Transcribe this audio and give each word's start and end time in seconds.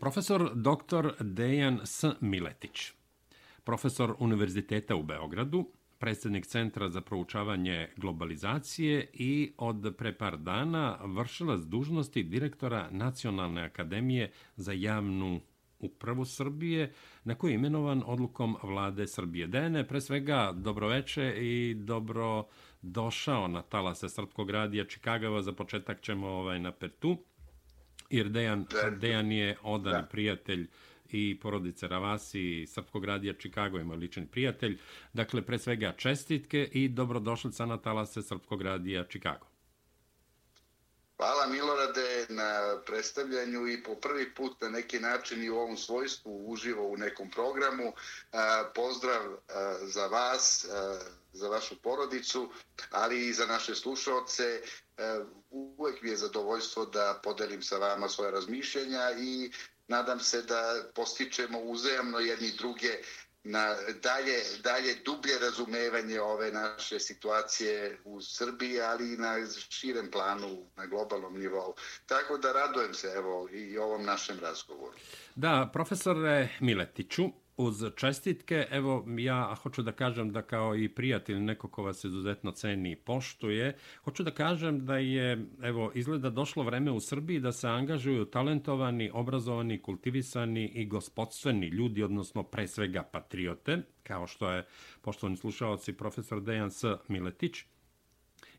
Profesor 0.00 0.50
dr. 0.54 1.12
Dejan 1.20 1.80
S. 1.84 2.04
Miletić, 2.20 2.92
profesor 3.64 4.14
Univerziteta 4.18 4.96
u 4.96 5.02
Beogradu, 5.02 5.68
predsjednik 5.98 6.46
Centra 6.46 6.88
za 6.88 7.00
proučavanje 7.00 7.88
globalizacije 7.96 9.10
i 9.12 9.52
od 9.58 9.94
pre 9.98 10.12
par 10.18 10.36
dana 10.36 10.98
vršilac 11.04 11.60
dužnosti 11.60 12.22
direktora 12.22 12.88
Nacionalne 12.90 13.62
akademije 13.62 14.32
za 14.56 14.72
javnu 14.72 15.40
upravu 15.78 16.24
Srbije, 16.24 16.92
na 17.24 17.34
koji 17.34 17.50
je 17.50 17.54
imenovan 17.54 18.02
odlukom 18.06 18.56
vlade 18.62 19.06
Srbije. 19.06 19.46
Dene, 19.46 19.88
pre 19.88 20.00
svega, 20.00 20.52
dobroveče 20.54 21.34
i 21.38 21.74
dobro 21.74 22.46
došao 22.82 23.48
na 23.48 23.62
talase 23.62 24.08
Srpkog 24.08 24.50
radija 24.50 24.84
Čikagava. 24.84 25.42
Za 25.42 25.52
početak 25.52 26.00
ćemo 26.00 26.28
ovaj 26.28 26.60
na 26.60 26.72
Pertu 26.72 27.16
jer 28.10 28.28
Dejan, 28.28 28.66
Dejan 28.98 29.32
je 29.32 29.56
odani 29.62 30.04
prijatelj 30.10 30.66
i 31.08 31.40
porodice 31.42 31.88
Ravasi, 31.88 32.66
Srpkog 32.66 33.04
radija 33.04 33.34
Čikago 33.34 33.78
ima 33.78 33.94
lični 33.94 34.26
prijatelj. 34.26 34.78
Dakle, 35.12 35.42
pre 35.42 35.58
svega 35.58 35.92
čestitke 35.92 36.68
i 36.72 36.88
dobrodošlica 36.88 37.66
na 37.66 37.76
talase 37.76 38.22
Srpkog 38.22 38.62
radija 38.62 39.04
Čikago. 39.04 39.46
Hvala 41.16 41.46
Milorade 41.46 42.26
na 42.28 42.80
predstavljanju 42.86 43.68
i 43.68 43.82
po 43.82 43.94
prvi 43.94 44.34
put 44.34 44.60
na 44.60 44.68
neki 44.68 45.00
način 45.00 45.44
i 45.44 45.50
u 45.50 45.56
ovom 45.56 45.76
svojstvu 45.76 46.44
uživo 46.52 46.88
u 46.88 46.96
nekom 46.96 47.30
programu. 47.30 47.92
Pozdrav 48.74 49.22
za 49.82 50.06
vas, 50.06 50.66
za 51.32 51.48
vašu 51.48 51.76
porodicu, 51.82 52.50
ali 52.90 53.28
i 53.28 53.32
za 53.32 53.46
naše 53.46 53.74
slušalce. 53.74 54.60
Ehm, 55.00 55.22
uvek 55.50 56.02
mi 56.02 56.10
je 56.10 56.16
zadovoljstvo 56.16 56.86
da 56.86 57.20
podelim 57.24 57.62
sa 57.62 57.76
vama 57.76 58.08
svoje 58.08 58.30
razmišljenja 58.30 59.10
i 59.18 59.50
nadam 59.88 60.20
se 60.20 60.42
da 60.42 60.82
postičemo 60.94 61.60
uzajamno 61.60 62.18
jedni 62.18 62.52
druge 62.58 62.92
na 63.44 63.74
dalje, 64.02 64.38
dalje 64.62 64.94
dublje 65.04 65.38
razumevanje 65.38 66.20
ove 66.20 66.52
naše 66.52 67.00
situacije 67.00 67.98
u 68.04 68.20
Srbiji, 68.20 68.80
ali 68.80 69.14
i 69.14 69.16
na 69.16 69.36
širem 69.68 70.10
planu, 70.10 70.66
na 70.76 70.86
globalnom 70.86 71.38
nivou. 71.38 71.74
Tako 72.06 72.38
da 72.38 72.52
radujem 72.52 72.94
se 72.94 73.12
evo 73.16 73.48
i 73.52 73.78
ovom 73.78 74.04
našem 74.04 74.38
razgovoru. 74.40 74.96
Da, 75.34 75.70
profesore 75.72 76.48
Miletiću, 76.60 77.22
uz 77.60 77.84
čestitke, 77.96 78.66
evo 78.70 79.04
ja 79.18 79.54
hoću 79.62 79.82
da 79.82 79.92
kažem 79.92 80.32
da 80.32 80.42
kao 80.42 80.76
i 80.76 80.88
prijatelj 80.88 81.40
neko 81.40 81.68
ko 81.68 81.82
vas 81.82 82.04
izuzetno 82.04 82.50
ceni 82.50 82.92
i 82.92 82.96
poštuje, 82.96 83.76
hoću 84.04 84.22
da 84.22 84.30
kažem 84.30 84.86
da 84.86 84.96
je, 84.96 85.46
evo, 85.62 85.92
izgleda 85.94 86.30
došlo 86.30 86.62
vreme 86.62 86.90
u 86.90 87.00
Srbiji 87.00 87.40
da 87.40 87.52
se 87.52 87.68
angažuju 87.68 88.24
talentovani, 88.24 89.10
obrazovani, 89.14 89.82
kultivisani 89.82 90.68
i 90.68 90.86
gospodstveni 90.86 91.68
ljudi, 91.68 92.02
odnosno 92.02 92.42
pre 92.42 92.68
svega 92.68 93.02
patriote, 93.02 93.82
kao 94.02 94.26
što 94.26 94.50
je 94.50 94.66
poštovani 95.02 95.36
slušalci 95.36 95.92
profesor 95.92 96.42
Dejan 96.42 96.70
S. 96.70 96.84
Miletić. 97.08 97.64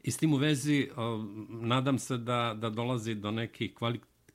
I 0.04 0.12
s 0.12 0.18
tim 0.18 0.34
u 0.34 0.38
vezi, 0.38 0.90
nadam 1.50 2.00
se 2.00 2.18
da, 2.18 2.56
da 2.58 2.70
dolazi 2.70 3.16
do 3.16 3.32
nekih 3.32 3.74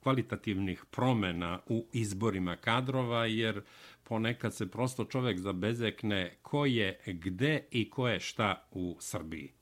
kvalitativnih 0.07 0.85
promena 0.91 1.59
u 1.69 1.85
izborima 1.93 2.57
kadrova, 2.57 3.25
jer 3.25 3.61
ponekad 4.03 4.55
se 4.55 4.67
prosto 4.71 5.05
čovek 5.05 5.39
zabezekne 5.39 6.39
ko 6.41 6.65
je 6.65 7.01
gde 7.05 7.67
i 7.71 7.89
ko 7.89 8.07
je 8.07 8.19
šta 8.19 8.67
u 8.71 8.97
Srbiji. 8.99 9.53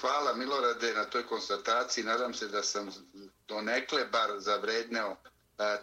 Hvala 0.00 0.34
Milorade 0.36 0.92
na 0.94 1.04
toj 1.04 1.26
konstataciji. 1.26 2.04
Nadam 2.04 2.34
se 2.34 2.48
da 2.48 2.62
sam 2.62 2.88
donekle 3.48 4.04
bar 4.12 4.30
zavredneo 4.38 5.10
e, 5.10 5.16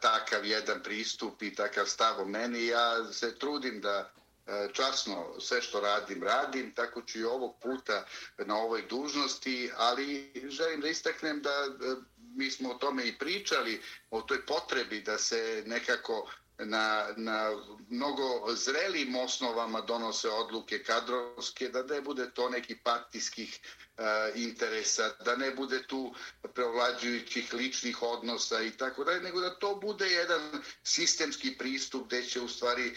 takav 0.02 0.46
jedan 0.46 0.84
pristup 0.84 1.42
i 1.42 1.56
takav 1.56 1.86
stav 1.86 2.22
o 2.22 2.26
meni. 2.26 2.68
Ja 2.68 3.14
se 3.14 3.40
trudim 3.40 3.82
da 3.82 4.12
e, 4.48 4.68
časno 4.74 5.36
sve 5.40 5.62
što 5.62 5.80
radim, 5.80 6.24
radim, 6.24 6.74
tako 6.76 7.02
ću 7.02 7.20
i 7.20 7.24
ovog 7.24 7.56
puta 7.62 8.06
na 8.38 8.58
ovoj 8.58 8.82
dužnosti, 8.90 9.72
ali 9.78 10.32
želim 10.50 10.82
da 10.82 10.88
istaknem 10.88 11.42
da 11.42 11.50
e, 11.50 12.19
mi 12.36 12.52
smo 12.52 12.70
o 12.70 12.74
tome 12.74 13.08
i 13.08 13.18
pričali, 13.18 13.82
o 14.10 14.22
toj 14.22 14.46
potrebi 14.46 15.02
da 15.02 15.18
se 15.18 15.64
nekako 15.66 16.32
na, 16.58 17.08
na 17.18 17.52
mnogo 17.90 18.56
zrelim 18.56 19.16
osnovama 19.16 19.82
donose 19.82 20.30
odluke 20.30 20.84
kadrovske, 20.84 21.70
da 21.70 21.84
ne 21.84 22.02
bude 22.02 22.32
to 22.34 22.50
neki 22.50 22.76
partijskih 22.84 23.60
E, 24.00 24.32
interesa, 24.36 25.12
da 25.26 25.36
ne 25.36 25.52
bude 25.52 25.84
tu 25.88 26.14
preovlađujućih 26.54 27.54
ličnih 27.54 28.02
odnosa 28.02 28.62
i 28.62 28.72
tako 28.72 29.04
dalje, 29.04 29.22
nego 29.22 29.42
da 29.42 29.56
to 29.56 29.76
bude 29.76 30.06
jedan 30.06 30.42
sistemski 30.84 31.58
pristup 31.58 32.08
gdje 32.08 32.24
će 32.24 32.42
u 32.42 32.48
stvari 32.48 32.88
e, 32.88 32.94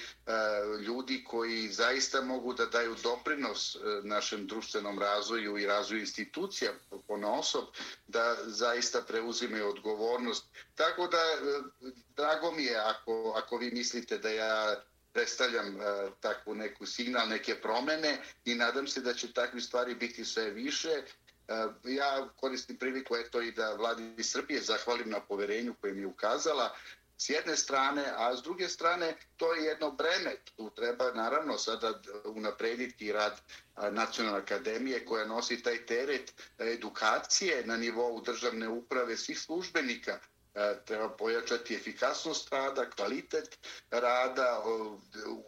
ljudi 0.80 1.24
koji 1.24 1.68
zaista 1.68 2.20
mogu 2.20 2.54
da 2.54 2.66
daju 2.66 2.96
doprinos 3.02 3.74
e, 3.74 3.78
našem 4.02 4.46
društvenom 4.46 4.98
razvoju 4.98 5.58
i 5.58 5.66
razvoju 5.66 6.00
institucija 6.00 6.72
po 6.90 7.14
osob, 7.24 7.64
da 8.06 8.36
zaista 8.46 9.02
preuzime 9.02 9.64
odgovornost. 9.64 10.44
Tako 10.74 11.06
da, 11.06 11.22
drago 12.16 12.52
mi 12.52 12.64
je 12.64 12.76
ako, 12.76 13.34
ako 13.36 13.56
vi 13.56 13.70
mislite 13.70 14.18
da 14.18 14.28
ja 14.28 14.82
predstavljam 15.12 15.80
e, 15.80 16.10
takvu 16.20 16.54
neku 16.54 16.86
signal, 16.86 17.28
neke 17.28 17.54
promene 17.54 18.18
i 18.44 18.54
nadam 18.54 18.86
se 18.86 19.00
da 19.00 19.14
će 19.14 19.32
takve 19.32 19.60
stvari 19.60 19.94
biti 19.94 20.24
sve 20.24 20.50
više. 20.50 20.88
E, 20.88 21.02
ja 21.84 22.28
koristim 22.36 22.76
priliku 22.76 23.16
eto 23.16 23.42
i 23.42 23.52
da 23.52 23.74
vladi 23.74 24.22
Srbije 24.22 24.62
zahvalim 24.62 25.10
na 25.10 25.20
poverenju 25.20 25.74
koje 25.80 25.92
mi 25.92 26.00
je 26.00 26.06
ukazala 26.06 26.74
s 27.22 27.30
jedne 27.30 27.56
strane, 27.56 28.04
a 28.16 28.36
s 28.36 28.42
druge 28.42 28.68
strane 28.68 29.16
to 29.36 29.54
je 29.54 29.64
jedno 29.64 29.90
breme. 29.90 30.36
Tu 30.56 30.70
treba 30.70 31.12
naravno 31.12 31.58
sada 31.58 32.00
unaprediti 32.24 33.12
rad 33.12 33.40
Nacionalne 33.90 34.38
akademije 34.38 35.04
koja 35.04 35.26
nosi 35.26 35.62
taj 35.62 35.86
teret 35.86 36.32
edukacije 36.58 37.66
na 37.66 37.76
nivou 37.76 38.20
državne 38.20 38.68
uprave 38.68 39.16
svih 39.16 39.40
službenika 39.40 40.18
E, 40.54 40.74
treba 40.84 41.08
pojačati 41.08 41.74
efikasnost 41.74 42.52
rada, 42.52 42.90
kvalitet 42.90 43.58
rada, 43.90 44.62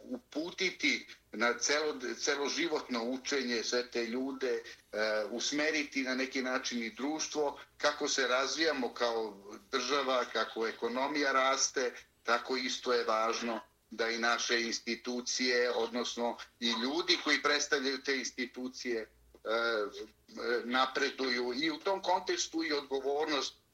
uputiti 0.03 1.07
na 1.31 1.53
celo, 1.59 1.93
celoživotno 2.19 3.03
učenje 3.03 3.63
sve 3.63 3.91
te 3.91 4.05
ljude, 4.05 4.53
e, 4.53 5.23
usmeriti 5.31 6.03
na 6.03 6.15
neki 6.15 6.41
način 6.41 6.83
i 6.83 6.89
društvo, 6.89 7.59
kako 7.77 8.07
se 8.07 8.27
razvijamo 8.27 8.93
kao 8.93 9.37
država, 9.71 10.25
kako 10.33 10.67
ekonomija 10.67 11.31
raste, 11.31 11.93
tako 12.23 12.57
isto 12.57 12.93
je 12.93 13.03
važno 13.03 13.59
da 13.89 14.09
i 14.09 14.17
naše 14.17 14.61
institucije, 14.61 15.71
odnosno 15.71 16.37
i 16.59 16.69
ljudi 16.83 17.17
koji 17.23 17.41
predstavljaju 17.41 18.03
te 18.03 18.17
institucije, 18.17 19.01
e, 19.01 19.07
napreduju 20.63 21.53
i 21.53 21.71
u 21.71 21.77
tom 21.77 22.01
kontekstu 22.01 22.63
i 22.63 22.73
odgovornost 22.73 23.64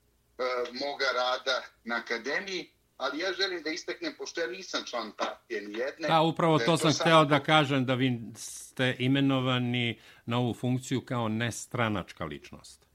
moga 0.85 1.06
rada 1.16 1.63
na 1.84 1.96
akademiji, 1.96 2.72
ali 2.97 3.19
ja 3.19 3.34
želim 3.34 3.63
da 3.63 3.69
isteknem, 3.69 4.16
pošto 4.18 4.41
ja 4.41 4.47
nisam 4.47 4.84
član 4.85 5.12
partije 5.18 5.62
ni 5.62 5.79
jedne. 5.79 6.07
Da, 6.07 6.22
upravo 6.22 6.59
to 6.59 6.78
sam 6.78 6.94
hteo 6.94 7.25
da 7.25 7.44
kažem, 7.44 7.85
da 7.85 7.94
vi 7.94 8.22
ste 8.35 8.96
imenovani 9.00 10.02
na 10.25 10.38
ovu 10.38 10.53
funkciju 10.53 11.02
kao 11.06 11.29
nestranačka 11.29 12.25
ličnost. 12.25 12.85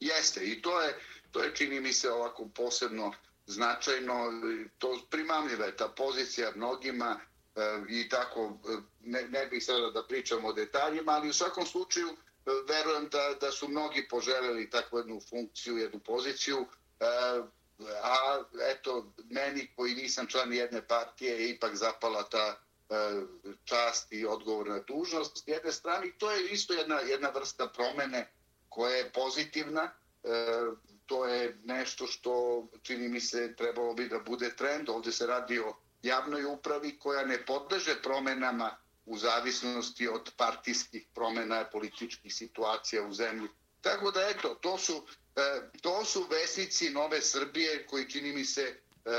Jeste, 0.00 0.40
i 0.44 0.62
to 0.62 0.80
je, 0.80 0.94
to 1.30 1.42
je 1.42 1.54
čini 1.54 1.80
mi 1.80 1.92
se 1.92 2.10
ovako 2.10 2.48
posebno 2.54 3.12
značajno, 3.46 4.14
to 4.78 5.06
primamljiva 5.10 5.64
je 5.64 5.76
ta 5.76 5.88
pozicija 5.88 6.52
mnogima 6.56 7.20
e, 7.56 7.60
i 7.88 8.08
tako, 8.08 8.58
e, 8.68 8.76
ne, 9.00 9.22
ne 9.28 9.46
bih 9.46 9.64
sada 9.64 9.90
da 9.90 10.06
pričam 10.08 10.44
o 10.44 10.52
detaljima, 10.52 11.12
ali 11.12 11.28
u 11.28 11.32
svakom 11.32 11.66
slučaju 11.66 12.08
verujem 12.46 13.08
da, 13.08 13.34
da 13.40 13.52
su 13.52 13.68
mnogi 13.68 14.08
poželjeli 14.08 14.70
takvu 14.70 14.98
jednu 14.98 15.20
funkciju, 15.30 15.76
jednu 15.76 16.00
poziciju, 16.00 16.66
e, 17.00 17.04
a 18.02 18.42
eto, 18.70 19.12
meni 19.30 19.70
koji 19.76 19.94
nisam 19.94 20.26
član 20.26 20.52
jedne 20.52 20.82
partije 20.86 21.40
je 21.40 21.50
ipak 21.50 21.76
zapala 21.76 22.22
ta 22.22 22.56
e, 22.90 22.94
čast 23.64 24.12
i 24.12 24.26
odgovorna 24.26 24.78
dužnost. 24.78 25.38
S 25.38 25.42
jedne 25.46 25.72
strane, 25.72 26.12
to 26.18 26.30
je 26.30 26.48
isto 26.48 26.74
jedna, 26.74 27.00
jedna 27.00 27.28
vrsta 27.28 27.66
promene 27.66 28.32
koja 28.68 28.96
je 28.96 29.10
pozitivna, 29.10 29.90
e, 30.24 30.28
to 31.06 31.26
je 31.26 31.58
nešto 31.64 32.06
što 32.06 32.66
čini 32.82 33.08
mi 33.08 33.20
se 33.20 33.56
trebalo 33.56 33.94
bi 33.94 34.08
da 34.08 34.18
bude 34.18 34.56
trend. 34.56 34.88
Ovdje 34.88 35.12
se 35.12 35.26
radi 35.26 35.58
o 35.58 35.76
javnoj 36.02 36.44
upravi 36.44 36.98
koja 36.98 37.24
ne 37.24 37.46
podleže 37.46 38.02
promenama 38.02 38.81
u 39.06 39.18
zavisnosti 39.18 40.08
od 40.08 40.30
partijskih 40.36 41.06
promjena 41.14 41.64
političkih 41.72 42.34
situacija 42.34 43.06
u 43.06 43.12
zemlji. 43.12 43.48
Tako 43.80 44.10
da, 44.10 44.20
eto, 44.28 44.54
to 44.54 44.78
su, 44.78 45.06
e, 45.36 45.70
to 45.80 46.04
su 46.04 46.26
vesnici 46.30 46.90
Nove 46.90 47.20
Srbije 47.20 47.86
koji, 47.86 48.10
čini 48.10 48.32
mi 48.32 48.44
se, 48.44 48.62
e, 48.62 49.10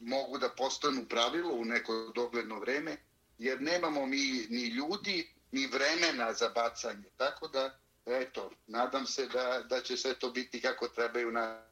mogu 0.00 0.38
da 0.38 0.48
postanu 0.48 1.04
pravilo 1.08 1.54
u 1.54 1.64
neko 1.64 2.12
dogledno 2.14 2.60
vreme, 2.60 2.96
jer 3.38 3.62
nemamo 3.62 4.06
mi 4.06 4.46
ni 4.50 4.66
ljudi, 4.66 5.34
ni 5.52 5.66
vremena 5.66 6.32
za 6.32 6.48
bacanje. 6.48 7.08
Tako 7.16 7.48
da, 7.48 7.78
eto, 8.06 8.50
nadam 8.66 9.06
se 9.06 9.26
da, 9.26 9.64
da 9.68 9.80
će 9.80 9.96
sve 9.96 10.14
to 10.14 10.30
biti 10.30 10.60
kako 10.60 10.88
trebaju 10.88 11.32
na 11.32 11.62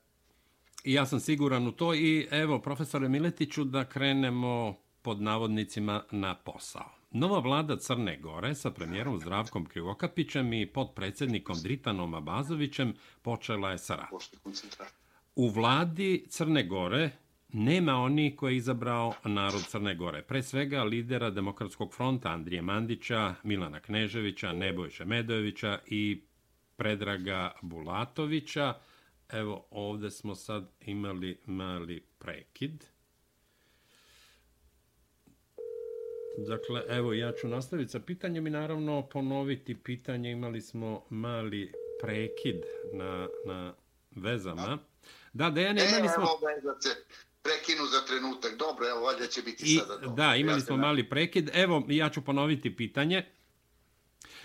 I 0.85 0.93
ja 0.93 1.07
sam 1.07 1.21
siguran 1.21 1.67
u 1.67 1.73
to 1.73 1.95
i 1.95 2.29
evo, 2.31 2.59
profesore 2.59 3.09
Miletiću, 3.09 3.65
da 3.65 3.85
krenemo 3.85 4.77
pod 5.03 5.23
navodnicima 5.23 6.05
na 6.11 6.35
posao. 6.35 6.98
Nova 7.11 7.39
vlada 7.39 7.77
Crne 7.77 8.17
Gore 8.17 8.55
sa 8.55 8.71
premijerom 8.71 9.21
Zdravkom 9.21 9.67
Krivokapićem 9.67 10.53
i 10.53 10.67
podpredsjednikom 10.67 11.57
Dritanom 11.63 12.15
Abazovićem 12.15 12.95
počela 13.23 13.71
je 13.71 13.79
sa 13.79 13.97
radom. 13.97 14.21
U 15.37 15.49
vladi 15.49 16.27
Crne 16.29 16.67
Gore 16.67 17.11
nema 17.53 17.95
oni 17.97 18.37
koje 18.37 18.53
je 18.53 18.57
izabrao 18.57 19.15
narod 19.25 19.67
Crne 19.67 19.95
Gore. 19.95 20.23
Pre 20.23 20.43
svega 20.43 20.83
lidera 20.85 21.31
Demokratskog 21.31 21.95
fronta 21.95 22.29
Andrije 22.29 22.63
Mandića, 22.63 23.35
Milana 23.43 23.81
Kneževića, 23.81 24.53
Nebojše 24.53 25.05
Medojevića 25.05 25.79
i 25.87 26.23
Predraga 26.77 27.53
Bulatovića. 27.63 28.75
Evo, 29.29 29.67
ovde 29.71 30.11
smo 30.11 30.35
sad 30.35 30.71
imali 30.81 31.41
mali 31.47 32.01
prekid. 32.19 32.85
Dakle, 36.47 36.83
evo, 36.89 37.13
ja 37.13 37.33
ću 37.33 37.49
nastaviti 37.49 37.91
sa 37.91 38.01
pitanjem 38.01 38.47
i 38.47 38.51
naravno 38.51 39.09
ponoviti 39.13 39.75
pitanje. 39.75 40.31
Imali 40.31 40.61
smo 40.61 41.05
mali 41.11 41.73
prekid 42.01 42.63
na, 42.93 43.29
na 43.45 43.75
vezama. 44.11 44.79
Da, 45.33 45.51
Dejan, 45.51 45.79
imali 45.79 46.07
e, 46.07 46.09
smo... 46.09 46.23
Evo, 46.23 46.41
vezace 46.47 46.89
prekinu 47.43 47.87
za 47.87 48.05
trenutak. 48.07 48.57
Dobro, 48.57 48.89
evo, 48.89 49.01
valjda 49.01 49.27
će 49.27 49.43
biti 49.43 49.65
I, 49.67 49.77
sada 49.77 49.97
dobro. 49.97 50.09
Da, 50.09 50.37
imali 50.37 50.61
smo 50.61 50.77
mali 50.77 51.09
prekid. 51.09 51.51
Evo, 51.55 51.85
ja 51.89 52.11
ću 52.11 52.25
ponoviti 52.25 52.77
pitanje. 52.77 53.25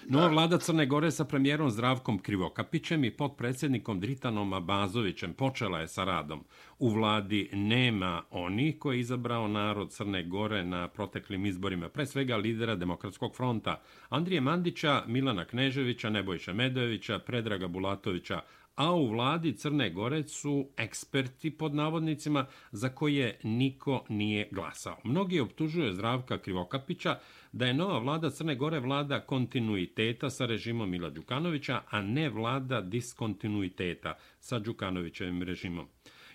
Nova 0.08 0.28
vlada 0.28 0.58
Crne 0.58 0.86
Gore 0.86 1.12
sa 1.12 1.26
premijerom 1.26 1.72
Zdravkom 1.72 2.20
Krivokapićem 2.20 3.04
i 3.04 3.12
podpredsjednikom 3.12 4.00
Dritanom 4.00 4.54
Abazovićem 4.54 5.34
počela 5.34 5.80
je 5.80 5.88
sa 5.88 6.04
radom. 6.04 6.44
U 6.80 6.90
vladi 6.90 7.50
nema 7.54 8.24
oni 8.32 8.80
koji 8.80 8.98
je 8.98 9.00
izabrao 9.00 9.48
narod 9.48 9.92
Crne 9.92 10.24
Gore 10.24 10.64
na 10.64 10.88
proteklim 10.88 11.46
izborima, 11.46 11.90
pre 11.90 12.06
svega 12.06 12.38
lidera 12.38 12.76
Demokratskog 12.76 13.36
fronta, 13.36 13.82
Andrije 14.10 14.42
Mandića, 14.42 15.04
Milana 15.08 15.46
Kneževića, 15.46 16.10
Nebojša 16.10 16.54
Medojevića, 16.54 17.20
Predraga 17.20 17.68
Bulatovića, 17.68 18.42
a 18.76 18.94
u 18.94 19.08
vladi 19.08 19.54
Crne 19.54 19.90
Gore 19.90 20.24
su 20.28 20.68
eksperti 20.78 21.52
pod 21.52 21.76
navodnicima 21.76 22.46
za 22.72 22.90
koje 22.90 23.40
niko 23.44 24.06
nije 24.10 24.50
glasao. 24.52 24.98
Mnogi 25.04 25.40
optužuju 25.40 25.94
Zdravka 25.94 26.38
Krivokapića 26.38 27.20
da 27.54 27.66
je 27.66 27.74
nova 27.74 28.00
vlada 28.00 28.30
Crne 28.30 28.56
Gore 28.56 28.80
vlada 28.80 29.20
kontinuiteta 29.20 30.30
sa 30.30 30.46
režimom 30.46 30.90
Mila 30.90 31.10
Đukanovića, 31.10 31.82
a 31.90 32.02
ne 32.02 32.30
vlada 32.30 32.82
diskontinuiteta 32.82 34.18
sa 34.40 34.60
Đukanovićevim 34.60 35.44
režimom. 35.44 35.88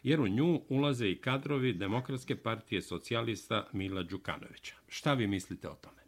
Jer 0.03 0.21
u 0.21 0.29
nju 0.29 0.61
ulaze 0.69 1.07
i 1.09 1.21
kadrovi 1.21 1.73
Demokratske 1.73 2.37
partije 2.37 2.83
socijalista 2.83 3.69
Mila 3.73 4.03
Đukanovića. 4.03 4.75
Šta 4.89 5.15
vi 5.15 5.27
mislite 5.27 5.69
o 5.69 5.75
tome? 5.75 6.03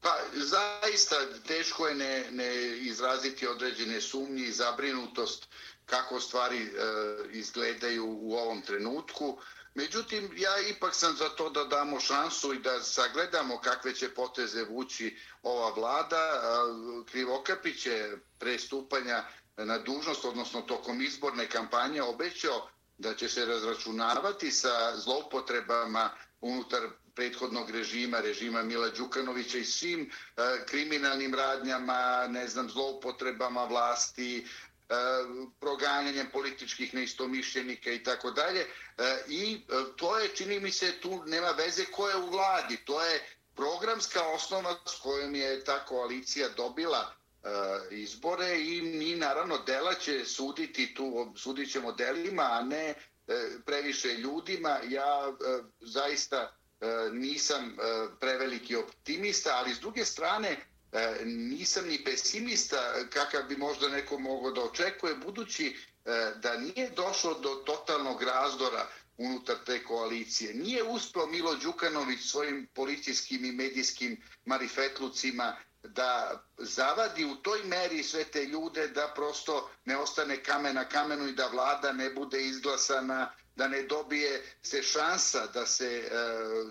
Pa, 0.00 0.16
zaista 0.34 1.16
teško 1.46 1.86
je 1.86 1.94
ne, 1.94 2.24
ne 2.32 2.78
izraziti 2.80 3.46
određene 3.46 4.00
sumnje 4.00 4.42
i 4.42 4.52
zabrinutost 4.52 5.48
kako 5.86 6.20
stvari 6.20 6.58
e, 6.58 6.68
izgledaju 7.32 8.04
u 8.06 8.34
ovom 8.34 8.62
trenutku. 8.62 9.38
Međutim, 9.74 10.30
ja 10.36 10.60
ipak 10.60 10.94
sam 10.94 11.16
za 11.16 11.28
to 11.28 11.50
da 11.50 11.64
damo 11.64 12.00
šansu 12.00 12.54
i 12.54 12.58
da 12.58 12.82
sagledamo 12.82 13.60
kakve 13.60 13.94
će 13.94 14.14
poteze 14.14 14.64
vući 14.64 15.16
ova 15.42 15.70
vlada. 15.70 16.40
Krivokapić 17.10 17.86
je 17.86 18.18
prestupanja 18.38 19.24
na 19.56 19.78
dužnost, 19.78 20.24
odnosno 20.24 20.62
tokom 20.62 21.02
izborne 21.02 21.48
kampanje, 21.48 22.02
obećao 22.02 22.68
da 22.98 23.14
će 23.14 23.28
se 23.28 23.46
razračunavati 23.46 24.50
sa 24.50 24.96
zloupotrebama 24.96 26.10
unutar 26.40 26.80
prethodnog 27.14 27.70
režima, 27.70 28.20
režima 28.20 28.62
Mila 28.62 28.88
Đukanovića 28.88 29.58
i 29.58 29.64
svim 29.64 30.10
e, 30.36 30.66
kriminalnim 30.66 31.34
radnjama, 31.34 32.26
ne 32.28 32.48
znam, 32.48 32.70
zloupotrebama 32.70 33.64
vlasti, 33.64 34.46
E, 34.94 35.50
proganjanjem 35.60 36.30
političkih 36.32 36.94
neistomišljenika 36.94 37.90
i 37.90 38.02
tako 38.02 38.30
dalje. 38.30 38.60
E, 38.60 38.66
I 39.28 39.54
e, 39.54 39.74
to 39.96 40.18
je, 40.18 40.28
čini 40.28 40.60
mi 40.60 40.72
se, 40.72 40.92
tu 41.00 41.22
nema 41.26 41.50
veze 41.50 41.84
ko 41.84 42.08
je 42.08 42.16
u 42.16 42.30
vladi. 42.30 42.76
To 42.84 43.04
je 43.04 43.26
programska 43.56 44.22
osnova 44.22 44.76
s 44.86 45.00
kojom 45.00 45.34
je 45.34 45.64
ta 45.64 45.84
koalicija 45.84 46.48
dobila 46.48 47.14
izbore 47.90 48.60
i 48.60 48.82
mi 48.82 49.14
naravno 49.14 49.58
dela 49.58 49.94
će 49.94 50.24
suditi 50.24 50.94
tu, 50.94 51.32
sudit 51.36 51.72
ćemo 51.72 51.92
delima, 51.92 52.42
a 52.42 52.62
ne 52.62 52.94
previše 53.66 54.12
ljudima. 54.12 54.78
Ja 54.88 55.32
zaista 55.80 56.56
nisam 57.12 57.76
preveliki 58.20 58.76
optimista, 58.76 59.56
ali 59.56 59.74
s 59.74 59.80
druge 59.80 60.04
strane 60.04 60.56
E, 60.94 61.24
nisam 61.24 61.86
ni 61.88 62.04
pesimista 62.04 62.94
kakav 63.10 63.42
bi 63.48 63.56
možda 63.56 63.88
neko 63.88 64.18
mogao 64.18 64.50
da 64.50 64.62
očekuje, 64.62 65.14
budući 65.14 65.76
e, 66.04 66.32
da 66.36 66.56
nije 66.56 66.90
došlo 66.90 67.34
do 67.34 67.48
totalnog 67.48 68.22
razdora 68.22 68.86
unutar 69.16 69.56
te 69.66 69.84
koalicije. 69.84 70.54
Nije 70.54 70.82
uspio 70.82 71.26
Milo 71.26 71.54
Đukanović 71.54 72.20
svojim 72.20 72.68
policijskim 72.74 73.44
i 73.44 73.52
medijskim 73.52 74.22
marifetlucima 74.44 75.56
da 75.82 76.42
zavadi 76.58 77.24
u 77.24 77.36
toj 77.36 77.64
meri 77.64 78.02
sve 78.02 78.24
te 78.24 78.44
ljude 78.44 78.88
da 78.88 79.12
prosto 79.14 79.70
ne 79.84 79.96
ostane 79.96 80.42
kamen 80.42 80.74
na 80.74 80.84
kamenu 80.84 81.28
i 81.28 81.32
da 81.32 81.46
vlada 81.46 81.92
ne 81.92 82.10
bude 82.10 82.42
izglasana, 82.46 83.32
da 83.56 83.68
ne 83.68 83.82
dobije 83.82 84.42
se 84.62 84.82
šansa 84.82 85.46
da 85.46 85.66
se 85.66 85.86
e, 85.86 86.10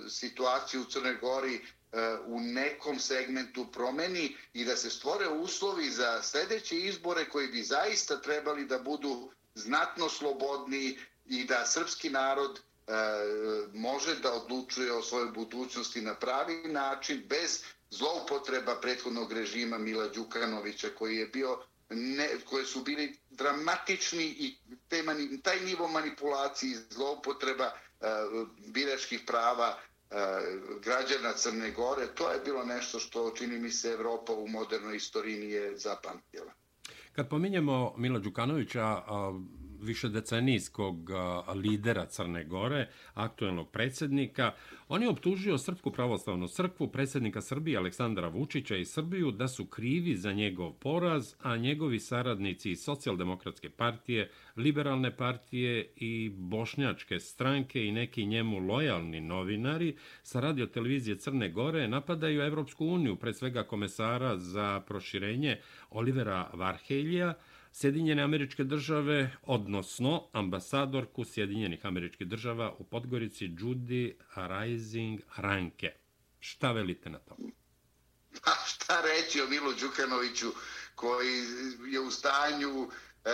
situaciju 0.10 0.82
u 0.82 0.86
Crnoj 0.86 1.18
Gori 1.22 1.62
E, 1.94 2.18
u 2.26 2.40
nekom 2.40 3.00
segmentu 3.00 3.72
promeni 3.72 4.38
i 4.54 4.66
da 4.66 4.76
se 4.76 4.90
stvore 4.90 5.28
uslovi 5.28 5.90
za 5.92 6.22
sljedeće 6.24 6.78
izbore 6.78 7.30
koji 7.30 7.48
bi 7.48 7.64
zaista 7.64 8.22
trebali 8.22 8.66
da 8.66 8.80
budu 8.80 9.32
znatno 9.56 10.10
slobodni 10.10 10.98
i 11.26 11.44
da 11.44 11.66
srpski 11.66 12.10
narod 12.10 12.60
e, 12.60 12.94
može 13.74 14.16
da 14.16 14.34
odlučuje 14.34 14.94
o 14.94 15.02
svojoj 15.04 15.32
budućnosti 15.32 16.02
na 16.02 16.16
pravi 16.16 16.68
način 16.68 17.24
bez 17.30 17.64
zloupotreba 17.90 18.76
prethodnog 18.82 19.32
režima 19.32 19.78
Mila 19.78 20.08
Đukanovića 20.08 20.90
koji 20.98 21.18
je 21.18 21.28
bio 21.28 21.60
ne, 21.90 22.30
koje 22.46 22.66
su 22.66 22.82
bili 22.82 23.18
dramatični 23.30 24.24
i 24.24 24.58
te 24.88 25.04
mani, 25.04 25.42
taj 25.42 25.60
nivo 25.60 25.88
manipulacije 25.88 26.72
i 26.72 26.76
zloupotreba 26.90 27.66
e, 27.66 28.06
biračkih 28.58 29.22
prava 29.28 29.80
građana 30.82 31.34
Crne 31.34 31.72
Gore, 31.72 32.08
to 32.08 32.32
je 32.32 32.40
bilo 32.40 32.64
nešto 32.64 33.00
što 33.00 33.32
čini 33.32 33.60
mi 33.60 33.70
se 33.72 33.90
Evropa 33.90 34.34
u 34.34 34.48
modernoj 34.48 34.96
istoriji 34.96 35.38
nije 35.38 35.78
zapamtila. 35.78 36.54
Kad 37.14 37.30
pominjemo 37.30 37.94
Mila 37.98 38.20
Đukanovića, 38.20 39.02
više 39.84 40.10
decenijskog 40.10 41.10
lidera 41.56 42.06
Crne 42.06 42.44
Gore, 42.44 42.88
aktuelnog 43.14 43.72
predsjednika. 43.72 44.52
On 44.88 45.02
je 45.02 45.10
optužio 45.10 45.58
Srpsku 45.58 45.92
pravoslavnu 45.92 46.48
crkvu, 46.48 46.88
predsjednika 46.88 47.42
Srbije 47.42 47.78
Aleksandra 47.78 48.28
Vučića 48.28 48.76
i 48.76 48.86
Srbiju 48.86 49.32
da 49.32 49.48
su 49.48 49.66
krivi 49.66 50.16
za 50.16 50.34
njegov 50.34 50.74
poraz, 50.74 51.34
a 51.42 51.58
njegovi 51.58 52.00
saradnici 52.00 52.72
iz 52.72 52.84
socijaldemokratske 52.84 53.70
partije, 53.70 54.30
liberalne 54.58 55.18
partije 55.18 55.94
i 55.96 56.30
bošnjačke 56.30 57.20
stranke 57.20 57.86
i 57.86 57.92
neki 57.92 58.26
njemu 58.26 58.60
lojalni 58.60 59.22
novinari 59.22 59.96
sa 60.24 60.40
radio 60.40 60.66
televizije 60.66 61.18
Crne 61.18 61.50
Gore 61.50 61.88
napadaju 61.88 62.42
Evropsku 62.42 62.86
uniju, 62.86 63.16
pre 63.16 63.34
svega 63.34 63.64
komesara 63.64 64.38
za 64.38 64.82
proširenje 64.88 65.58
Olivera 65.90 66.50
Varhelija, 66.54 67.34
Sjedinjene 67.76 68.24
američke 68.24 68.64
države, 68.64 69.38
odnosno 69.44 70.30
ambasadorku 70.34 71.26
Sjedinjenih 71.26 71.86
američkih 71.86 72.28
država 72.28 72.76
u 72.80 72.84
Podgorici 72.84 73.48
Judy 73.48 74.14
Rising 74.36 75.22
Ranke. 75.38 75.92
Šta 76.40 76.72
velite 76.72 77.10
na 77.10 77.20
to? 77.20 77.38
Pa 78.44 78.52
šta 78.66 79.02
reći 79.02 79.42
o 79.42 79.48
Milu 79.48 79.74
Đukanoviću 79.74 80.48
koji 80.96 81.44
je 81.94 82.00
u 82.00 82.12
stanju 82.12 82.90
e, 83.26 83.30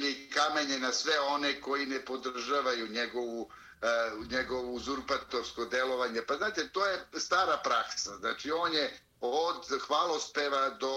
i 0.00 0.30
kamenje 0.30 0.78
na 0.78 0.92
sve 0.92 1.20
one 1.20 1.60
koji 1.60 1.86
ne 1.86 2.04
podržavaju 2.04 2.88
njegovu 2.88 3.50
e, 3.82 3.86
njegovu 4.36 4.74
uzurpatorsko 4.74 5.64
delovanje. 5.64 6.20
Pa 6.28 6.34
znate, 6.34 6.68
to 6.68 6.86
je 6.86 6.98
stara 7.14 7.60
praksa. 7.64 8.16
Znači, 8.16 8.50
on 8.50 8.72
je 8.72 8.98
od 9.20 9.64
hvalospeva 9.86 10.70
do, 10.70 10.96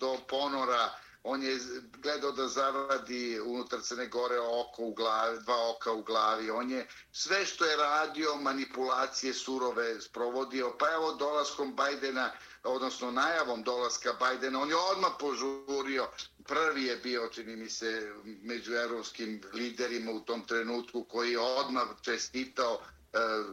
do 0.00 0.18
ponora 0.28 1.01
on 1.24 1.42
je 1.42 1.58
gledao 2.02 2.32
da 2.32 2.48
zavadi 2.48 3.40
unutar 3.40 3.80
Crne 3.82 4.06
Gore 4.06 4.40
oko 4.40 4.82
u 4.82 4.94
glavi, 4.94 5.38
dva 5.40 5.70
oka 5.70 5.92
u 5.92 6.02
glavi. 6.02 6.50
On 6.50 6.70
je 6.70 6.86
sve 7.12 7.46
što 7.46 7.64
je 7.64 7.76
radio, 7.76 8.34
manipulacije 8.34 9.34
surove 9.34 10.00
sprovodio. 10.00 10.72
Pa 10.78 10.92
evo 10.92 11.12
dolaskom 11.12 11.74
Bajdena, 11.74 12.30
odnosno 12.64 13.10
najavom 13.10 13.62
dolaska 13.62 14.12
Bajdena, 14.20 14.60
on 14.60 14.68
je 14.68 14.76
odmah 14.76 15.12
požurio 15.18 16.08
prvi 16.44 16.84
je 16.84 16.96
bio, 16.96 17.28
čini 17.28 17.56
mi 17.56 17.70
se, 17.70 18.12
među 18.24 18.72
evropskim 18.72 19.40
liderima 19.52 20.12
u 20.12 20.20
tom 20.20 20.46
trenutku 20.46 21.04
koji 21.04 21.30
je 21.30 21.38
odmah 21.38 21.88
čestitao 22.00 22.80
Eh, 23.12 23.44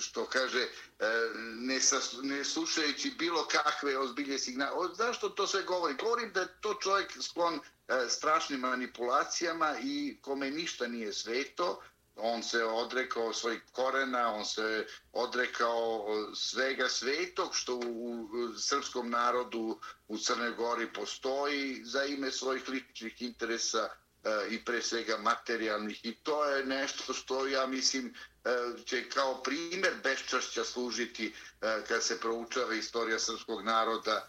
što 0.00 0.26
kaže, 0.26 0.62
eh, 0.62 1.06
ne, 1.36 1.80
sas, 1.80 2.14
ne 2.22 2.44
slušajući 2.44 3.10
bilo 3.18 3.46
kakve 3.46 3.98
ozbilje 3.98 4.38
signale. 4.38 4.72
O, 4.72 4.94
zašto 4.94 5.28
to 5.28 5.46
sve 5.46 5.62
govori? 5.62 5.94
Govorim 5.94 6.32
da 6.32 6.40
je 6.40 6.60
to 6.60 6.74
čovjek 6.74 7.22
sklon 7.22 7.54
eh, 7.54 8.08
strašnim 8.08 8.60
manipulacijama 8.60 9.76
i 9.82 10.18
kome 10.20 10.50
ništa 10.50 10.86
nije 10.86 11.12
sveto, 11.12 11.82
on 12.16 12.42
se 12.42 12.64
odrekao 12.64 13.32
svojih 13.32 13.62
korena, 13.72 14.34
on 14.34 14.44
se 14.44 14.86
odrekao 15.12 16.06
svega 16.34 16.88
svetog 16.88 17.56
što 17.56 17.76
u 17.76 18.28
srpskom 18.58 19.10
narodu 19.10 19.80
u 20.08 20.18
Crnoj 20.18 20.50
Gori 20.50 20.92
postoji 20.92 21.84
za 21.84 22.04
ime 22.04 22.30
svojih 22.30 22.68
ličnih 22.68 23.22
interesa 23.22 23.88
Eh, 24.24 24.54
i 24.54 24.64
pre 24.64 24.82
svega 24.82 25.16
materijalnih. 25.18 26.04
I 26.04 26.14
to 26.14 26.44
je 26.44 26.64
nešto 26.64 27.12
što 27.12 27.46
ja 27.46 27.66
mislim 27.66 28.14
eh, 28.44 28.50
će 28.84 29.08
kao 29.08 29.42
primjer 29.42 29.94
beščašća 30.02 30.64
služiti 30.64 31.34
eh, 31.60 31.82
kad 31.88 32.02
se 32.02 32.20
proučava 32.20 32.74
istorija 32.74 33.18
srpskog 33.18 33.64
naroda 33.64 34.28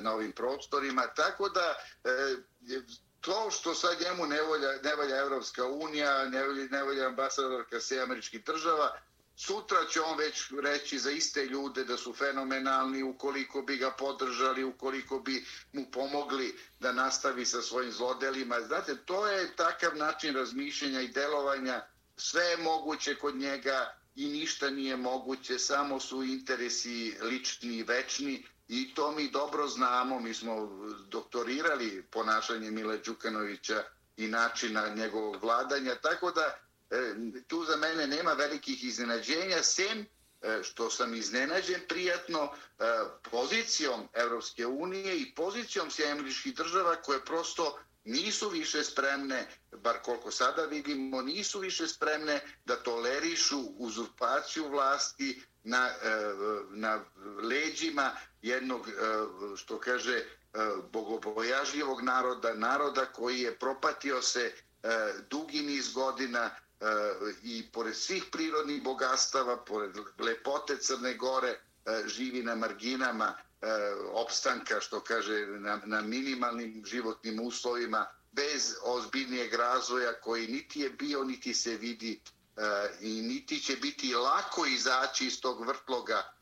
na 0.00 0.12
ovim 0.12 0.32
prostorima. 0.32 1.06
Tako 1.06 1.48
da 1.48 1.74
to 3.20 3.50
što 3.50 3.74
sad 3.74 4.00
njemu 4.00 4.26
ne 4.26 4.42
volja, 4.42 4.68
ne 4.82 4.94
valja 4.96 5.16
Evropska 5.16 5.66
unija, 5.66 6.24
ne 6.24 6.46
valja, 6.46 6.64
ne 6.70 6.82
valja 6.82 7.06
ambasadorka 7.06 7.80
sve 7.80 8.00
američkih 8.00 8.44
država, 8.44 8.96
sutra 9.46 9.86
će 9.86 10.00
on 10.00 10.18
već 10.18 10.52
reći 10.62 10.98
za 10.98 11.10
iste 11.10 11.44
ljude 11.44 11.84
da 11.84 11.96
su 11.96 12.12
fenomenalni 12.12 13.02
ukoliko 13.02 13.62
bi 13.62 13.76
ga 13.76 13.90
podržali, 13.90 14.64
ukoliko 14.64 15.18
bi 15.18 15.44
mu 15.72 15.86
pomogli 15.92 16.58
da 16.80 16.92
nastavi 16.92 17.46
sa 17.46 17.62
svojim 17.62 17.92
zlodelima. 17.92 18.60
Znate, 18.60 18.96
to 18.96 19.26
je 19.26 19.56
takav 19.56 19.96
način 19.96 20.34
razmišljenja 20.34 21.00
i 21.00 21.08
delovanja. 21.08 21.86
Sve 22.16 22.44
je 22.44 22.56
moguće 22.56 23.14
kod 23.14 23.36
njega 23.36 23.96
i 24.14 24.28
ništa 24.28 24.70
nije 24.70 24.96
moguće, 24.96 25.58
samo 25.58 26.00
su 26.00 26.22
interesi 26.22 27.16
lični 27.22 27.76
i 27.76 27.82
večni 27.82 28.44
I 28.70 28.94
to 28.94 29.10
mi 29.12 29.30
dobro 29.30 29.68
znamo, 29.68 30.20
mi 30.20 30.34
smo 30.34 30.68
doktorirali 31.08 32.02
ponašanje 32.10 32.70
Mile 32.70 32.98
Đukanovića 32.98 33.82
i 34.16 34.28
načina 34.28 34.88
njegovog 34.88 35.42
vladanja, 35.42 35.94
tako 35.94 36.30
da 36.30 36.58
E, 36.90 37.14
tu 37.46 37.64
za 37.64 37.76
mene 37.76 38.06
nema 38.06 38.32
velikih 38.32 38.84
iznenađenja, 38.84 39.62
sem 39.62 39.98
e, 40.42 40.62
što 40.62 40.90
sam 40.90 41.14
iznenađen 41.14 41.80
prijatno 41.88 42.52
e, 42.78 42.84
pozicijom 43.30 44.08
Evropske 44.12 44.66
unije 44.66 45.20
i 45.20 45.34
pozicijom 45.34 45.90
sjemliških 45.90 46.54
država 46.54 46.96
koje 46.96 47.24
prosto 47.24 47.78
nisu 48.04 48.48
više 48.48 48.84
spremne, 48.84 49.46
bar 49.72 49.98
koliko 50.02 50.30
sada 50.30 50.64
vidimo, 50.64 51.22
nisu 51.22 51.58
više 51.58 51.88
spremne 51.88 52.40
da 52.64 52.76
tolerišu 52.76 53.60
uzurpaciju 53.78 54.68
vlasti 54.68 55.42
na, 55.64 55.90
na 56.70 57.04
leđima 57.42 58.10
jednog, 58.42 58.88
što 59.56 59.78
kaže, 59.78 60.24
bogobojažljivog 60.92 62.02
naroda, 62.02 62.54
naroda 62.54 63.06
koji 63.06 63.40
je 63.40 63.58
propatio 63.58 64.22
se 64.22 64.52
dugi 65.30 65.60
niz 65.62 65.92
godina 65.92 66.50
Eh, 66.80 67.32
i 67.42 67.68
pored 67.72 67.96
svih 67.96 68.24
prirodnih 68.32 68.82
bogatstava, 68.82 69.56
pored 69.56 69.96
lepote 70.18 70.78
Crne 70.80 71.14
Gore, 71.14 71.50
eh, 71.50 72.08
živi 72.08 72.42
na 72.42 72.54
marginama 72.54 73.34
eh, 73.36 73.68
opstanka, 74.12 74.80
što 74.80 75.00
kaže, 75.00 75.46
na, 75.46 75.80
na 75.84 76.00
minimalnim 76.00 76.82
životnim 76.86 77.40
uslovima, 77.40 78.06
bez 78.32 78.74
ozbiljnijeg 78.82 79.54
razvoja 79.54 80.12
koji 80.20 80.46
niti 80.46 80.80
je 80.80 80.90
bio, 80.90 81.24
niti 81.24 81.54
se 81.54 81.76
vidi 81.76 82.20
i 83.00 83.22
niti 83.22 83.60
će 83.60 83.76
biti 83.76 84.14
lako 84.14 84.66
izaći 84.66 85.26
iz 85.26 85.40
tog 85.40 85.66
vrtloga 85.66 86.32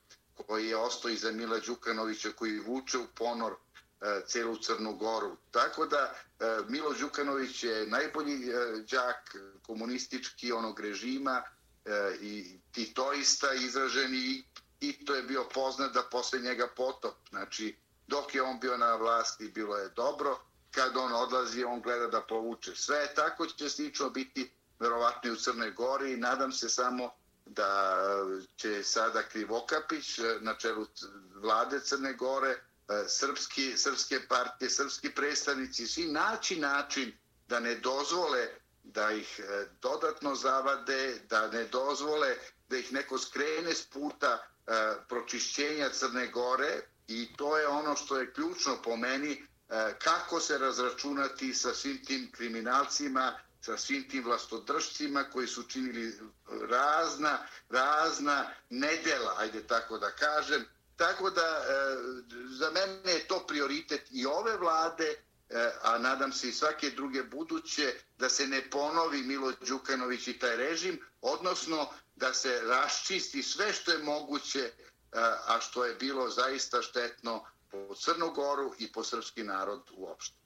koji 0.47 0.69
je 0.69 0.77
ostao 0.77 1.11
iza 1.11 1.33
Mila 1.33 1.59
Đukanovića 1.59 2.33
koji 2.33 2.59
vuče 2.59 2.99
u 2.99 3.07
ponor 3.15 3.55
E, 4.01 4.23
celu 4.27 4.57
Crnu 4.57 4.93
Goru. 4.97 5.37
Tako 5.51 5.87
da 5.87 5.99
e, 5.99 6.45
Milo 6.69 6.93
Đukanović 6.93 7.65
je 7.65 7.87
najbolji 7.87 8.51
e, 8.51 8.83
džak 8.87 9.37
komunistički 9.63 10.53
onog 10.53 10.81
režima 10.81 11.43
i 12.21 12.61
titoista 12.73 13.53
izraženi 13.55 14.45
i 14.81 15.05
to 15.05 15.15
je 15.15 15.23
bio 15.23 15.45
poznat 15.55 15.93
da 15.93 16.03
posle 16.03 16.41
njega 16.41 16.69
potop. 16.77 17.15
Znači, 17.29 17.77
dok 18.07 18.35
je 18.35 18.43
on 18.43 18.61
bio 18.61 18.77
na 18.77 18.95
vlasti, 18.97 19.49
bilo 19.49 19.77
je 19.77 19.89
dobro. 19.89 20.39
Kad 20.71 20.97
on 20.97 21.13
odlazi, 21.13 21.65
on 21.65 21.83
gleda 21.83 22.07
da 22.07 22.21
povuče 22.21 22.75
sve. 22.75 23.15
Tako 23.15 23.47
će 23.47 23.69
slično 23.69 24.11
biti 24.11 24.51
verovatno 24.79 25.31
i 25.31 25.33
u 25.33 25.37
Crnoj 25.37 25.71
Gori 25.71 26.13
i 26.13 26.17
nadam 26.17 26.53
se 26.53 26.69
samo 26.69 27.11
da 27.47 27.99
će 28.57 28.83
sada 28.83 29.23
Krivokapić 29.23 30.19
na 30.41 30.55
čelu 30.55 30.87
vlade 31.35 31.81
Crne 31.81 32.13
Gore, 32.13 32.61
E, 32.89 33.09
srpski, 33.09 33.77
srpske 33.77 34.21
partije, 34.29 34.71
srpski 34.71 35.11
predstavnici, 35.11 35.87
svi 35.87 36.05
naći 36.07 36.57
način 36.57 37.13
da 37.49 37.61
ne 37.61 37.75
dozvole 37.75 38.49
da 38.85 39.11
ih 39.11 39.41
e, 39.41 39.67
dodatno 39.83 40.35
zavade, 40.35 41.21
da 41.29 41.49
ne 41.49 41.65
dozvole 41.65 42.37
da 42.69 42.77
ih 42.77 42.93
neko 42.93 43.19
skrene 43.19 43.75
s 43.75 43.87
puta 43.87 44.39
e, 44.67 44.73
pročišćenja 45.09 45.89
Crne 45.89 46.27
Gore 46.27 46.81
i 47.09 47.37
to 47.37 47.59
je 47.59 47.69
ono 47.69 47.97
što 47.97 48.19
je 48.19 48.33
ključno 48.33 48.83
po 48.83 48.97
meni 48.97 49.45
kako 49.99 50.41
se 50.41 50.59
razračunati 50.59 51.55
sa 51.55 51.75
svim 51.75 52.05
tim 52.05 52.31
kriminalcima 52.33 53.39
sa 53.61 53.77
svim 53.77 54.09
tim 54.09 54.25
vlastodržcima 54.25 55.25
koji 55.25 55.47
su 55.47 55.63
činili 55.63 56.19
razna, 56.69 57.39
razna 57.69 58.51
nedela, 58.71 59.35
ajde 59.39 59.67
tako 59.67 59.99
da 59.99 60.11
kažem. 60.11 60.65
Tako 60.99 61.31
da 61.31 61.43
e, 61.43 61.97
za 62.51 62.71
mene 62.71 63.13
je 63.13 63.27
to 63.29 63.45
prioritet 63.47 64.09
i 64.11 64.27
ove 64.27 64.57
vlade, 64.57 65.15
e, 65.49 65.71
a 65.83 65.99
nadam 65.99 66.33
se 66.33 66.49
i 66.49 66.53
svake 66.53 66.91
druge 66.91 67.23
buduće, 67.23 67.95
da 68.19 68.29
se 68.29 68.47
ne 68.47 68.71
ponovi 68.71 69.23
Milo 69.23 69.53
Đukanović 69.69 70.29
i 70.29 70.39
taj 70.39 70.57
režim, 70.57 71.01
odnosno 71.23 71.89
da 72.17 72.35
se 72.35 72.61
raščisti 72.65 73.43
sve 73.43 73.73
što 73.73 73.93
je 73.93 73.99
moguće, 73.99 74.61
e, 74.61 74.73
a 75.47 75.61
što 75.61 75.85
je 75.85 75.95
bilo 75.95 76.31
zaista 76.31 76.83
štetno 76.83 77.45
po 77.71 77.95
Crnogoru 77.95 78.75
i 78.79 78.93
po 78.93 79.05
srpski 79.05 79.43
narod 79.43 79.91
uopšte. 79.91 80.38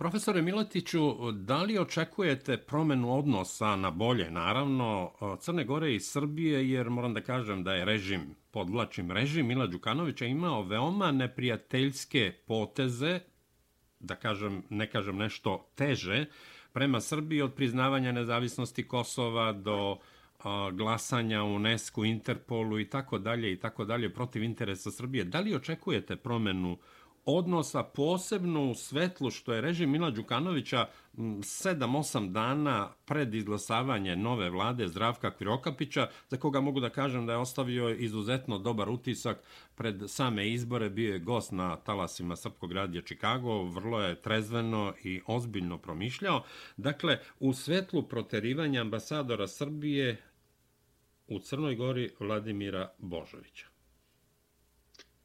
Profesore 0.00 0.42
Miletiću, 0.42 1.32
da 1.32 1.62
li 1.62 1.78
očekujete 1.78 2.56
promenu 2.56 3.18
odnosa 3.18 3.76
na 3.76 3.90
bolje, 3.90 4.30
naravno, 4.30 5.12
Crne 5.40 5.64
Gore 5.64 5.94
i 5.94 6.00
Srbije, 6.00 6.70
jer 6.70 6.90
moram 6.90 7.14
da 7.14 7.20
kažem 7.20 7.64
da 7.64 7.74
je 7.74 7.84
režim, 7.84 8.20
podvlačim 8.50 9.10
režim 9.10 9.46
Mila 9.46 9.66
Đukanovića, 9.66 10.26
imao 10.26 10.62
veoma 10.62 11.10
neprijateljske 11.12 12.32
poteze, 12.46 13.20
da 13.98 14.14
kažem, 14.14 14.62
ne 14.70 14.90
kažem 14.90 15.16
nešto 15.16 15.70
teže, 15.74 16.26
prema 16.72 17.00
Srbiji 17.00 17.42
od 17.42 17.54
priznavanja 17.54 18.12
nezavisnosti 18.12 18.88
Kosova 18.88 19.52
do 19.52 19.96
glasanja 20.72 21.42
u 21.42 21.54
UNESCO, 21.54 22.04
Interpolu 22.04 22.80
i 22.80 22.90
tako 22.90 23.18
dalje 23.18 23.52
i 23.52 23.56
tako 23.56 23.84
dalje 23.84 24.14
protiv 24.14 24.42
interesa 24.42 24.90
Srbije. 24.90 25.24
Da 25.24 25.40
li 25.40 25.54
očekujete 25.54 26.16
promenu 26.16 26.70
odnosa 26.70 26.99
odnosa 27.24 27.82
posebno 27.82 28.70
u 28.70 28.74
svetlu 28.74 29.30
što 29.30 29.52
je 29.52 29.60
režim 29.60 29.90
Mila 29.90 30.10
Đukanovića 30.10 30.86
7-8 31.16 32.32
dana 32.32 32.88
pred 33.04 33.34
izglasavanje 33.34 34.16
nove 34.16 34.50
vlade 34.50 34.88
Zdravka 34.88 35.30
Kvirokapića, 35.30 36.08
za 36.28 36.36
koga 36.36 36.60
mogu 36.60 36.80
da 36.80 36.90
kažem 36.90 37.26
da 37.26 37.32
je 37.32 37.38
ostavio 37.38 37.90
izuzetno 37.90 38.58
dobar 38.58 38.88
utisak 38.88 39.42
pred 39.74 40.02
same 40.06 40.50
izbore, 40.50 40.90
bio 40.90 41.12
je 41.12 41.18
gost 41.18 41.52
na 41.52 41.76
talasima 41.76 42.36
Srpkog 42.36 42.72
radija 42.72 43.02
Čikago, 43.02 43.62
vrlo 43.62 44.00
je 44.00 44.22
trezveno 44.22 44.92
i 45.04 45.20
ozbiljno 45.26 45.78
promišljao. 45.78 46.42
Dakle, 46.76 47.18
u 47.40 47.52
svetlu 47.52 48.08
proterivanja 48.08 48.80
ambasadora 48.80 49.48
Srbije 49.48 50.22
u 51.28 51.38
Crnoj 51.38 51.74
Gori 51.74 52.10
Vladimira 52.20 52.92
Božovića. 52.98 53.69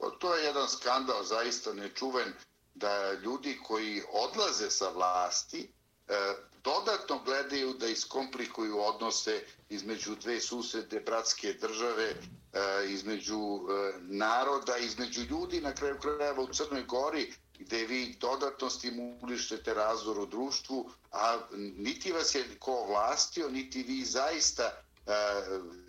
Pa 0.06 0.12
to 0.12 0.36
je 0.36 0.46
jedan 0.46 0.70
skandal 0.70 1.24
zaista 1.24 1.74
nečuven 1.74 2.34
da 2.76 3.14
ljudi 3.14 3.60
koji 3.64 4.04
odlaze 4.12 4.70
sa 4.70 4.90
vlasti 4.90 5.62
e, 6.08 6.34
dodatno 6.64 7.20
gledaju 7.26 7.74
da 7.74 7.88
iskomplikuju 7.88 8.80
odnose 8.80 9.44
između 9.70 10.16
dve 10.16 10.40
susede 10.42 11.00
bratske 11.00 11.54
države, 11.54 12.04
e, 12.04 12.16
između 12.88 13.36
e, 13.36 13.94
naroda, 14.02 14.78
između 14.78 15.22
ljudi 15.22 15.62
na 15.62 15.74
kraju 15.76 15.98
krajeva 16.02 16.44
u 16.44 16.54
Crnoj 16.54 16.84
Gori 16.84 17.34
gde 17.60 17.86
vi 17.86 18.18
dodatno 18.20 18.70
stimulišete 18.70 19.74
razvor 19.74 20.20
u 20.20 20.26
društvu, 20.26 20.90
a 21.12 21.38
niti 21.58 22.12
vas 22.12 22.36
je 22.36 22.46
ko 22.60 22.86
vlastio, 22.88 23.50
niti 23.50 23.84
vi 23.84 24.06
zaista 24.06 24.72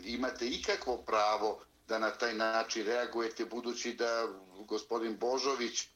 imate 0.05 0.47
ikakvo 0.47 0.97
pravo 0.97 1.66
da 1.89 1.99
na 1.99 2.11
taj 2.11 2.35
način 2.35 2.87
reagujete, 2.87 3.45
budući 3.45 3.95
da 3.95 4.29
gospodin 4.59 5.17
Božović 5.19 5.83
e, 5.83 5.87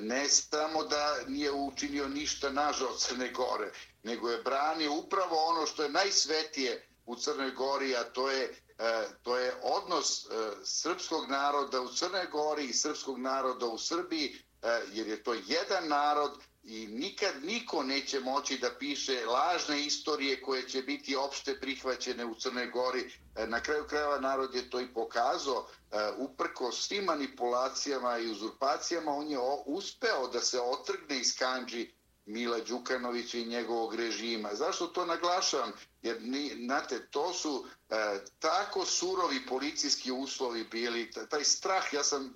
ne 0.00 0.28
samo 0.28 0.84
da 0.84 1.16
nije 1.28 1.52
učinio 1.52 2.08
ništa 2.08 2.50
nažal 2.50 2.96
Crne 2.96 3.30
Gore, 3.32 3.72
nego 4.02 4.30
je 4.30 4.42
branio 4.42 4.92
upravo 4.92 5.36
ono 5.36 5.66
što 5.66 5.82
je 5.82 5.88
najsvetije 5.88 6.86
u 7.06 7.16
Crnoj 7.16 7.50
Gori, 7.50 7.96
a 7.96 8.04
to 8.04 8.30
je 8.30 8.44
e, 8.78 9.08
to 9.22 9.38
je 9.38 9.54
odnos 9.62 10.24
e, 10.24 10.28
srpskog 10.64 11.28
naroda 11.30 11.80
u 11.80 11.88
Crnoj 11.88 12.26
Gori 12.26 12.64
i 12.64 12.72
srpskog 12.74 13.18
naroda 13.18 13.66
u 13.66 13.78
Srbiji, 13.78 14.42
jer 14.92 15.08
je 15.08 15.22
to 15.22 15.34
jedan 15.34 15.88
narod 15.88 16.32
i 16.64 16.86
nikad 16.86 17.44
niko 17.44 17.82
neće 17.82 18.20
moći 18.20 18.58
da 18.58 18.70
piše 18.78 19.26
lažne 19.26 19.86
istorije 19.86 20.42
koje 20.42 20.68
će 20.68 20.82
biti 20.82 21.16
opšte 21.16 21.60
prihvaćene 21.60 22.24
u 22.24 22.34
Crnoj 22.34 22.66
Gori. 22.66 23.12
E, 23.36 23.46
na 23.46 23.60
kraju 23.60 23.84
krajeva 23.88 24.20
narod 24.20 24.54
je 24.54 24.70
to 24.70 24.80
i 24.80 24.94
pokazao. 24.94 25.66
E, 25.92 25.96
Uprko 26.18 26.72
svim 26.72 27.04
manipulacijama 27.04 28.18
i 28.18 28.30
uzurpacijama, 28.30 29.12
on 29.14 29.30
je 29.30 29.38
uspeo 29.66 30.28
da 30.28 30.40
se 30.40 30.60
otrgne 30.60 31.20
iz 31.20 31.38
kanđi 31.38 31.92
Mila 32.26 32.58
Đukanovića 32.58 33.38
i 33.38 33.46
njegovog 33.46 33.94
režima. 33.94 34.54
Zašto 34.54 34.86
to 34.86 35.06
naglašavam? 35.06 35.72
Jer, 36.02 36.22
ni, 36.22 36.52
znate, 36.64 37.06
to 37.10 37.32
su 37.32 37.66
e, 37.90 37.94
tako 38.38 38.84
surovi 38.84 39.46
policijski 39.46 40.12
uslovi 40.12 40.64
bili, 40.64 41.10
taj 41.30 41.44
strah, 41.44 41.92
ja 41.92 42.04
sam 42.04 42.34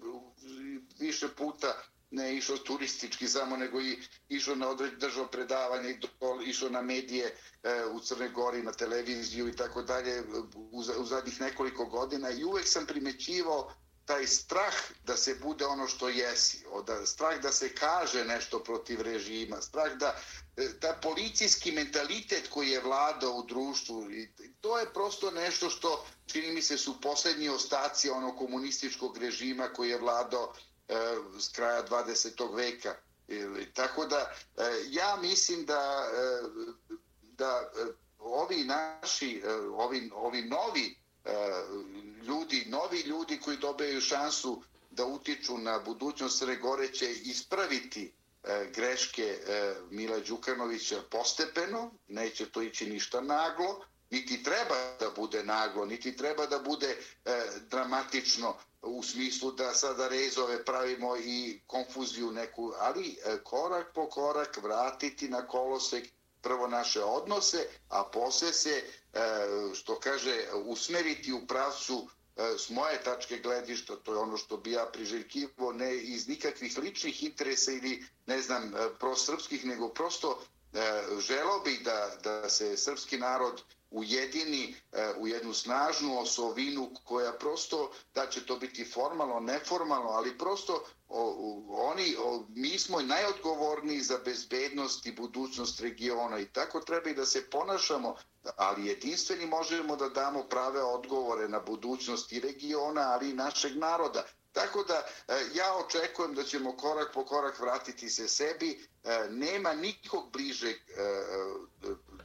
više 0.99 1.29
puta 1.29 1.83
ne 2.11 2.37
išao 2.37 2.59
turistički 2.59 3.29
samo, 3.29 3.57
nego 3.57 3.81
i 3.81 3.99
išao 4.29 4.55
na 4.55 4.69
određe 4.69 4.97
držao 4.97 5.27
predavanje, 5.27 5.91
i 5.91 6.51
išao 6.51 6.69
na 6.69 6.83
medije 6.83 7.37
e, 7.63 7.85
u 7.85 8.01
Crne 8.01 8.29
Gori, 8.29 8.63
na 8.63 8.73
televiziju 8.73 9.49
i 9.49 9.57
tako 9.57 9.83
dalje 9.83 10.23
u, 10.55 10.83
u 10.99 11.05
zadnjih 11.05 11.41
nekoliko 11.41 11.87
godina. 11.87 12.31
I 12.31 12.45
uvek 12.45 12.69
sam 12.69 12.87
primećivao 12.87 13.73
taj 14.07 14.27
strah 14.27 14.75
da 15.05 15.17
se 15.17 15.35
bude 15.35 15.67
ono 15.67 15.89
što 15.89 16.09
jesi, 16.09 16.65
da, 16.87 17.07
strah 17.07 17.41
da 17.43 17.53
se 17.53 17.75
kaže 17.75 18.25
nešto 18.25 18.59
protiv 18.59 19.01
režima, 19.01 19.61
strah 19.63 19.93
da 19.93 20.15
e, 20.57 20.69
ta 20.81 20.99
policijski 21.03 21.73
mentalitet 21.73 22.49
koji 22.49 22.71
je 22.71 22.81
vladao 22.81 23.33
u 23.33 23.47
društvu, 23.47 24.11
i 24.11 24.29
to 24.61 24.79
je 24.79 24.93
prosto 24.93 25.31
nešto 25.31 25.71
što 25.71 26.07
čini 26.27 26.53
mi 26.53 26.63
se 26.63 26.79
su 26.79 27.01
posljednji 27.01 27.49
ostaci 27.49 28.11
onog 28.11 28.39
komunističkog 28.39 29.19
režima 29.19 29.69
koji 29.69 29.91
je 29.91 29.99
vladao 29.99 30.53
Eh, 30.89 30.95
s 31.39 31.49
kraja 31.49 31.85
20. 31.85 32.55
veka. 32.57 32.95
Ili, 33.29 33.73
tako 33.75 34.07
da 34.07 34.33
eh, 34.57 34.63
ja 34.91 35.17
mislim 35.23 35.65
da, 35.65 36.11
eh, 36.15 36.49
da 37.23 37.71
ovi 38.19 38.65
naši, 38.65 39.43
ovi, 39.73 40.11
ovi 40.15 40.43
novi 40.43 40.97
ljudi, 42.23 42.65
novi 42.69 43.01
ljudi 43.01 43.41
koji 43.41 43.57
dobijaju 43.57 44.01
šansu 44.01 44.63
da 44.91 45.05
utiču 45.05 45.59
na 45.59 45.79
budućnost 45.79 46.39
Crne 46.39 46.57
Gore 46.57 46.89
će 46.89 47.13
ispraviti 47.13 48.13
greške 48.75 49.39
Mila 49.91 50.19
Đukanovića 50.19 51.03
postepeno, 51.11 51.91
neće 52.09 52.51
to 52.51 52.63
ići 52.63 52.87
ništa 52.87 53.21
naglo, 53.21 53.85
niti 54.11 54.43
treba 54.43 54.75
da 55.01 55.11
bude 55.17 55.45
naglo, 55.45 55.87
niti 55.87 56.17
treba 56.17 56.47
da 56.47 56.59
bude 56.59 56.97
dramatično 57.71 58.57
u 58.87 59.03
smislu 59.03 59.53
da 59.53 59.75
sada 59.75 60.09
rezove 60.09 60.65
pravimo 60.65 61.17
i 61.17 61.61
konfuziju 61.67 62.33
neku, 62.33 62.73
ali 62.79 63.19
e, 63.25 63.39
korak 63.45 63.93
po 63.95 64.09
korak 64.09 64.59
vratiti 64.63 65.29
na 65.29 65.47
kolosek 65.47 66.09
prvo 66.43 66.69
naše 66.69 67.03
odnose, 67.03 67.67
a 67.89 68.05
posle 68.05 68.53
se 68.53 68.71
e, 68.71 69.21
što 69.75 70.01
kaže, 70.01 70.45
usmeriti 70.65 71.33
u 71.33 71.47
pravcu 71.47 72.09
e, 72.37 72.59
s 72.59 72.71
moje 72.71 73.03
tačke 73.03 73.39
gledišta, 73.39 73.97
to 73.97 74.13
je 74.13 74.19
ono 74.19 74.37
što 74.37 74.57
bi 74.57 74.73
ja 74.73 74.87
priželjkivo, 74.93 75.73
ne 75.73 75.97
iz 75.97 76.29
nikakvih 76.29 76.79
ličnih 76.79 77.23
interesa 77.23 77.73
ili, 77.73 78.07
ne 78.27 78.43
znam, 78.43 78.73
prosrpskih, 78.99 79.65
nego 79.65 79.89
prosto 79.89 80.43
želo 81.19 81.61
bi 81.65 81.81
da, 81.85 82.17
da 82.23 82.49
se 82.49 82.77
srpski 82.77 83.19
narod 83.19 83.63
ujedini 83.91 84.75
e, 84.93 85.13
u 85.19 85.27
jednu 85.27 85.55
snažnu 85.55 86.19
osovinu 86.21 86.91
koja 87.05 87.33
prosto, 87.33 87.91
da 88.15 88.27
će 88.27 88.47
to 88.47 88.57
biti 88.57 88.85
formalno, 88.85 89.41
neformalno, 89.41 90.09
ali 90.09 90.39
prosto 90.39 90.85
oni, 91.69 92.17
mi 92.49 92.79
smo 92.79 93.03
najodgovorniji 93.03 94.01
za 94.01 94.19
bezbednost 94.25 95.07
i 95.07 95.13
budućnost 95.13 95.81
regiona 95.81 96.39
i 96.39 96.47
tako 96.47 96.81
treba 96.81 97.11
i 97.11 97.15
da 97.15 97.27
se 97.27 97.51
ponašamo 97.51 98.17
ali 98.57 98.87
jedinstveni 98.87 99.47
možemo 99.47 99.97
da 99.97 100.09
damo 100.09 100.43
prave 100.43 100.83
odgovore 100.83 101.49
na 101.49 101.61
budućnost 101.61 102.33
i 102.33 102.41
regiona, 102.41 103.01
ali 103.01 103.31
i 103.31 103.35
našeg 103.35 103.77
naroda. 103.77 104.25
Tako 104.53 104.83
da 104.83 104.95
e, 105.29 105.35
ja 105.55 105.75
očekujem 105.77 106.35
da 106.35 106.43
ćemo 106.45 106.77
korak 106.77 107.13
po 107.15 107.25
korak 107.25 107.61
vratiti 107.61 108.11
se 108.11 108.29
sebi. 108.29 108.87
E, 109.05 109.27
nema 109.31 109.73
nikog 109.75 110.31
bliže 110.33 110.75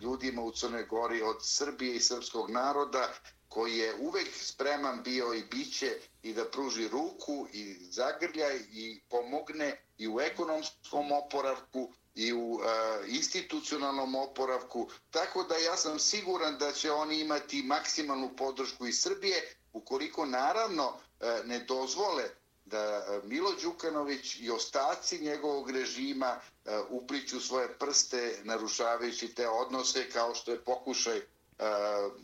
ljudima 0.01 0.41
u 0.41 0.51
Crnoj 0.51 0.85
Gori 0.85 1.21
od 1.21 1.37
Srbije 1.41 1.95
i 1.95 1.99
srpskog 1.99 2.49
naroda 2.49 3.13
koji 3.47 3.77
je 3.77 3.95
uvek 3.99 4.27
spreman 4.33 5.03
bio 5.03 5.33
i 5.33 5.43
biće 5.43 5.97
i 6.23 6.33
da 6.33 6.45
pruži 6.45 6.87
ruku 6.87 7.47
i 7.53 7.75
zagrlja 7.91 8.53
i 8.71 9.01
pomogne 9.09 9.83
i 9.97 10.07
u 10.07 10.19
ekonomskom 10.19 11.11
oporavku 11.11 11.93
i 12.15 12.33
u 12.33 12.59
e, 12.63 12.67
institucionalnom 13.07 14.15
oporavku. 14.15 14.89
Tako 15.09 15.43
da 15.43 15.55
ja 15.55 15.77
sam 15.77 15.99
siguran 15.99 16.57
da 16.57 16.71
će 16.71 16.91
oni 16.91 17.19
imati 17.19 17.63
maksimalnu 17.63 18.29
podršku 18.37 18.87
iz 18.87 19.01
Srbije, 19.01 19.55
ukoliko 19.73 20.25
naravno 20.25 20.93
e, 21.19 21.41
ne 21.45 21.59
dozvole 21.59 22.29
da 22.71 23.05
e, 23.07 23.27
Milo 23.27 23.51
Đukanović 23.63 24.36
i 24.39 24.51
ostaci 24.51 25.19
njegovog 25.19 25.69
režima 25.71 26.36
e, 26.65 26.79
upliću 26.89 27.39
svoje 27.39 27.67
prste 27.73 28.39
narušavajući 28.43 29.27
te 29.36 29.47
odnose 29.49 30.10
kao 30.10 30.36
što 30.36 30.51
je 30.51 30.62
pokušaj 30.62 31.17
e, 31.17 31.23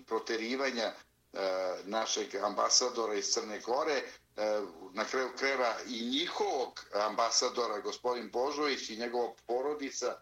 proterivanja 0.06 0.84
e, 0.84 0.94
našeg 1.86 2.36
ambasadora 2.36 3.14
iz 3.14 3.26
Crne 3.26 3.60
Gore, 3.60 4.02
na 4.94 5.06
kraju 5.06 5.30
kreva 5.38 5.76
i 5.88 6.10
njihovog 6.10 6.86
ambasadora, 6.94 7.80
gospodin 7.80 8.30
Božović 8.32 8.90
i 8.90 8.98
njegova 8.98 9.34
porodica, 9.48 10.16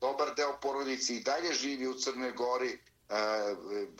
dobar 0.00 0.34
deo 0.34 0.58
porodice 0.62 1.14
i 1.16 1.20
dalje 1.20 1.52
živi 1.54 1.86
u 1.86 1.94
Crnoj 1.94 2.32
Gori, 2.32 2.78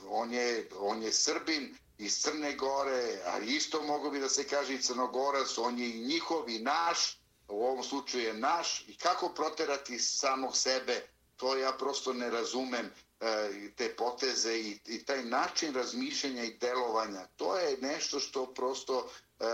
on 0.08 0.32
je, 0.32 0.68
on 0.78 1.02
je 1.02 1.12
Srbin 1.12 1.76
iz 2.00 2.22
Crne 2.22 2.56
Gore, 2.56 3.20
a 3.26 3.38
isto 3.38 3.82
mogu 3.82 4.10
bi 4.10 4.20
da 4.20 4.28
se 4.28 4.44
kaže 4.44 4.74
i 4.74 4.82
Crnogorac, 4.82 5.58
on 5.58 5.78
je 5.78 5.90
i 5.90 6.00
njihov 6.00 6.48
i 6.50 6.58
naš, 6.58 7.18
u 7.48 7.64
ovom 7.64 7.84
slučaju 7.84 8.24
je 8.24 8.34
naš, 8.34 8.84
i 8.88 8.96
kako 8.96 9.28
proterati 9.28 9.98
samog 9.98 10.56
sebe, 10.56 11.06
to 11.36 11.56
ja 11.56 11.72
prosto 11.72 12.12
ne 12.12 12.30
razumem. 12.30 12.90
E, 13.20 13.50
te 13.76 13.96
poteze 13.96 14.54
i, 14.58 14.78
i 14.86 15.04
taj 15.04 15.24
način 15.24 15.74
razmišljanja 15.74 16.44
i 16.44 16.56
delovanja, 16.60 17.26
to 17.36 17.58
je 17.58 17.76
nešto 17.80 18.20
što 18.20 18.54
prosto 18.54 19.08
e, 19.40 19.44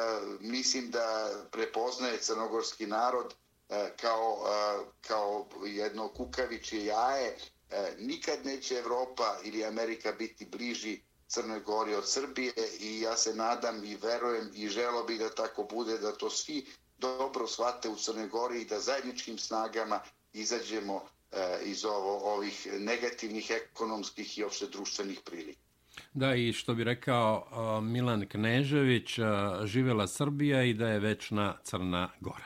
mislim 0.41 0.91
da 0.91 1.31
prepoznaje 1.51 2.19
crnogorski 2.21 2.87
narod 2.87 3.35
e, 3.69 3.91
kao, 4.01 4.45
kao 5.01 5.47
jedno 5.65 6.09
kukaviće 6.09 6.85
jaje. 6.85 7.37
Nikad 7.99 8.47
neće 8.47 8.75
Evropa 8.75 9.37
ili 9.45 9.65
Amerika 9.65 10.13
biti 10.13 10.45
bliži 10.45 11.01
Crnoj 11.29 11.61
Gori 11.61 11.95
od 11.95 12.09
Srbije 12.09 12.53
i 12.81 13.01
ja 13.01 13.17
se 13.17 13.35
nadam 13.35 13.85
i 13.85 13.97
verujem 13.97 14.51
i 14.55 14.69
želo 14.69 15.05
bi 15.05 15.19
da 15.19 15.35
tako 15.35 15.65
bude, 15.71 15.99
da 15.99 16.13
to 16.13 16.31
svi 16.31 16.67
dobro 16.99 17.47
shvate 17.47 17.89
u 17.89 17.97
Crnoj 17.97 18.29
Gori 18.29 18.61
i 18.61 18.65
da 18.65 18.81
zajedničkim 18.81 19.39
snagama 19.39 20.01
izađemo 20.33 21.03
E, 21.33 21.59
iz 21.65 21.85
ovo, 21.85 22.35
ovih 22.35 22.69
negativnih 22.79 23.51
ekonomskih 23.51 24.39
i 24.39 24.45
opšte 24.45 24.67
društvenih 24.67 25.21
prilika. 25.25 25.61
Da, 26.15 26.35
i 26.35 26.53
što 26.53 26.75
bi 26.75 26.85
rekao 26.85 27.47
Milan 27.83 28.29
Knežević, 28.29 29.19
živela 29.65 30.07
Srbija 30.07 30.63
i 30.63 30.75
da 30.75 30.89
je 30.89 30.99
večna 30.99 31.59
Crna 31.63 32.11
Gora. 32.21 32.45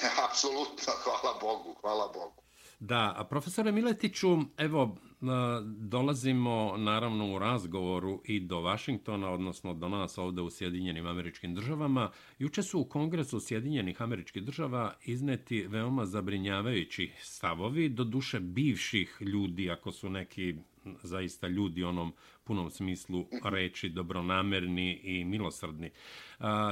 Apsolutno, 0.30 0.92
hvala 1.04 1.38
Bogu, 1.40 1.76
hvala 1.80 2.12
Bogu. 2.14 2.43
Da, 2.80 3.26
profesore 3.30 3.72
Miletiću, 3.72 4.38
evo, 4.56 4.96
e, 5.22 5.26
dolazimo 5.64 6.76
naravno 6.76 7.34
u 7.34 7.38
razgovoru 7.38 8.22
i 8.24 8.40
do 8.40 8.60
Vašingtona, 8.60 9.30
odnosno 9.30 9.74
do 9.74 9.88
nas 9.88 10.18
ovde 10.18 10.42
u 10.42 10.50
Sjedinjenim 10.50 11.06
američkim 11.06 11.54
državama. 11.54 12.10
Juče 12.38 12.62
su 12.62 12.80
u 12.80 12.84
Kongresu 12.84 13.40
Sjedinjenih 13.40 14.02
američkih 14.02 14.42
država 14.42 14.94
izneti 15.04 15.66
veoma 15.66 16.06
zabrinjavajući 16.06 17.10
stavovi, 17.20 17.88
do 17.88 18.04
duše 18.04 18.40
bivših 18.40 19.16
ljudi, 19.20 19.70
ako 19.70 19.92
su 19.92 20.10
neki 20.10 20.54
zaista 21.02 21.48
ljudi 21.48 21.84
onom 21.84 22.12
punom 22.44 22.70
smislu 22.70 23.26
reči 23.44 23.88
dobronamerni 23.88 25.00
i 25.02 25.24
milosrdni, 25.24 25.86
e, 25.86 25.92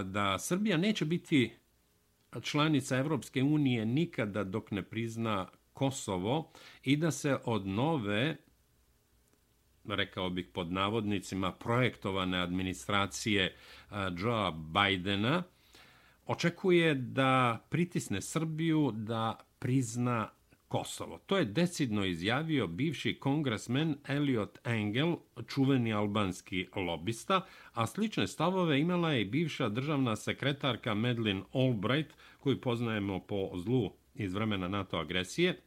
da 0.05 0.39
Srbija 0.39 0.77
neće 0.77 1.05
biti 1.05 1.51
članica 2.41 2.97
Evropske 2.97 3.43
unije 3.43 3.87
nikada 3.87 4.45
dok 4.45 4.71
ne 4.71 4.83
prizna 4.83 5.49
Kosovo 5.73 6.53
i 6.85 6.97
da 6.97 7.11
se 7.11 7.39
od 7.45 7.67
nove, 7.67 8.37
rekao 9.85 10.31
bih 10.31 10.47
pod 10.55 10.73
navodnicima, 10.73 11.53
projektovane 11.53 12.39
administracije 12.39 13.45
eh, 13.45 13.95
Joea 14.19 14.51
Bidena 14.51 15.43
očekuje 16.27 16.95
da 16.95 17.65
pritisne 17.71 18.21
Srbiju 18.21 18.91
da 18.95 19.39
prizna 19.59 20.29
Kosovo. 20.69 21.19
To 21.27 21.37
je 21.37 21.45
decidno 21.45 22.05
izjavio 22.05 22.67
bivši 22.67 23.15
kongresmen 23.21 23.97
Elliot 24.09 24.59
Engel, 24.65 25.17
čuveni 25.49 25.93
albanski 25.93 26.67
lobista, 26.77 27.41
a 27.73 27.87
slične 27.87 28.27
stavove 28.27 28.81
imala 28.81 29.13
je 29.13 29.23
i 29.23 29.25
bivša 29.25 29.69
državna 29.69 30.17
sekretarka 30.17 30.95
Madeleine 30.95 31.43
Albright, 31.53 32.15
koju 32.41 32.61
poznajemo 32.61 33.21
po 33.21 33.51
zlu 33.57 33.91
iz 34.15 34.35
vremena 34.35 34.69
NATO 34.69 34.97
agresije, 34.97 35.61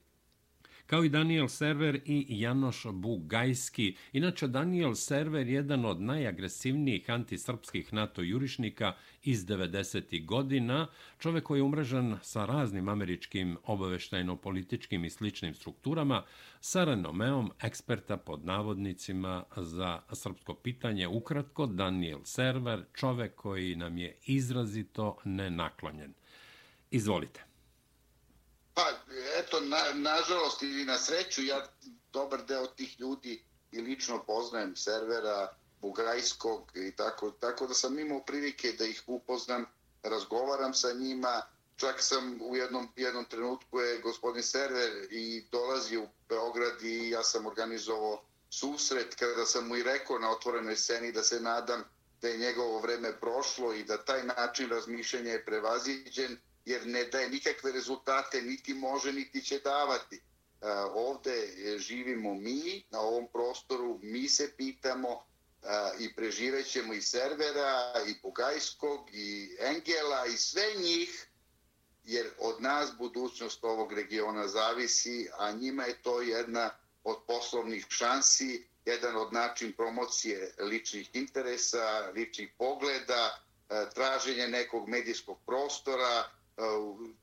kao 0.85 1.03
i 1.03 1.09
Daniel 1.09 1.47
Server 1.47 2.01
i 2.05 2.25
Janoš 2.29 2.85
Bugajski. 2.93 3.95
Inače, 4.13 4.47
Daniel 4.47 4.93
Server 4.93 5.47
je 5.47 5.53
jedan 5.53 5.85
od 5.85 6.01
najagresivnijih 6.01 7.09
antisrpskih 7.09 7.93
NATO 7.93 8.21
jurišnika 8.21 8.93
iz 9.23 9.45
90. 9.45 10.25
godina, 10.25 10.87
čovek 11.19 11.43
koji 11.43 11.59
je 11.59 11.63
umrežen 11.63 12.17
sa 12.21 12.45
raznim 12.45 12.89
američkim 12.89 13.57
obaveštajno-političkim 13.63 15.05
i 15.05 15.09
sličnim 15.09 15.53
strukturama, 15.53 16.23
sa 16.59 16.83
renomeom 16.83 17.51
eksperta 17.61 18.17
pod 18.17 18.45
navodnicima 18.45 19.43
za 19.55 20.01
srpsko 20.11 20.53
pitanje. 20.53 21.07
Ukratko, 21.07 21.65
Daniel 21.65 22.19
Server, 22.23 22.83
čovek 22.93 23.35
koji 23.35 23.75
nam 23.75 23.97
je 23.97 24.17
izrazito 24.25 25.17
nenaklonjen. 25.23 26.13
Izvolite. 26.91 27.44
Pa, 28.75 28.91
eto, 29.37 29.59
na, 29.59 29.77
nažalost 29.93 30.63
ili 30.63 30.85
na 30.85 30.97
sreću, 30.97 31.43
ja 31.43 31.67
dobar 32.13 32.45
deo 32.45 32.67
tih 32.67 32.99
ljudi 32.99 33.43
i 33.71 33.81
lično 33.81 34.23
poznajem 34.23 34.75
servera 34.75 35.57
Bugajskog 35.81 36.71
i 36.75 36.95
tako, 36.95 37.31
tako 37.31 37.67
da 37.67 37.73
sam 37.73 37.99
imao 37.99 38.19
prilike 38.25 38.71
da 38.71 38.85
ih 38.85 39.03
upoznam, 39.07 39.65
razgovaram 40.03 40.73
sa 40.73 40.93
njima, 40.93 41.41
čak 41.75 41.95
sam 41.99 42.39
u 42.41 42.55
jednom, 42.55 42.87
jednom 42.95 43.25
trenutku 43.25 43.79
je 43.79 43.99
gospodin 43.99 44.43
server 44.43 45.07
i 45.11 45.45
dolazi 45.51 45.97
u 45.97 46.07
Beograd 46.29 46.83
i 46.83 47.09
ja 47.09 47.23
sam 47.23 47.45
organizovao 47.45 48.23
susret 48.49 49.15
kada 49.15 49.45
sam 49.45 49.67
mu 49.67 49.75
i 49.75 49.83
rekao 49.83 50.19
na 50.19 50.31
otvorenoj 50.31 50.75
sceni 50.75 51.11
da 51.11 51.23
se 51.23 51.39
nadam 51.39 51.83
da 52.21 52.27
je 52.27 52.37
njegovo 52.37 52.79
vreme 52.79 53.19
prošlo 53.19 53.73
i 53.73 53.83
da 53.83 54.05
taj 54.05 54.23
način 54.23 54.69
razmišljanja 54.69 55.31
je 55.31 55.45
prevaziđen 55.45 56.37
jer 56.65 56.87
ne 56.87 57.03
daje 57.03 57.29
nikakve 57.29 57.71
rezultate, 57.71 58.41
niti 58.41 58.73
može, 58.73 59.13
niti 59.13 59.41
će 59.41 59.59
davati. 59.59 60.15
E, 60.15 60.21
ovde 60.93 61.31
e, 61.31 61.77
živimo 61.77 62.33
mi, 62.33 62.83
na 62.89 62.99
ovom 62.99 63.27
prostoru, 63.33 63.99
mi 64.03 64.29
se 64.29 64.51
pitamo 64.57 65.09
e, 65.09 65.67
i 65.99 66.15
preživećemo 66.15 66.93
i 66.93 67.01
servera, 67.01 67.93
i 68.07 68.15
Bugajskog, 68.21 69.09
i 69.13 69.57
Engela, 69.59 70.25
i 70.25 70.37
sve 70.37 70.73
njih, 70.77 71.27
jer 72.03 72.29
od 72.39 72.61
nas 72.61 72.89
budućnost 72.97 73.63
ovog 73.63 73.93
regiona 73.93 74.47
zavisi, 74.47 75.29
a 75.37 75.51
njima 75.51 75.83
je 75.83 76.01
to 76.01 76.21
jedna 76.21 76.69
od 77.03 77.17
poslovnih 77.27 77.85
šansi, 77.89 78.67
jedan 78.85 79.15
od 79.15 79.33
način 79.33 79.73
promocije 79.73 80.53
ličnih 80.59 81.09
interesa, 81.13 82.11
ličnih 82.15 82.49
pogleda, 82.57 83.41
traženje 83.93 84.47
nekog 84.47 84.89
medijskog 84.89 85.37
prostora, 85.45 86.29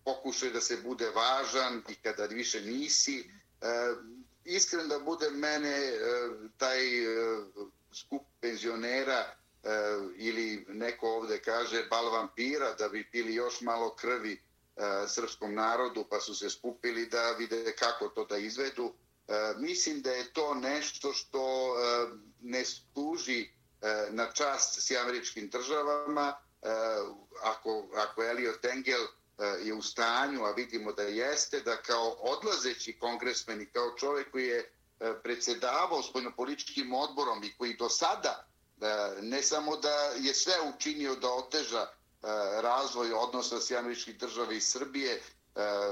pokušaj 0.05 0.51
da 0.51 0.61
se 0.61 0.77
bude 0.77 1.11
važan 1.11 1.83
i 1.88 1.95
kada 1.95 2.27
više 2.27 2.61
nisi. 2.61 3.31
E, 3.61 3.95
iskren 4.45 4.88
da 4.88 4.99
bude 4.99 5.31
mene 5.31 5.68
e, 5.68 5.99
taj 6.57 7.05
e, 7.05 7.42
skup 7.92 8.23
penzionera 8.40 9.35
ili 10.16 10.66
neko 10.68 11.09
ovde 11.09 11.38
kaže 11.38 11.87
bal 11.90 12.11
vampira 12.11 12.73
da 12.75 12.88
bi 12.88 13.09
pili 13.11 13.35
još 13.35 13.61
malo 13.61 13.95
krvi 13.95 14.42
srpskom 15.09 15.55
narodu 15.55 16.05
pa 16.11 16.21
su 16.21 16.35
se 16.35 16.51
skupili 16.51 17.07
da 17.07 17.31
vide 17.31 17.73
kako 17.79 18.09
to 18.09 18.25
da 18.25 18.37
izvedu. 18.37 18.95
Mislim 19.59 20.03
da 20.03 20.12
je 20.12 20.33
to 20.33 20.55
nešto 20.55 21.12
što 21.12 21.75
ne 22.40 22.64
služi 22.64 23.51
na 24.11 24.33
čast 24.33 24.83
s 24.83 24.90
američkim 24.90 25.49
državama. 25.49 26.35
Ako, 27.42 27.87
ako 27.97 28.25
Elliot 28.25 28.64
Engel 28.64 29.07
E, 29.38 29.45
je 29.66 29.75
u 29.75 29.83
stanju, 29.83 30.45
a 30.45 30.53
vidimo 30.53 30.92
da 30.92 31.03
jeste, 31.03 31.61
da 31.61 31.77
kao 31.77 32.16
odlazeći 32.21 32.99
kongresmen 32.99 33.61
i 33.61 33.66
kao 33.66 33.90
čovjek 33.99 34.31
koji 34.31 34.47
je 34.47 34.59
e, 34.59 34.64
predsedavao 34.99 35.21
predsjedavao 35.23 36.03
spojnopolitičkim 36.03 36.95
odborom 36.95 37.45
i 37.45 37.55
koji 37.59 37.75
do 37.75 37.88
sada 37.88 38.47
e, 38.81 38.87
ne 39.23 39.42
samo 39.42 39.77
da 39.77 39.95
je 40.21 40.35
sve 40.35 40.55
učinio 40.75 41.14
da 41.14 41.33
oteža 41.33 41.87
razvoj 42.62 43.12
odnosa 43.12 43.61
s 43.61 43.71
američkih 43.71 44.18
država 44.18 44.53
i 44.53 44.61
Srbije, 44.61 45.23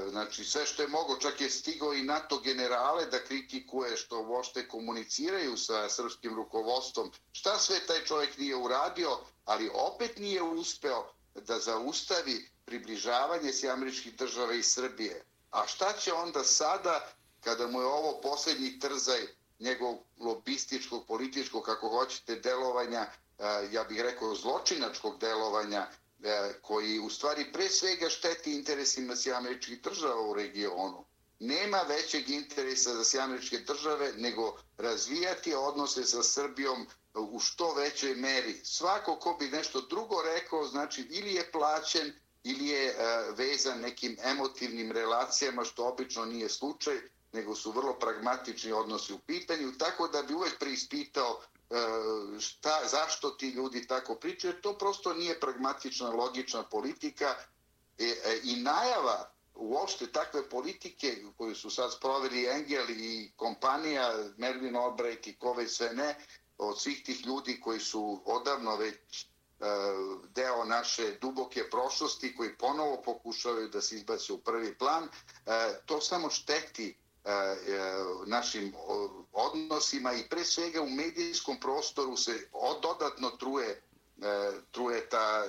znači 0.09 0.43
sve 0.43 0.65
što 0.65 0.81
je 0.81 0.87
mogo, 0.87 1.17
čak 1.19 1.41
je 1.41 1.49
stigao 1.49 1.93
i 1.93 2.03
NATO 2.03 2.39
generale 2.39 3.05
da 3.05 3.23
kritikuje 3.23 3.97
što 3.97 4.21
vošte 4.21 4.67
komuniciraju 4.67 5.57
sa 5.57 5.89
srpskim 5.89 6.35
rukovodstvom. 6.35 7.11
Šta 7.31 7.57
sve 7.57 7.79
taj 7.87 8.05
čovjek 8.05 8.37
nije 8.37 8.55
uradio, 8.55 9.17
ali 9.45 9.71
opet 9.73 10.17
nije 10.17 10.41
uspeo 10.41 11.11
da 11.35 11.59
zaustavi 11.59 12.49
približavanje 12.71 13.53
s 13.53 13.63
američkih 13.63 14.15
država 14.15 14.53
i 14.53 14.63
Srbije. 14.63 15.23
A 15.51 15.67
šta 15.67 15.93
će 15.93 16.13
onda 16.13 16.43
sada, 16.43 17.07
kada 17.43 17.67
mu 17.67 17.81
je 17.81 17.85
ovo 17.85 18.21
posljednji 18.21 18.79
trzaj 18.79 19.27
njegov 19.59 19.97
lobističkog, 20.19 21.07
političkog, 21.07 21.63
kako 21.65 21.89
hoćete, 21.89 22.35
delovanja, 22.35 23.01
e, 23.01 23.67
ja 23.71 23.83
bih 23.83 24.01
rekao 24.01 24.35
zločinačkog 24.35 25.19
delovanja, 25.19 25.87
e, 26.23 26.53
koji 26.61 26.99
u 26.99 27.09
stvari 27.09 27.51
pre 27.53 27.69
svega 27.69 28.09
šteti 28.09 28.53
interesima 28.53 29.15
s 29.15 29.27
američkih 29.27 29.81
država 29.81 30.21
u 30.21 30.33
regionu. 30.33 31.05
Nema 31.39 31.81
većeg 31.81 32.29
interesa 32.29 32.93
za 32.93 33.03
sjameričke 33.03 33.57
države 33.59 34.13
nego 34.17 34.57
razvijati 34.77 35.53
odnose 35.55 36.03
sa 36.03 36.23
Srbijom 36.23 36.87
u 37.13 37.39
što 37.39 37.73
većoj 37.73 38.15
meri. 38.15 38.61
Svako 38.63 39.15
ko 39.15 39.37
bi 39.39 39.47
nešto 39.47 39.81
drugo 39.81 40.21
rekao, 40.21 40.67
znači 40.67 41.01
ili 41.09 41.33
je 41.33 41.51
plaćen 41.51 42.13
ili 42.43 42.67
je 42.67 42.87
e, 42.87 42.95
vezan 43.37 43.79
nekim 43.79 44.17
emotivnim 44.23 44.91
relacijama, 44.91 45.65
što 45.65 45.87
obično 45.87 46.25
nije 46.25 46.49
slučaj, 46.49 46.95
nego 47.33 47.55
su 47.55 47.71
vrlo 47.71 47.93
pragmatični 47.99 48.71
odnosi 48.71 49.13
u 49.13 49.19
pitanju, 49.19 49.71
tako 49.77 50.07
da 50.07 50.23
bi 50.23 50.33
uvek 50.33 50.59
preispitao 50.59 51.41
e, 51.41 51.75
šta, 52.39 52.81
zašto 52.91 53.29
ti 53.29 53.49
ljudi 53.49 53.87
tako 53.87 54.15
pričaju. 54.15 54.61
To 54.61 54.77
prosto 54.77 55.13
nije 55.13 55.39
pragmatična, 55.39 56.09
logična 56.09 56.63
politika 56.63 57.35
e, 57.97 58.05
e, 58.05 58.39
i 58.43 58.55
najava 58.55 59.31
uopšte 59.55 60.07
takve 60.07 60.49
politike 60.49 61.23
koju 61.37 61.55
su 61.55 61.69
sad 61.69 61.93
sproveli 61.93 62.45
Engel 62.45 62.89
i 62.89 63.31
kompanija 63.35 64.13
Merlin 64.37 64.75
Albright 64.75 65.27
i 65.27 65.37
kove 65.37 65.67
sve 65.67 65.93
ne, 65.93 66.15
od 66.57 66.81
svih 66.81 67.03
tih 67.03 67.25
ljudi 67.25 67.59
koji 67.61 67.79
su 67.79 68.21
odavno 68.25 68.75
već 68.75 69.25
E, 69.61 69.65
deo 70.33 70.65
naše 70.65 71.17
duboke 71.21 71.69
prošlosti 71.69 72.35
koji 72.35 72.57
ponovo 72.57 73.01
pokušavaju 73.05 73.67
da 73.69 73.81
se 73.81 73.95
izbace 73.95 74.33
u 74.33 74.37
prvi 74.37 74.75
plan, 74.75 75.03
e, 75.03 75.09
to 75.85 76.01
samo 76.01 76.29
šteti 76.29 76.95
e, 77.25 77.31
našim 78.25 78.73
odnosima 79.31 80.13
i 80.13 80.29
pre 80.29 80.43
svega 80.43 80.81
u 80.81 80.89
medijskom 80.89 81.59
prostoru 81.59 82.17
se 82.17 82.47
dodatno 82.81 83.29
truje 83.29 83.81
truje 84.71 85.09
ta, 85.09 85.43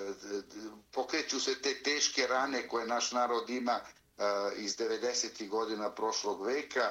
pokreću 0.92 1.40
se 1.40 1.62
te 1.62 1.82
teške 1.82 2.26
rane 2.26 2.68
koje 2.68 2.86
naš 2.86 3.12
narod 3.12 3.50
ima 3.50 3.80
iz 4.56 4.76
90. 4.76 5.48
godina 5.48 5.90
prošlog 5.90 6.46
veka 6.46 6.90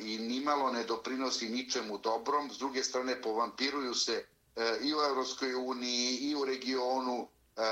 i 0.00 0.18
nimalo 0.18 0.70
ne 0.70 0.84
doprinosi 0.84 1.48
ničemu 1.48 1.98
dobrom. 1.98 2.50
S 2.50 2.58
druge 2.58 2.84
strane, 2.84 3.22
povampiruju 3.22 3.94
se 3.94 4.24
E, 4.60 4.78
i 4.82 4.94
u 4.94 4.98
Evropskoj 5.00 5.54
uniji 5.54 6.16
i 6.16 6.34
u 6.34 6.44
regionu 6.44 7.28
e, 7.56 7.62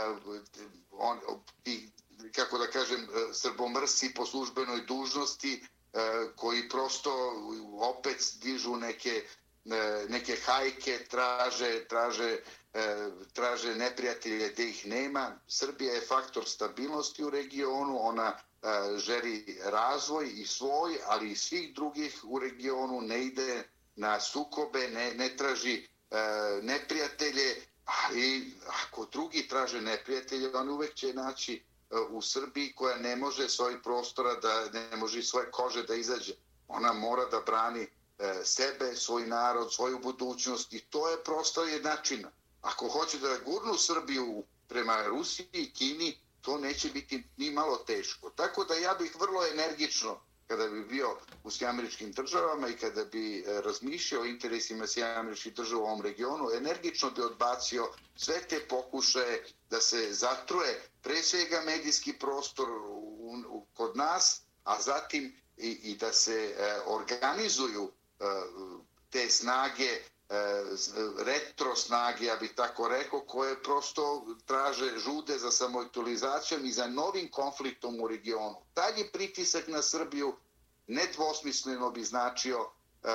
on, 0.93 1.19
i, 1.65 1.89
kako 2.35 2.59
da 2.59 2.67
kažem 2.67 3.01
e, 3.03 3.35
srbomrsi 3.35 4.15
po 4.15 4.27
službenoj 4.27 4.81
dužnosti 4.81 5.65
koji 6.37 6.69
prosto 6.69 7.13
opet 7.81 8.33
dižu 8.43 8.77
neke 8.77 9.23
neke 10.09 10.37
hajke 10.47 10.99
traže 11.11 11.85
traže 11.89 12.37
traže 13.33 13.75
neprijatelje 13.75 14.49
da 14.49 14.63
ih 14.63 14.87
nema. 14.87 15.41
Srbija 15.47 15.95
je 15.95 16.01
faktor 16.01 16.45
stabilnosti 16.45 17.25
u 17.25 17.31
regionu 17.31 17.99
ona 18.01 18.39
želi 18.97 19.59
razvoj 19.65 20.31
i 20.35 20.47
svoj 20.47 20.99
ali 21.07 21.31
i 21.31 21.37
svih 21.37 21.75
drugih 21.75 22.21
u 22.25 22.39
regionu 22.39 23.01
ne 23.01 23.25
ide 23.25 23.65
na 23.97 24.21
sukobe 24.21 24.89
ne, 24.89 25.15
ne 25.15 25.37
traži 25.37 25.89
E, 26.11 26.63
neprijatelje, 26.63 27.57
ali 27.85 28.53
ako 28.67 29.07
drugi 29.13 29.49
traže 29.49 29.81
neprijatelje, 29.81 30.57
oni 30.57 30.71
uvek 30.71 30.95
će 30.95 31.15
naći 31.15 31.55
e, 31.55 31.97
u 32.11 32.23
Srbiji 32.23 32.73
koja 32.73 32.97
ne 32.97 33.17
može 33.17 33.49
svoj 33.49 33.83
prostora, 33.83 34.35
da 34.35 34.71
ne 34.71 34.97
može 34.97 35.23
svoje 35.23 35.51
kože 35.51 35.83
da 35.83 35.95
izađe. 35.95 36.33
Ona 36.69 36.93
mora 36.93 37.25
da 37.25 37.41
brani 37.41 37.83
e, 37.83 38.35
sebe, 38.45 38.97
svoj 38.97 39.27
narod, 39.27 39.75
svoju 39.75 39.99
budućnost 39.99 40.73
i 40.73 40.81
to 40.81 41.09
je 41.09 41.25
prosto 41.25 41.65
jednačina. 41.65 42.31
Ako 42.63 42.89
hoće 42.89 43.19
da 43.19 43.39
gurnu 43.45 43.75
Srbiju 43.75 44.45
prema 44.69 45.07
Rusiji 45.07 45.49
i 45.53 45.73
Kini, 45.73 46.19
to 46.41 46.59
neće 46.59 46.89
biti 46.89 47.25
ni 47.37 47.51
malo 47.51 47.77
teško. 47.77 48.31
Tako 48.31 48.65
da 48.65 48.75
ja 48.75 48.95
bih 48.95 49.17
vrlo 49.21 49.47
energično 49.47 50.21
kada 50.49 50.69
bi 50.69 50.85
bio 50.85 51.17
u 51.45 51.51
Sjameričkim 51.51 52.13
državama 52.13 52.69
i 52.69 52.77
kada 52.77 53.05
bi 53.05 53.41
e, 53.41 53.61
razmišljao 53.61 54.23
o 54.23 54.27
interesima 54.27 54.87
Sjameričkih 54.87 55.55
država 55.55 55.83
u 55.83 55.85
ovom 55.85 56.03
regionu, 56.03 56.51
energično 56.57 57.11
bi 57.11 57.23
odbacio 57.23 57.89
sve 58.17 58.41
te 58.49 58.61
pokušaje 58.69 59.45
da 59.71 59.81
se 59.81 60.13
zatruje 60.13 60.83
pre 61.03 61.23
svega 61.23 61.61
medijski 61.61 62.13
prostor 62.13 62.71
u, 62.71 63.43
u, 63.49 63.67
kod 63.75 63.97
nas, 63.97 64.43
a 64.65 64.81
zatim 64.83 65.37
i, 65.57 65.71
i 65.71 65.97
da 65.97 66.13
se 66.13 66.55
e, 66.59 66.81
organizuju 66.87 67.93
e, 68.21 68.25
te 69.11 69.31
snage 69.31 69.91
E, 70.31 70.63
retro 71.25 71.75
snage, 71.77 72.25
ja 72.25 72.37
bih 72.37 72.53
tako 72.55 72.89
rekao, 72.89 73.21
koje 73.21 73.63
prosto 73.63 74.27
traže 74.47 74.99
žude 74.99 75.39
za 75.39 75.51
samoaktualizacijom 75.51 76.67
i 76.67 76.73
za 76.73 76.87
novim 76.87 77.31
konfliktom 77.31 78.01
u 78.01 78.09
regionu. 78.09 78.57
Dalji 78.75 79.09
pritisak 79.13 79.69
na 79.69 79.83
Srbiju 79.83 80.37
nedvosmisleno 80.87 81.91
bi 81.91 82.05
značio 82.05 82.59
e, 82.59 83.09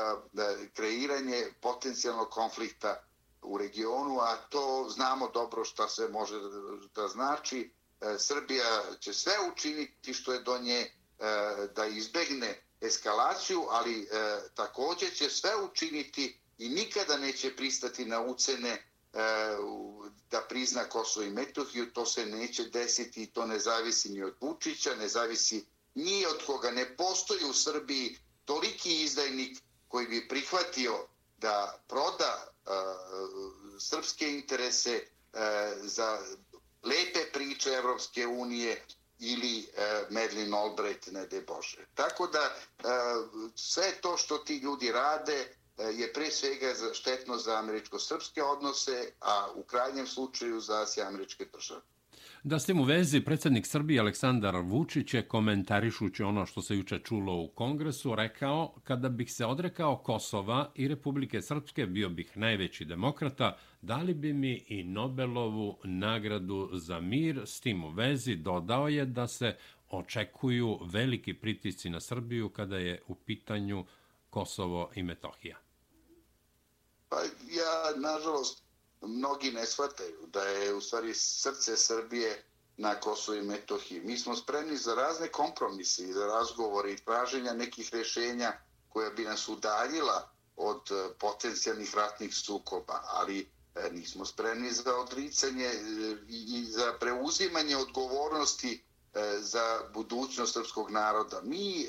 kreiranje 0.73 1.53
potencijalnog 1.61 2.29
konflikta 2.29 3.03
u 3.41 3.57
regionu, 3.57 4.19
a 4.19 4.35
to 4.49 4.89
znamo 4.89 5.27
dobro 5.27 5.65
šta 5.65 5.89
se 5.89 6.07
može 6.07 6.35
da 6.95 7.07
znači. 7.07 7.73
E, 8.01 8.15
Srbija 8.19 8.83
će 8.99 9.13
sve 9.13 9.33
učiniti 9.51 10.13
što 10.13 10.33
je 10.33 10.41
do 10.41 10.57
nje 10.59 10.91
da 11.75 11.85
izbegne 11.85 12.61
eskalaciju, 12.81 13.65
ali 13.69 14.07
takođe 14.55 15.09
će 15.09 15.29
sve 15.29 15.55
učiniti 15.55 16.42
i 16.57 16.69
nikada 16.69 17.17
neće 17.17 17.55
pristati 17.55 18.05
na 18.05 18.21
ucene 18.21 18.69
e, 18.69 18.79
da 20.31 20.41
prizna 20.49 20.83
Kosovo 20.83 21.25
i 21.25 21.29
Metohiju, 21.29 21.93
to 21.93 22.05
se 22.05 22.25
neće 22.25 22.63
desiti 22.63 23.23
i 23.23 23.27
to 23.27 23.45
ne 23.45 23.59
zavisi 23.59 24.09
ni 24.09 24.23
od 24.23 24.33
Vučića, 24.41 24.95
ne 24.95 25.07
zavisi 25.07 25.65
ni 25.95 26.25
od 26.25 26.45
koga. 26.45 26.71
Ne 26.71 26.97
postoji 26.97 27.43
u 27.45 27.53
Srbiji 27.53 28.17
toliki 28.45 29.03
izdajnik 29.03 29.57
koji 29.87 30.07
bi 30.07 30.27
prihvatio 30.27 31.07
da 31.37 31.79
proda 31.87 32.47
uh, 32.65 32.71
srpske 33.79 34.33
interese 34.33 35.01
uh, 35.33 35.39
za 35.83 36.19
lepe 36.83 37.31
priče 37.33 37.69
Evropske 37.69 38.27
unije 38.27 38.85
ili 39.19 39.59
uh, 39.59 40.11
Medlin 40.11 40.53
Albright, 40.53 41.11
ne 41.11 41.27
de 41.27 41.41
Bože. 41.41 41.85
Tako 41.95 42.27
da 42.27 42.55
sve 43.55 43.91
to 44.01 44.17
što 44.17 44.37
ti 44.37 44.57
ljudi 44.57 44.91
rade, 44.91 45.55
E, 45.77 45.83
je 45.83 46.13
pre 46.13 46.31
svega 46.31 46.73
štetno 46.93 47.37
za 47.37 47.59
američko-srpske 47.59 48.43
odnose, 48.43 49.11
a 49.21 49.47
u 49.55 49.63
krajnjem 49.63 50.07
slučaju 50.07 50.59
za 50.59 50.81
Asije 50.81 51.05
američke 51.05 51.45
države. 51.53 51.81
Da 52.43 52.59
s 52.59 52.65
tim 52.65 52.79
u 52.79 52.83
vezi, 52.83 53.21
predsjednik 53.21 53.67
Srbije 53.67 53.99
Aleksandar 53.99 54.55
Vučić 54.55 55.13
je 55.13 55.27
komentarišući 55.27 56.23
ono 56.23 56.45
što 56.45 56.61
se 56.61 56.75
juče 56.75 56.99
čulo 56.99 57.33
u 57.33 57.47
kongresu, 57.47 58.15
rekao 58.15 58.75
kada 58.83 59.09
bih 59.09 59.33
se 59.33 59.45
odrekao 59.45 59.97
Kosova 59.97 60.71
i 60.75 60.87
Republike 60.87 61.41
Srpske, 61.41 61.85
bio 61.85 62.09
bih 62.09 62.37
najveći 62.37 62.85
demokrata, 62.85 63.57
dali 63.81 64.13
bi 64.13 64.33
mi 64.33 64.65
i 64.67 64.83
Nobelovu 64.83 65.77
nagradu 65.83 66.69
za 66.73 66.99
mir. 66.99 67.41
S 67.45 67.59
tim 67.59 67.83
u 67.83 67.89
vezi 67.89 68.35
dodao 68.35 68.87
je 68.87 69.05
da 69.05 69.27
se 69.27 69.55
očekuju 69.89 70.79
veliki 70.81 71.33
pritisci 71.33 71.89
na 71.89 71.99
Srbiju 71.99 72.49
kada 72.49 72.77
je 72.77 73.01
u 73.07 73.15
pitanju 73.15 73.85
Kosovo 74.29 74.91
i 74.95 75.03
Metohija. 75.03 75.62
Pa 77.13 77.21
ja, 77.49 77.93
nažalost, 77.95 78.63
mnogi 79.01 79.51
ne 79.51 79.65
shvataju 79.65 80.27
da 80.27 80.41
je 80.43 80.73
u 80.73 80.81
stvari 80.81 81.13
srce 81.13 81.77
Srbije 81.77 82.43
na 82.77 82.99
Kosovo 82.99 83.37
i 83.37 83.41
Metohiji. 83.41 84.01
Mi 84.01 84.17
smo 84.17 84.35
spremni 84.35 84.77
za 84.77 84.95
razne 84.95 85.27
kompromise 85.31 86.03
i 86.03 86.13
za 86.13 86.25
razgovore 86.25 86.91
i 86.91 86.97
traženja 86.97 87.53
nekih 87.53 87.89
rešenja 87.93 88.53
koja 88.89 89.09
bi 89.09 89.23
nas 89.23 89.47
udaljila 89.47 90.29
od 90.55 90.91
eh, 90.91 91.09
potencijalnih 91.19 91.95
ratnih 91.95 92.35
sukoba, 92.35 93.01
ali 93.03 93.49
eh, 93.75 93.89
nismo 93.91 94.25
spremni 94.25 94.71
za 94.71 94.95
odricanje 94.95 95.65
eh, 95.65 96.15
i 96.29 96.65
za 96.65 96.93
preuzimanje 96.99 97.77
odgovornosti 97.77 98.83
za 99.39 99.81
budućnost 99.93 100.53
srpskog 100.53 100.91
naroda. 100.91 101.41
Mi, 101.43 101.87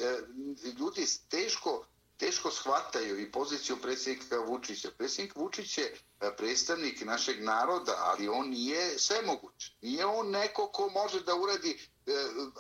ljudi, 0.79 1.07
teško 1.29 1.87
teško 2.17 2.51
shvataju 2.51 3.21
i 3.21 3.33
poziciju 3.33 3.77
predsjednika 3.83 4.39
Vučića. 4.39 4.91
Predsjednik 4.99 5.37
Vučić 5.37 5.79
je 5.79 5.85
e, 5.85 6.37
predstavnik 6.37 7.05
našeg 7.05 7.43
naroda, 7.43 7.95
ali 7.99 8.29
on 8.29 8.51
nije 8.51 8.99
svemoguć. 8.99 9.73
Nije 9.83 10.07
on 10.07 10.31
neko 10.31 10.67
ko 10.67 10.89
može 10.89 11.21
da 11.21 11.35
uradi 11.35 11.71
e, 12.07 12.13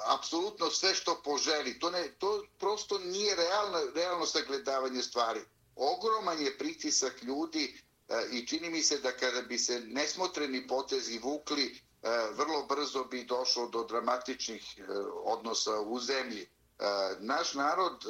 apsolutno 0.06 0.70
sve 0.70 0.94
što 0.94 1.20
poželi. 1.24 1.78
To, 1.78 1.90
ne, 1.90 2.08
to 2.18 2.44
prosto 2.58 2.98
nije 2.98 3.36
realno, 3.36 3.78
realno 3.94 4.26
sagledavanje 4.26 5.02
stvari. 5.02 5.40
Ogroman 5.76 6.40
je 6.40 6.58
pritisak 6.58 7.22
ljudi 7.22 7.80
e, 8.08 8.28
i 8.32 8.46
čini 8.46 8.70
mi 8.70 8.82
se 8.82 8.98
da 8.98 9.12
kada 9.12 9.42
bi 9.42 9.58
se 9.58 9.80
nesmotreni 9.80 10.66
potezi 10.66 11.18
vukli, 11.18 11.80
e, 12.02 12.08
vrlo 12.32 12.66
brzo 12.66 13.04
bi 13.04 13.24
došlo 13.24 13.68
do 13.68 13.84
dramatičnih 13.84 14.78
e, 14.78 14.82
odnosa 15.24 15.80
u 15.80 16.00
zemlji. 16.00 16.48
E, 16.78 17.16
naš 17.20 17.54
narod 17.54 18.04
e, 18.04 18.08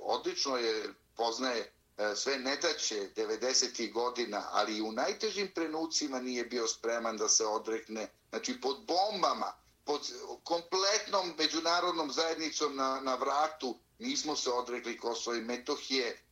odlično 0.00 0.56
je 0.56 0.94
poznaje 1.16 1.72
e, 1.96 2.16
sve 2.16 2.38
nedaće 2.38 3.10
90. 3.16 3.92
godina, 3.92 4.48
ali 4.52 4.76
i 4.76 4.82
u 4.82 4.92
najtežim 4.92 5.52
trenucima 5.54 6.20
nije 6.20 6.44
bio 6.44 6.66
spreman 6.68 7.16
da 7.16 7.28
se 7.28 7.46
odrekne. 7.46 8.08
Znači, 8.30 8.60
pod 8.60 8.76
bombama, 8.86 9.52
pod 9.84 10.00
kompletnom 10.44 11.34
međunarodnom 11.38 12.12
zajednicom 12.12 12.76
na, 12.76 13.00
na 13.00 13.14
vratu, 13.14 13.78
nismo 13.98 14.36
se 14.36 14.50
odrekli 14.50 14.98
Kosova 14.98 15.36
i 15.36 15.40
Metohije. 15.40 16.22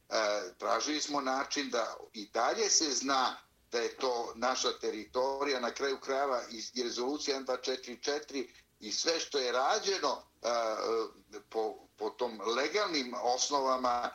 Tražili 0.59 1.01
smo 1.01 1.21
način 1.21 1.71
da 1.71 1.97
i 2.13 2.29
dalje 2.29 2.71
se 2.71 2.91
zna 2.91 3.37
da 3.73 3.81
je 3.81 3.97
to 3.97 4.33
naša 4.35 4.79
teritorija, 4.79 5.61
na 5.61 5.71
kraju 5.71 6.01
krajeva 6.01 6.43
i 6.75 6.83
rezolucija 6.83 7.41
1244 7.41 8.49
i 8.87 8.93
sve 8.93 9.21
što 9.21 9.39
je 9.39 9.53
rađeno 9.53 10.23
po, 11.49 11.75
po 11.97 12.11
tom 12.11 12.41
legalnim 12.57 13.15
osnovama 13.23 14.11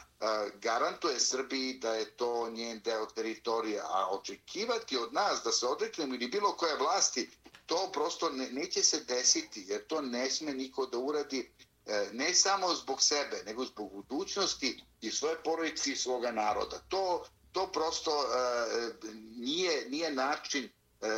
garantuje 0.56 1.20
Srbiji 1.20 1.74
da 1.74 1.94
je 1.94 2.12
to 2.12 2.50
njen 2.50 2.80
deo 2.80 3.06
teritorija, 3.06 3.84
a 3.90 4.08
očekivati 4.12 4.98
od 4.98 5.14
nas 5.14 5.42
da 5.44 5.52
se 5.52 5.66
odreknemo 5.66 6.16
ili 6.16 6.28
bilo 6.28 6.52
koje 6.52 6.78
vlasti, 6.78 7.30
to 7.66 7.90
prosto 7.94 8.30
ne, 8.30 8.50
neće 8.52 8.84
se 8.84 9.00
desiti, 9.00 9.66
jer 9.68 9.88
to 9.88 10.02
ne 10.02 10.30
sme 10.30 10.54
niko 10.54 10.86
da 10.86 10.98
uradi 10.98 11.52
e, 11.86 12.10
ne 12.14 12.34
samo 12.34 12.74
zbog 12.76 13.02
sebe, 13.02 13.44
nego 13.46 13.66
zbog 13.66 13.92
budućnosti 13.94 14.84
i 15.02 15.12
svoje 15.12 15.44
porodice 15.44 15.92
i 15.92 15.96
svoga 15.96 16.32
naroda. 16.32 16.80
To, 16.88 17.26
to 17.52 17.72
prosto 17.72 18.12
e, 18.12 19.08
nije, 19.38 19.90
nije 19.90 20.12
način 20.12 20.64
e, 20.66 20.70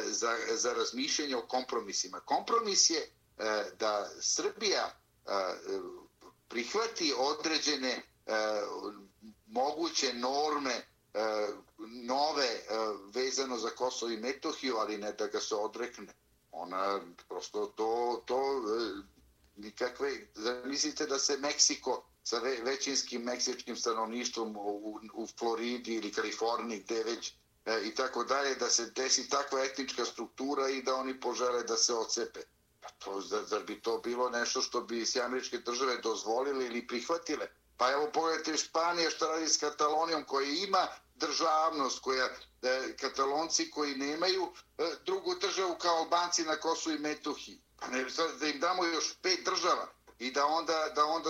za, 0.06 0.38
za 0.52 0.74
razmišljanje 0.74 1.36
o 1.36 1.48
kompromisima. 1.48 2.20
Kompromis 2.20 2.90
je 2.90 3.12
E, 3.42 3.72
da 3.80 4.10
Srbija 4.22 4.92
e, 5.26 5.32
prihvati 6.48 7.14
određene 7.18 7.90
e, 7.90 8.02
moguće 9.48 10.14
norme 10.14 10.86
nove 12.04 12.50
vezano 13.14 13.58
za 13.58 13.70
Kosovo 13.70 14.12
i 14.12 14.18
Metohiju, 14.18 14.76
ali 14.78 14.98
ne 14.98 15.12
da 15.12 15.28
ga 15.28 15.40
se 15.40 15.56
odrekne. 15.56 16.14
Ona 16.52 17.02
prosto 17.28 17.66
to, 17.66 18.24
to 18.26 18.42
nikakve, 19.56 20.12
zamislite 20.36 21.06
da 21.06 21.20
se 21.20 21.38
Meksiko 21.38 22.04
sa 22.24 22.40
većinskim 22.64 23.22
meksičkim 23.22 23.76
stanovništvom 23.76 24.58
u, 24.58 25.00
u 25.14 25.28
Floridi 25.40 25.96
ili 25.96 26.12
Kaliforniji, 26.14 26.80
gde 26.80 27.04
već 27.04 27.34
i 27.84 27.96
tako 27.96 28.24
dalje, 28.24 28.56
da 28.56 28.70
se 28.70 28.86
desi 28.86 29.30
takva 29.30 29.64
etnička 29.64 30.06
struktura 30.06 30.70
i 30.70 30.82
da 30.84 30.96
oni 30.96 31.20
požele 31.20 31.64
da 31.64 31.78
se 31.78 31.94
ocepe. 31.94 32.40
Pa 32.82 32.90
to, 32.90 33.22
zar, 33.22 33.44
zar 33.46 33.64
bi 33.64 33.82
to 33.82 33.98
bilo 33.98 34.30
nešto 34.30 34.62
što 34.62 34.82
bi 34.82 35.06
se 35.06 35.22
američke 35.22 35.58
države 35.58 35.98
dozvolile 35.98 36.66
ili 36.66 36.88
prihvatile? 36.88 37.48
Pa 37.78 37.92
evo 37.92 38.10
pogledajte 38.14 38.58
Španija 38.58 39.10
što 39.10 39.28
radi 39.28 39.50
s 39.50 39.58
Katalonijom 39.58 40.24
koja 40.24 40.50
ima 40.50 40.88
državnost, 41.16 42.00
koja 42.00 42.26
e, 42.62 42.96
katalonci 43.00 43.72
koji 43.72 43.96
nemaju 43.96 44.54
e, 44.78 44.84
drugu 45.06 45.36
državu 45.36 45.76
kao 45.76 45.96
Albanci 45.96 46.44
na 46.44 46.56
Kosu 46.56 46.92
i 46.92 47.00
Metuhi. 47.00 47.60
Pa 47.80 47.88
ne, 47.88 48.06
da 48.40 48.48
im 48.48 48.60
damo 48.60 48.86
još 48.86 49.14
pet 49.22 49.46
država 49.46 49.88
i 50.20 50.32
da 50.32 50.46
onda, 50.46 50.92
da, 50.96 51.06
onda 51.06 51.30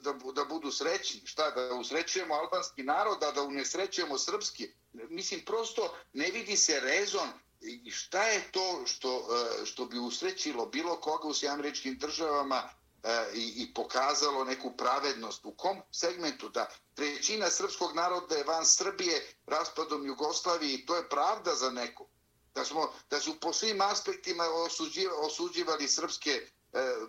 da, 0.00 0.12
da 0.32 0.44
budu 0.44 0.70
srećni. 0.70 1.26
Šta, 1.26 1.50
da 1.50 1.74
usrećujemo 1.74 2.34
albanski 2.34 2.82
narod, 2.82 3.22
a 3.22 3.32
da 3.32 3.42
unesrećujemo 3.42 4.18
srpski? 4.18 4.72
Mislim, 4.92 5.44
prosto 5.44 5.94
ne 6.12 6.30
vidi 6.30 6.56
se 6.56 6.80
rezon 6.80 7.28
I 7.60 7.90
šta 7.90 8.22
je 8.22 8.52
to 8.52 8.82
što, 8.86 9.28
e, 9.62 9.66
što 9.66 9.84
bi 9.84 9.98
usrećilo 9.98 10.66
bilo 10.66 11.00
koga 11.00 11.28
u 11.28 11.34
sjamričkim 11.34 11.98
državama 11.98 12.62
e, 13.02 13.30
i, 13.34 13.54
i 13.56 13.74
pokazalo 13.74 14.44
neku 14.44 14.76
pravednost 14.76 15.44
u 15.44 15.52
kom 15.52 15.80
segmentu 15.92 16.48
da 16.48 16.68
trećina 16.94 17.50
srpskog 17.50 17.94
naroda 17.94 18.34
je 18.34 18.44
van 18.44 18.66
Srbije 18.66 19.34
raspadom 19.46 20.06
Jugoslavije 20.06 20.74
i 20.74 20.86
to 20.86 20.96
je 20.96 21.08
pravda 21.08 21.54
za 21.54 21.70
neku. 21.70 22.06
da, 22.54 22.64
smo, 22.64 22.92
da 23.10 23.20
su 23.20 23.40
po 23.40 23.52
svim 23.52 23.80
aspektima 23.80 24.44
osuđivali, 24.44 25.18
osuđivali 25.26 25.88
srpske 25.88 26.30
e, 26.30 26.46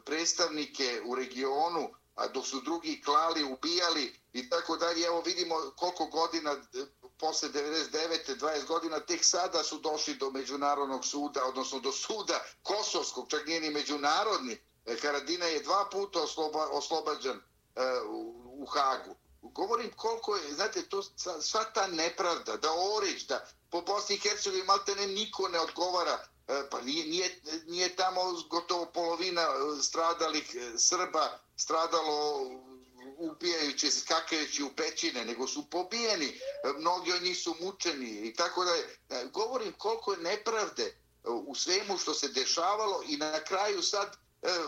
predstavnike 0.05 1.01
u 1.05 1.15
regionu, 1.15 1.89
a 2.15 2.27
dok 2.27 2.47
su 2.47 2.61
drugi 2.61 3.01
klali, 3.05 3.43
ubijali 3.43 4.19
i 4.33 4.49
tako 4.49 4.77
dalje. 4.77 5.05
Evo 5.05 5.21
vidimo 5.21 5.55
koliko 5.75 6.05
godina 6.05 6.55
posle 7.19 7.49
99. 7.49 8.39
20 8.39 8.67
godina 8.67 8.99
tek 8.99 9.25
sada 9.25 9.63
su 9.63 9.79
došli 9.79 10.15
do 10.15 10.31
Međunarodnog 10.31 11.05
suda, 11.05 11.45
odnosno 11.45 11.79
do 11.79 11.91
suda 11.91 12.43
Kosovskog, 12.63 13.29
čak 13.29 13.47
nije 13.47 13.61
ni 13.61 13.69
međunarodni. 13.69 14.57
E, 14.85 14.97
Karadina 14.97 15.45
je 15.45 15.63
dva 15.63 15.89
puta 15.91 16.21
osloba, 16.21 16.67
oslobađan 16.67 17.37
uh, 17.37 18.09
u, 18.09 18.63
u 18.63 18.65
Hagu. 18.65 19.15
Govorim 19.41 19.91
koliko 19.95 20.35
je, 20.35 20.53
znate, 20.53 20.89
to, 20.89 21.03
sva 21.41 21.63
ta 21.63 21.87
nepravda, 21.87 22.57
da 22.57 22.69
Orić, 22.97 23.27
da 23.27 23.45
po 23.69 23.81
Bosni 23.81 24.15
i 24.15 24.19
Hercegovini 24.19 24.65
malte 24.65 24.95
ne 24.95 25.07
niko 25.07 25.47
ne 25.47 25.59
odgovara, 25.59 26.27
E, 26.51 26.69
pa 26.69 26.81
nije, 26.81 27.05
nije, 27.05 27.41
nije 27.67 27.95
tamo 27.95 28.21
gotovo 28.49 28.85
polovina 28.85 29.41
e, 29.41 29.81
stradalih 29.83 30.55
e, 30.55 30.77
Srba 30.77 31.39
stradalo 31.57 32.41
ubijajući, 33.17 33.91
skakajući 33.91 34.63
u 34.63 34.69
pećine, 34.69 35.25
nego 35.25 35.47
su 35.47 35.69
pobijeni, 35.69 36.39
mnogi 36.77 37.13
od 37.13 37.23
njih 37.23 37.37
su 37.37 37.55
mučeni 37.61 38.09
i 38.09 38.33
tako 38.33 38.65
da. 38.65 38.73
Govorim 39.33 39.73
koliko 39.77 40.11
je 40.11 40.17
nepravde 40.17 40.97
u 41.23 41.55
svemu 41.55 41.97
što 41.97 42.13
se 42.13 42.27
dešavalo 42.27 43.03
i 43.07 43.17
na 43.17 43.43
kraju 43.43 43.81
sad 43.81 44.17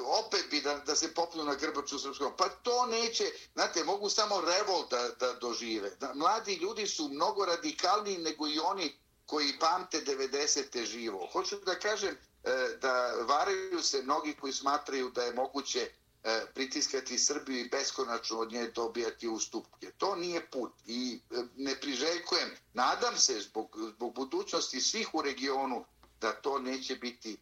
opet 0.06 0.46
bi 0.52 0.62
da, 0.62 0.78
da 0.78 0.96
se 0.96 1.13
popnu 1.13 1.43
na 1.43 1.56
grbaču 1.56 2.00
srpskom. 2.00 2.34
Pa 2.38 2.50
to 2.50 2.86
neće, 2.86 3.32
znate, 3.54 3.84
mogu 3.84 4.10
samo 4.10 4.41
revolt 4.41 4.89
da, 4.91 5.10
da 5.19 5.34
dožive. 5.34 5.89
Da, 5.89 6.13
mladi 6.13 6.56
ljudi 6.56 6.88
su 6.88 7.08
mnogo 7.08 7.46
radikalniji 7.46 8.17
nego 8.17 8.48
i 8.48 8.60
oni 8.60 9.03
koji 9.26 9.60
pamte 9.60 10.02
90. 10.02 10.86
živo. 10.86 11.30
Hoću 11.32 11.56
da 11.66 11.80
kažem 11.80 12.16
e, 12.44 12.78
da 12.82 13.12
varaju 13.28 13.82
se 13.82 14.02
mnogi 14.02 14.34
koji 14.34 14.54
smatraju 14.54 15.10
da 15.10 15.24
je 15.24 15.34
moguće 15.34 15.80
e, 16.24 16.46
pritiskati 16.54 17.18
Srbiju 17.18 17.60
i 17.60 17.70
beskonačno 17.70 18.38
od 18.38 18.52
nje 18.52 18.68
dobijati 18.68 19.28
ustupke. 19.28 19.92
To 19.98 20.16
nije 20.16 20.50
put 20.50 20.72
i 20.86 21.20
e, 21.32 21.44
ne 21.58 21.76
priželjkujem, 21.76 22.50
nadam 22.74 23.18
se 23.18 23.42
zbog, 23.42 23.78
zbog 23.96 24.16
budućnosti 24.16 24.82
svih 24.82 25.16
u 25.16 25.22
regionu 25.22 25.86
da 26.22 26.32
to 26.32 26.60
neće 26.60 26.96
biti 26.96 27.34
e, 27.34 27.38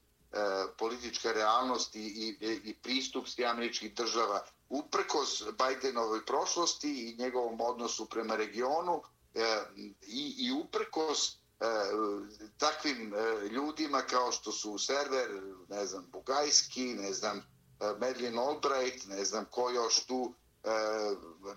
politička 0.78 1.32
realnost 1.32 1.96
i, 1.96 2.00
i, 2.00 2.38
i 2.64 2.74
pristup 2.74 3.28
s 3.28 3.40
američkih 3.40 3.94
država 3.94 4.46
uprkos 4.70 5.44
Bidenovoj 5.44 6.26
prošlosti 6.26 7.10
i 7.10 7.16
njegovom 7.24 7.62
odnosu 7.62 8.06
prema 8.06 8.36
regionu 8.36 9.02
e, 9.36 9.64
i, 10.08 10.36
i 10.38 10.52
uprkos 10.52 11.41
E, 11.62 11.68
takvim 12.58 13.14
e, 13.14 13.48
ljudima 13.48 14.02
kao 14.02 14.32
što 14.32 14.52
su 14.52 14.78
server, 14.78 15.42
ne 15.70 15.86
znam, 15.86 16.06
Bugajski, 16.12 16.94
ne 16.94 17.14
znam, 17.14 17.38
e, 17.38 17.44
Medlin 18.00 18.40
Albright, 18.40 19.08
ne 19.08 19.26
znam 19.26 19.46
ko 19.46 19.70
još 19.70 20.06
tu, 20.06 20.34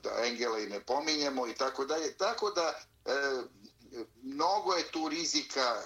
da 0.02 0.10
Engela 0.24 0.58
i 0.58 0.66
ne 0.66 0.80
pominjemo 0.80 1.46
i 1.46 1.54
tako 1.54 1.84
dalje. 1.84 2.16
Tako 2.16 2.50
da 2.50 2.74
mnogo 4.22 4.72
je 4.72 4.90
tu 4.90 5.08
rizika 5.08 5.76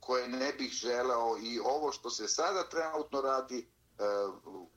koje 0.00 0.28
ne 0.28 0.52
bih 0.52 0.72
želeo 0.72 1.36
i 1.42 1.60
ovo 1.64 1.92
što 1.92 2.10
se 2.10 2.28
sada 2.28 2.68
trenutno 2.68 3.20
radi 3.20 3.68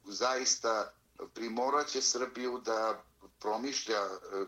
zaista 0.06 0.94
primoraće 1.34 2.02
Srbiju 2.02 2.62
da 2.66 3.04
promišlja 3.40 4.02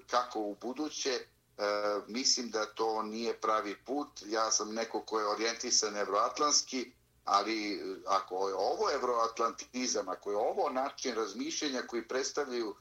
kako 0.08 0.40
u 0.40 0.56
buduće. 0.62 1.28
E, 1.58 1.62
mislim 2.08 2.50
da 2.50 2.66
to 2.66 3.04
nije 3.04 3.42
pravi 3.42 3.76
put. 3.86 4.08
Ja 4.26 4.52
sam 4.52 4.74
neko 4.74 5.02
ko 5.02 5.20
je 5.20 5.28
orijentisan 5.28 5.98
evroatlanski, 5.98 6.92
ali 7.26 7.74
e, 7.74 7.96
ako 8.06 8.50
je 8.50 8.56
ovo 8.56 8.92
evroatlantizam, 8.92 10.10
ako 10.10 10.32
je 10.32 10.38
ovo 10.38 10.70
način 10.70 11.16
razmišljenja 11.16 11.82
koji 11.88 12.08
predstavljaju 12.08 12.70
uh, 12.70 12.76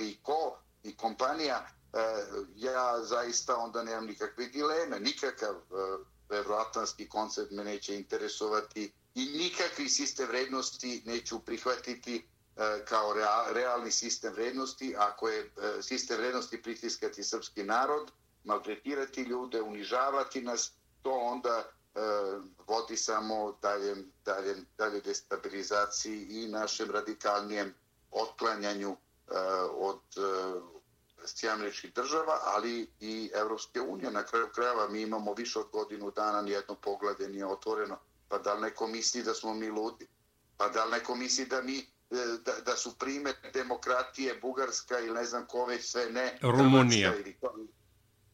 i 0.00 0.18
ko 0.22 0.58
i 0.82 0.96
kompanija, 0.96 1.66
ja 2.56 3.04
zaista 3.04 3.56
onda 3.56 3.82
nemam 3.82 4.06
nikakve 4.06 4.46
dileme, 4.46 5.00
nikakav 5.00 5.56
uh, 5.56 6.06
evroatlantski 6.30 7.08
koncept 7.08 7.50
me 7.50 7.64
neće 7.64 7.94
interesovati 7.94 8.92
i 9.14 9.24
nikakvi 9.24 9.88
siste 9.88 10.26
vrednosti 10.26 11.02
neću 11.06 11.38
prihvatiti 11.38 12.16
uh, 12.16 12.33
E, 12.56 12.84
kao 12.84 13.12
real, 13.12 13.52
realni 13.52 13.90
sistem 13.90 14.32
vrednosti, 14.32 14.94
ako 14.98 15.28
je 15.28 15.40
e, 15.40 15.82
sistem 15.82 16.18
vrednosti 16.18 16.62
pritiskati 16.62 17.24
srpski 17.24 17.62
narod, 17.62 18.10
maltretirati 18.44 19.22
ljude, 19.22 19.62
unižavati 19.62 20.42
nas, 20.42 20.72
to 21.02 21.10
onda 21.10 21.64
E, 21.94 22.00
vodi 22.66 22.96
samo 22.96 23.58
dalje, 23.62 23.96
dalje, 24.24 24.56
dalje 24.78 25.00
destabilizaciji 25.00 26.26
i 26.30 26.48
našem 26.48 26.90
radikalnijem 26.90 27.74
otklanjanju 28.10 28.90
e, 28.90 28.96
od 29.72 30.00
uh, 30.16 31.94
država, 31.94 32.38
ali 32.42 32.90
i 33.00 33.30
Evropske 33.34 33.80
unije. 33.80 34.10
Na 34.10 34.22
kraju 34.22 34.48
krajeva 34.54 34.88
mi 34.88 35.02
imamo 35.02 35.34
više 35.34 35.58
od 35.58 35.66
godinu 35.72 36.10
dana, 36.10 36.42
nijedno 36.42 36.74
poglede 36.74 37.28
nije 37.28 37.46
otvoreno. 37.46 37.98
Pa 38.28 38.38
da 38.38 38.54
li 38.54 38.60
neko 38.60 38.86
misli 38.86 39.22
da 39.22 39.34
smo 39.34 39.54
mi 39.54 39.68
ludi? 39.68 40.08
Pa 40.56 40.68
da 40.68 40.84
li 40.84 40.90
neko 40.90 41.14
misli 41.14 41.46
da 41.46 41.62
mi 41.62 41.86
da, 42.10 42.52
da 42.66 42.76
su 42.76 42.98
primjer 42.98 43.34
demokratije 43.52 44.34
Bugarska 44.34 45.00
ili 45.00 45.14
ne 45.14 45.24
znam 45.24 45.46
ko 45.46 45.64
već 45.64 45.90
sve 45.90 46.10
ne 46.10 46.38
Rumunija 46.42 47.14
ili 47.14 47.38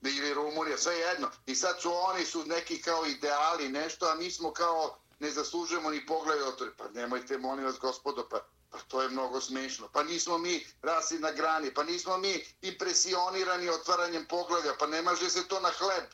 ili 0.02 0.35
Rumunija, 0.35 0.78
sve 0.78 0.94
jedno. 0.94 1.30
I 1.46 1.54
sad 1.54 1.80
su 1.80 1.92
oni 1.94 2.24
su 2.24 2.44
neki 2.46 2.83
kao 2.83 3.06
ideali, 3.06 3.68
nešto, 3.68 4.06
a 4.06 4.14
mi 4.14 4.30
smo 4.30 4.52
kao 4.52 4.98
ne 5.18 5.30
zaslužujemo 5.30 5.90
ni 5.90 6.06
pogled 6.06 6.42
otvore. 6.42 6.72
Pa 6.76 6.88
nemojte, 6.88 7.38
molim 7.38 7.64
vas, 7.64 7.78
gospodo, 7.78 8.28
pa, 8.28 8.40
pa 8.70 8.78
to 8.78 9.02
je 9.02 9.09
mnogo 9.09 9.40
smešno. 9.40 9.88
Pa 9.92 10.02
nismo 10.02 10.38
mi 10.38 10.66
rasli 10.83 11.18
na 11.18 11.33
grani, 11.33 11.74
pa 11.74 11.85
nismo 11.85 12.18
mi 12.18 12.44
impresionirani 12.62 13.68
otvaranjem 13.68 14.26
poglavlja, 14.26 14.72
pa 14.78 14.87
ne 14.87 15.02
maže 15.02 15.30
se 15.30 15.48
to 15.48 15.61
na 15.61 15.70
hleb. 15.78 16.04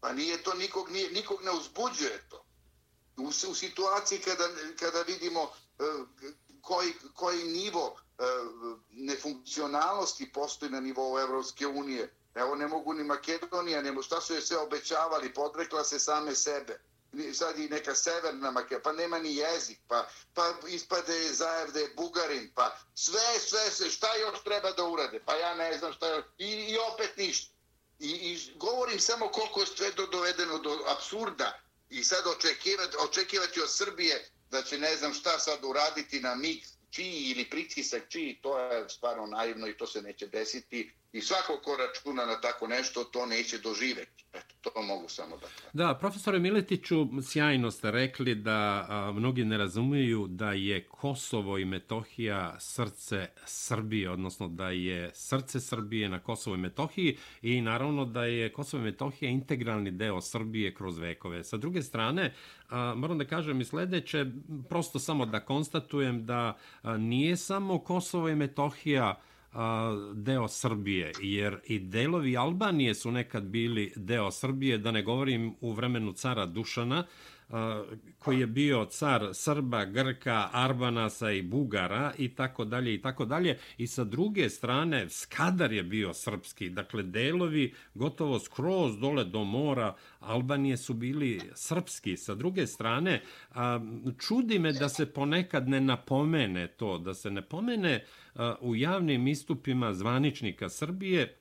Pa 0.00 0.12
nije 0.12 0.42
to, 0.42 0.54
nikog, 0.54 0.90
nije, 0.90 1.10
nikog 1.10 1.42
ne 1.44 1.50
uzbuđuje 1.50 2.24
to. 2.28 2.44
U, 3.16 3.26
u 3.50 3.54
situaciji 3.54 4.18
kada, 4.18 4.48
kada 4.78 5.02
vidimo 5.02 5.42
uh, 5.42 6.06
koji, 6.62 6.92
koji 7.14 7.44
nivo 7.44 7.96
e, 8.18 8.22
nefunkcionalnosti 8.90 10.32
postoji 10.32 10.72
na 10.72 10.80
nivou 10.80 11.18
Evropske 11.18 11.66
unije, 11.66 12.14
Evo 12.34 12.54
ne 12.54 12.66
mogu 12.66 12.92
ni 12.92 13.04
Makedonija, 13.04 13.82
nemo 13.82 14.02
šta 14.02 14.20
su 14.20 14.34
je 14.34 14.40
sve 14.40 14.58
obećavali, 14.58 15.34
podrekla 15.34 15.84
se 15.84 15.98
same 15.98 16.34
sebe. 16.34 16.80
Sad 17.34 17.58
i 17.58 17.68
neka 17.68 17.94
severna 17.94 18.50
Makedonija, 18.50 18.82
pa 18.82 18.92
nema 18.92 19.18
ni 19.18 19.36
jezik, 19.36 19.78
pa, 19.88 20.08
pa 20.34 20.54
ispade 20.68 21.32
Zajev 21.32 21.70
da 21.70 21.80
je 21.80 21.94
Bugarin, 21.96 22.52
pa 22.54 22.76
sve, 22.94 23.38
sve, 23.40 23.70
sve, 23.70 23.90
šta 23.90 24.16
još 24.16 24.44
treba 24.44 24.72
da 24.72 24.84
urade? 24.84 25.20
Pa 25.26 25.34
ja 25.34 25.54
ne 25.54 25.78
znam 25.78 25.92
šta 25.92 26.08
još, 26.08 26.24
i, 26.38 26.46
i 26.46 26.78
opet 26.92 27.16
ništa. 27.16 27.54
I, 27.98 28.10
I 28.10 28.56
govorim 28.56 29.00
samo 29.00 29.28
koliko 29.28 29.60
je 29.60 29.66
sve 29.66 29.90
do, 29.90 30.06
dovedeno 30.06 30.58
do 30.58 30.84
absurda 30.86 31.60
i 31.90 32.04
sad 32.04 32.26
očekivati, 32.26 32.96
očekivati 33.00 33.60
od 33.60 33.70
Srbije 33.70 34.30
da 34.50 34.62
će 34.62 34.78
ne 34.78 34.96
znam 34.96 35.14
šta 35.14 35.38
sad 35.38 35.64
uraditi 35.64 36.20
na 36.20 36.34
mig 36.34 36.58
čiji 36.90 37.30
ili 37.30 37.50
pritisak 37.50 38.08
čiji, 38.08 38.38
to 38.42 38.58
je 38.58 38.88
stvarno 38.88 39.26
naivno 39.26 39.68
i 39.68 39.76
to 39.76 39.86
se 39.86 40.02
neće 40.02 40.26
desiti. 40.26 40.92
I 41.12 41.20
svako 41.20 41.60
ko 41.64 41.76
računa 41.76 42.26
na 42.26 42.40
tako 42.40 42.66
nešto, 42.66 43.04
to 43.04 43.26
neće 43.26 43.58
doživeti. 43.58 44.24
Eto, 44.32 44.70
to 44.70 44.82
mogu 44.82 45.08
samo 45.08 45.36
da 45.36 45.46
kažem. 45.46 45.70
Da, 45.72 45.94
profesore 45.94 46.38
Miletiću, 46.38 47.06
sjajno 47.22 47.70
ste 47.70 47.90
rekli 47.90 48.34
da 48.34 48.86
a, 48.88 49.12
mnogi 49.12 49.44
ne 49.44 49.58
razumiju 49.58 50.26
da 50.28 50.52
je 50.52 50.84
Kosovo 50.84 51.58
i 51.58 51.64
Metohija 51.64 52.56
srce 52.60 53.28
Srbije, 53.44 54.10
odnosno 54.10 54.48
da 54.48 54.70
je 54.70 55.10
srce 55.14 55.60
Srbije 55.60 56.08
na 56.08 56.18
Kosovo 56.18 56.56
i 56.56 56.58
Metohiji 56.58 57.18
i 57.42 57.60
naravno 57.60 58.04
da 58.04 58.24
je 58.24 58.52
Kosovo 58.52 58.80
i 58.80 58.84
Metohija 58.84 59.30
integralni 59.30 59.90
deo 59.90 60.20
Srbije 60.20 60.74
kroz 60.74 60.98
vekove. 60.98 61.44
Sa 61.44 61.56
druge 61.56 61.82
strane, 61.82 62.34
a, 62.68 62.94
moram 62.96 63.18
da 63.18 63.24
kažem 63.24 63.60
i 63.60 63.64
sledeće, 63.64 64.26
prosto 64.68 64.98
samo 64.98 65.26
da 65.26 65.40
konstatujem 65.40 66.26
da 66.26 66.56
a, 66.82 66.96
nije 66.96 67.36
samo 67.36 67.78
Kosovo 67.78 68.28
i 68.28 68.34
Metohija 68.34 69.20
deo 70.14 70.48
Srbije, 70.48 71.12
jer 71.22 71.58
i 71.66 71.78
delovi 71.78 72.36
Albanije 72.36 72.94
su 72.94 73.10
nekad 73.10 73.42
bili 73.42 73.92
deo 73.96 74.30
Srbije, 74.30 74.78
da 74.78 74.90
ne 74.90 75.02
govorim 75.02 75.54
u 75.60 75.72
vremenu 75.72 76.12
cara 76.12 76.46
Dušana, 76.46 77.04
koji 78.18 78.40
je 78.40 78.46
bio 78.46 78.84
car 78.84 79.28
Srba, 79.32 79.84
Grka, 79.84 80.48
Arbanasa 80.52 81.30
i 81.30 81.42
Bugara 81.42 82.12
i 82.18 82.28
tako 82.28 82.64
dalje 82.64 82.94
i 82.94 83.02
tako 83.02 83.24
dalje. 83.24 83.58
I 83.78 83.86
sa 83.86 84.04
druge 84.04 84.50
strane, 84.50 85.08
Skadar 85.08 85.72
je 85.72 85.82
bio 85.82 86.14
srpski. 86.14 86.70
Dakle, 86.70 87.02
delovi 87.02 87.74
gotovo 87.94 88.38
skroz 88.38 88.98
dole 88.98 89.24
do 89.24 89.44
mora 89.44 89.94
Albanije 90.20 90.76
su 90.76 90.94
bili 90.94 91.40
srpski. 91.54 92.16
Sa 92.16 92.34
druge 92.34 92.66
strane, 92.66 93.22
čudi 94.18 94.58
me 94.58 94.72
da 94.72 94.88
se 94.88 95.12
ponekad 95.12 95.68
ne 95.68 95.80
napomene 95.80 96.66
to, 96.66 96.98
da 96.98 97.14
se 97.14 97.30
ne 97.30 97.42
pomene 97.42 98.04
u 98.60 98.76
javnim 98.76 99.28
istupima 99.28 99.94
zvaničnika 99.94 100.68
Srbije 100.68 101.39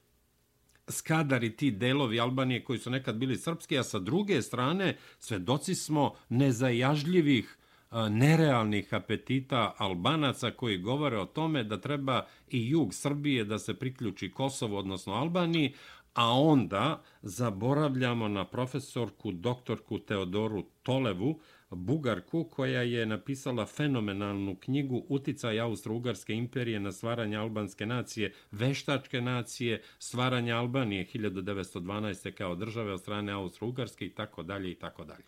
skadari 0.90 1.56
ti 1.56 1.72
delovi 1.72 2.20
Albanije 2.20 2.64
koji 2.64 2.80
su 2.80 2.90
nekad 2.90 3.16
bili 3.16 3.38
srpski, 3.38 3.78
a 3.78 3.84
sa 3.84 4.00
druge 4.00 4.42
strane 4.42 4.98
svedoci 5.20 5.76
smo 5.76 6.14
nezajažljivih 6.30 7.58
e, 7.92 8.10
nerealnih 8.10 8.94
apetita 8.94 9.74
Albanaca 9.78 10.52
koji 10.52 10.78
govore 10.78 11.18
o 11.18 11.26
tome 11.26 11.64
da 11.64 11.82
treba 11.82 12.26
i 12.50 12.70
jug 12.70 12.94
Srbije 12.94 13.46
da 13.46 13.60
se 13.60 13.74
priključi 13.74 14.32
Kosovo, 14.32 14.78
odnosno 14.78 15.14
Albaniji, 15.14 15.74
a 16.14 16.32
onda 16.32 17.02
zaboravljamo 17.22 18.28
na 18.28 18.46
profesorku, 18.46 19.32
doktorku 19.32 20.00
Teodoru 20.00 20.64
Tolevu, 20.84 21.40
Bugarku, 21.76 22.50
koja 22.50 22.82
je 22.82 23.06
napisala 23.06 23.66
fenomenalnu 23.66 24.58
knjigu 24.60 25.06
Uticaj 25.10 25.60
Austro-Ugarske 25.60 26.34
imperije 26.34 26.80
na 26.80 26.92
stvaranje 26.92 27.38
albanske 27.38 27.86
nacije, 27.86 28.34
veštačke 28.52 29.22
nacije, 29.22 29.84
stvaranje 30.00 30.52
Albanije 30.52 31.08
1912. 31.14 32.34
kao 32.34 32.56
države 32.56 32.94
od 32.94 33.02
strane 33.02 33.34
Austro-Ugarske 33.34 34.06
i 34.06 34.16
tako 34.16 34.44
dalje 34.44 34.72
i 34.72 34.80
tako 34.80 35.04
dalje. 35.04 35.24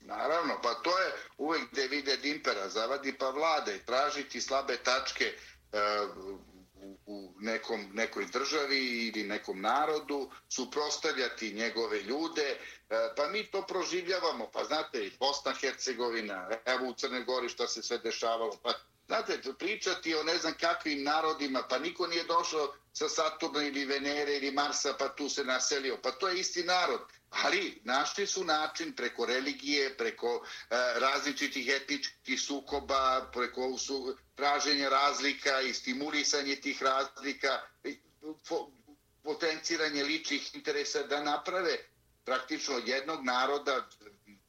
Naravno, 0.00 0.54
pa 0.62 0.74
to 0.74 0.98
je 0.98 1.12
uvek 1.38 1.62
gde 1.72 1.88
vide 1.88 2.16
Dimpera, 2.16 2.68
zavadi 2.68 3.14
pa 3.18 3.30
vlade, 3.30 3.78
tražiti 3.86 4.40
slabe 4.40 4.76
tačke 4.76 5.24
e, 5.24 5.78
u 7.06 7.34
nekom, 7.40 7.90
nekoj 7.92 8.26
državi 8.26 9.08
ili 9.08 9.24
nekom 9.24 9.60
narodu, 9.60 10.30
suprostavljati 10.48 11.52
njegove 11.52 12.02
ljude, 12.02 12.42
e, 12.42 12.56
pa 13.16 13.28
mi 13.28 13.50
to 13.50 13.62
proživljavamo, 13.66 14.50
pa 14.52 14.64
znate, 14.64 15.06
i 15.06 15.12
Bosna, 15.20 15.52
Hercegovina, 15.52 16.48
evo 16.64 16.88
u 16.88 16.94
Crne 16.94 17.24
Gori 17.24 17.48
šta 17.48 17.66
se 17.66 17.82
sve 17.82 17.98
dešavalo, 17.98 18.58
pa 18.62 18.72
znate, 19.06 19.40
pričati 19.58 20.14
o 20.14 20.22
ne 20.22 20.36
znam 20.36 20.54
kakvim 20.60 21.02
narodima, 21.02 21.62
pa 21.70 21.78
niko 21.78 22.06
nije 22.06 22.24
došao 22.24 22.74
sa 22.98 23.08
Saturna 23.08 23.62
ili 23.62 23.84
Venere 23.84 24.36
ili 24.36 24.50
Marsa, 24.50 24.94
pa 24.98 25.08
tu 25.08 25.28
se 25.28 25.44
naselio, 25.44 25.98
pa 26.02 26.10
to 26.10 26.28
je 26.28 26.40
isti 26.40 26.62
narod. 26.64 27.00
Ali 27.30 27.80
našli 27.84 28.26
su 28.26 28.44
način 28.44 28.92
preko 28.96 29.26
religije, 29.26 29.96
preko 29.96 30.32
e, 30.34 30.76
različitih 31.00 31.68
etničkih 31.68 32.40
sukoba, 32.40 33.30
preko 33.32 33.78
su, 33.78 34.16
traženja 34.34 34.88
razlika 34.88 35.60
i 35.60 35.74
stimulisanje 35.74 36.56
tih 36.56 36.82
razlika, 36.82 37.60
po, 38.48 38.70
potenciranje 39.22 40.04
ličnih 40.04 40.54
interesa 40.54 41.02
da 41.02 41.22
naprave 41.22 41.78
praktično 42.24 42.80
jednog 42.86 43.24
naroda, 43.24 43.88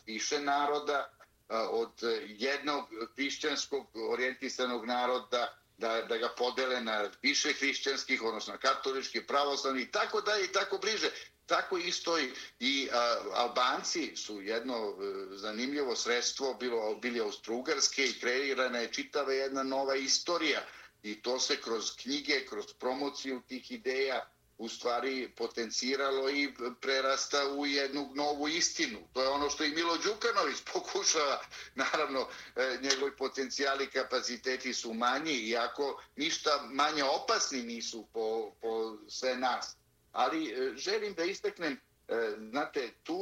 više 0.05 0.41
naroda, 0.41 1.09
e, 1.49 1.55
od 1.55 1.93
jednog 2.27 2.85
hrišćanskog 3.15 3.95
orijentisanog 4.09 4.85
naroda, 4.85 5.59
da, 5.79 6.01
da 6.01 6.17
ga 6.17 6.29
podele 6.37 6.81
na 6.81 7.09
više 7.21 7.53
hrišćanskih, 7.53 8.23
odnosno 8.23 8.57
katolički, 8.61 9.27
pravoslavni 9.27 9.81
i 9.81 9.91
tako 9.91 10.21
dalje 10.21 10.45
i 10.45 10.51
tako 10.51 10.77
bliže. 10.77 11.09
Tako 11.45 11.77
isto 11.77 12.19
i, 12.19 12.31
i 12.59 12.89
a, 12.91 13.15
Albanci 13.33 14.15
su 14.15 14.41
jedno 14.41 14.75
e, 14.75 14.93
zanimljivo 15.37 15.95
sredstvo 15.95 16.53
bilo, 16.53 16.95
bili 16.95 17.19
austrougarske 17.19 18.05
i 18.05 18.19
kreirana 18.19 18.79
je 18.79 18.93
čitava 18.93 19.33
jedna 19.33 19.63
nova 19.63 19.95
istorija 19.95 20.61
i 21.03 21.21
to 21.21 21.39
se 21.39 21.61
kroz 21.61 21.95
knjige, 22.01 22.45
kroz 22.45 22.65
promociju 22.79 23.41
tih 23.47 23.71
ideja 23.71 24.29
u 24.59 24.69
stvari 24.69 25.31
potenciralo 25.37 26.29
i 26.29 26.53
prerasta 26.81 27.37
u 27.57 27.65
jednu 27.65 28.11
novu 28.15 28.47
istinu. 28.47 28.99
To 29.13 29.21
je 29.21 29.27
ono 29.27 29.49
što 29.49 29.63
i 29.63 29.69
Milo 29.69 29.97
Đukanović 29.97 30.57
pokušava. 30.73 31.41
Naravno, 31.75 32.27
e, 32.55 32.79
njegovi 32.81 33.15
potencijali 33.17 33.87
kapaciteti 33.87 34.73
su 34.73 34.93
manji, 34.93 35.33
iako 35.33 36.01
ništa 36.15 36.67
manje 36.71 37.03
opasni 37.03 37.63
nisu 37.63 38.05
po, 38.13 38.51
po 38.61 38.97
sve 39.07 39.37
nas 39.37 39.79
ali 40.11 40.49
e, 40.49 40.75
želim 40.75 41.13
da 41.13 41.23
istaknem 41.23 41.73
e, 42.07 42.35
znate, 42.49 42.89
tu 43.03 43.17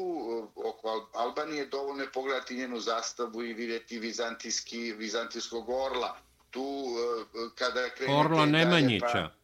oko 0.56 1.10
Albanije 1.14 1.66
dovoljno 1.66 2.04
je 2.04 2.12
pogledati 2.12 2.56
njenu 2.56 2.80
zastavu 2.80 3.44
i 3.44 3.54
vidjeti 3.54 4.00
vizantijski, 4.00 4.94
vizantijskog 4.94 5.70
orla. 5.70 6.18
Tu 6.50 6.86
kada 7.56 7.90
krenete... 7.90 8.20
Orla 8.20 8.46
Nemanjića. 8.46 9.30
Pa, 9.30 9.37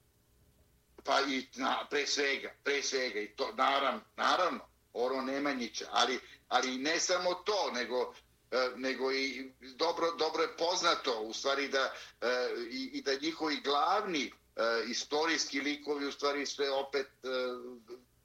pa 1.03 1.21
i 1.21 1.47
na, 1.55 1.87
pre 1.89 2.07
svega, 2.07 2.53
pre 2.63 2.83
svega, 2.83 3.19
i 3.19 3.35
to, 3.35 3.51
naravno, 3.57 4.01
naravno, 4.15 4.59
Oro 4.93 5.21
Nemanjića, 5.21 5.85
ali, 5.91 6.19
ali 6.47 6.77
ne 6.77 6.99
samo 6.99 7.33
to, 7.33 7.71
nego 7.73 8.13
e, 8.51 8.69
nego 8.75 9.11
i 9.11 9.51
dobro, 9.59 10.11
dobro 10.11 10.43
je 10.43 10.57
poznato 10.57 11.21
u 11.21 11.33
stvari 11.33 11.67
da 11.67 11.93
e, 12.21 12.27
i, 12.69 12.89
i 12.93 13.01
da 13.01 13.11
njihovi 13.21 13.61
glavni 13.63 14.25
e, 14.25 14.61
istorijski 14.87 15.61
likovi 15.61 16.05
u 16.05 16.11
stvari 16.11 16.45
sve 16.45 16.71
opet 16.71 17.07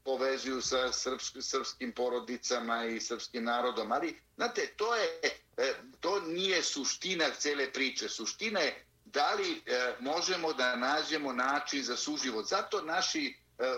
povezuju 0.05 0.63
sa 0.63 0.93
srpsk, 0.93 1.37
srpskim 1.41 1.93
porodicama 1.93 2.85
i 2.85 3.01
srpskim 3.01 3.45
narodom. 3.45 3.93
Ali, 3.93 4.21
znate, 4.37 4.67
to, 4.77 4.95
je, 4.97 5.21
to 6.01 6.21
nije 6.21 6.63
suština 6.63 7.31
cele 7.31 7.73
priče. 7.73 8.09
Suština 8.09 8.61
je 8.61 8.88
da 9.13 9.35
li 9.35 9.63
e, 9.67 9.95
možemo 10.01 10.53
da 10.53 10.77
nađemo 10.77 11.33
način 11.33 11.83
za 11.83 11.97
suživot. 11.97 12.47
Zato 12.47 12.83
naši 12.83 13.37
e, 13.59 13.75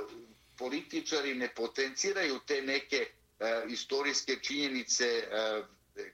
političari 0.59 1.35
ne 1.35 1.55
potenciraju 1.55 2.41
te 2.47 2.63
neke 2.63 2.97
e, 2.97 3.63
istorijske 3.69 4.37
činjenice 4.43 5.07
e, 5.07 5.63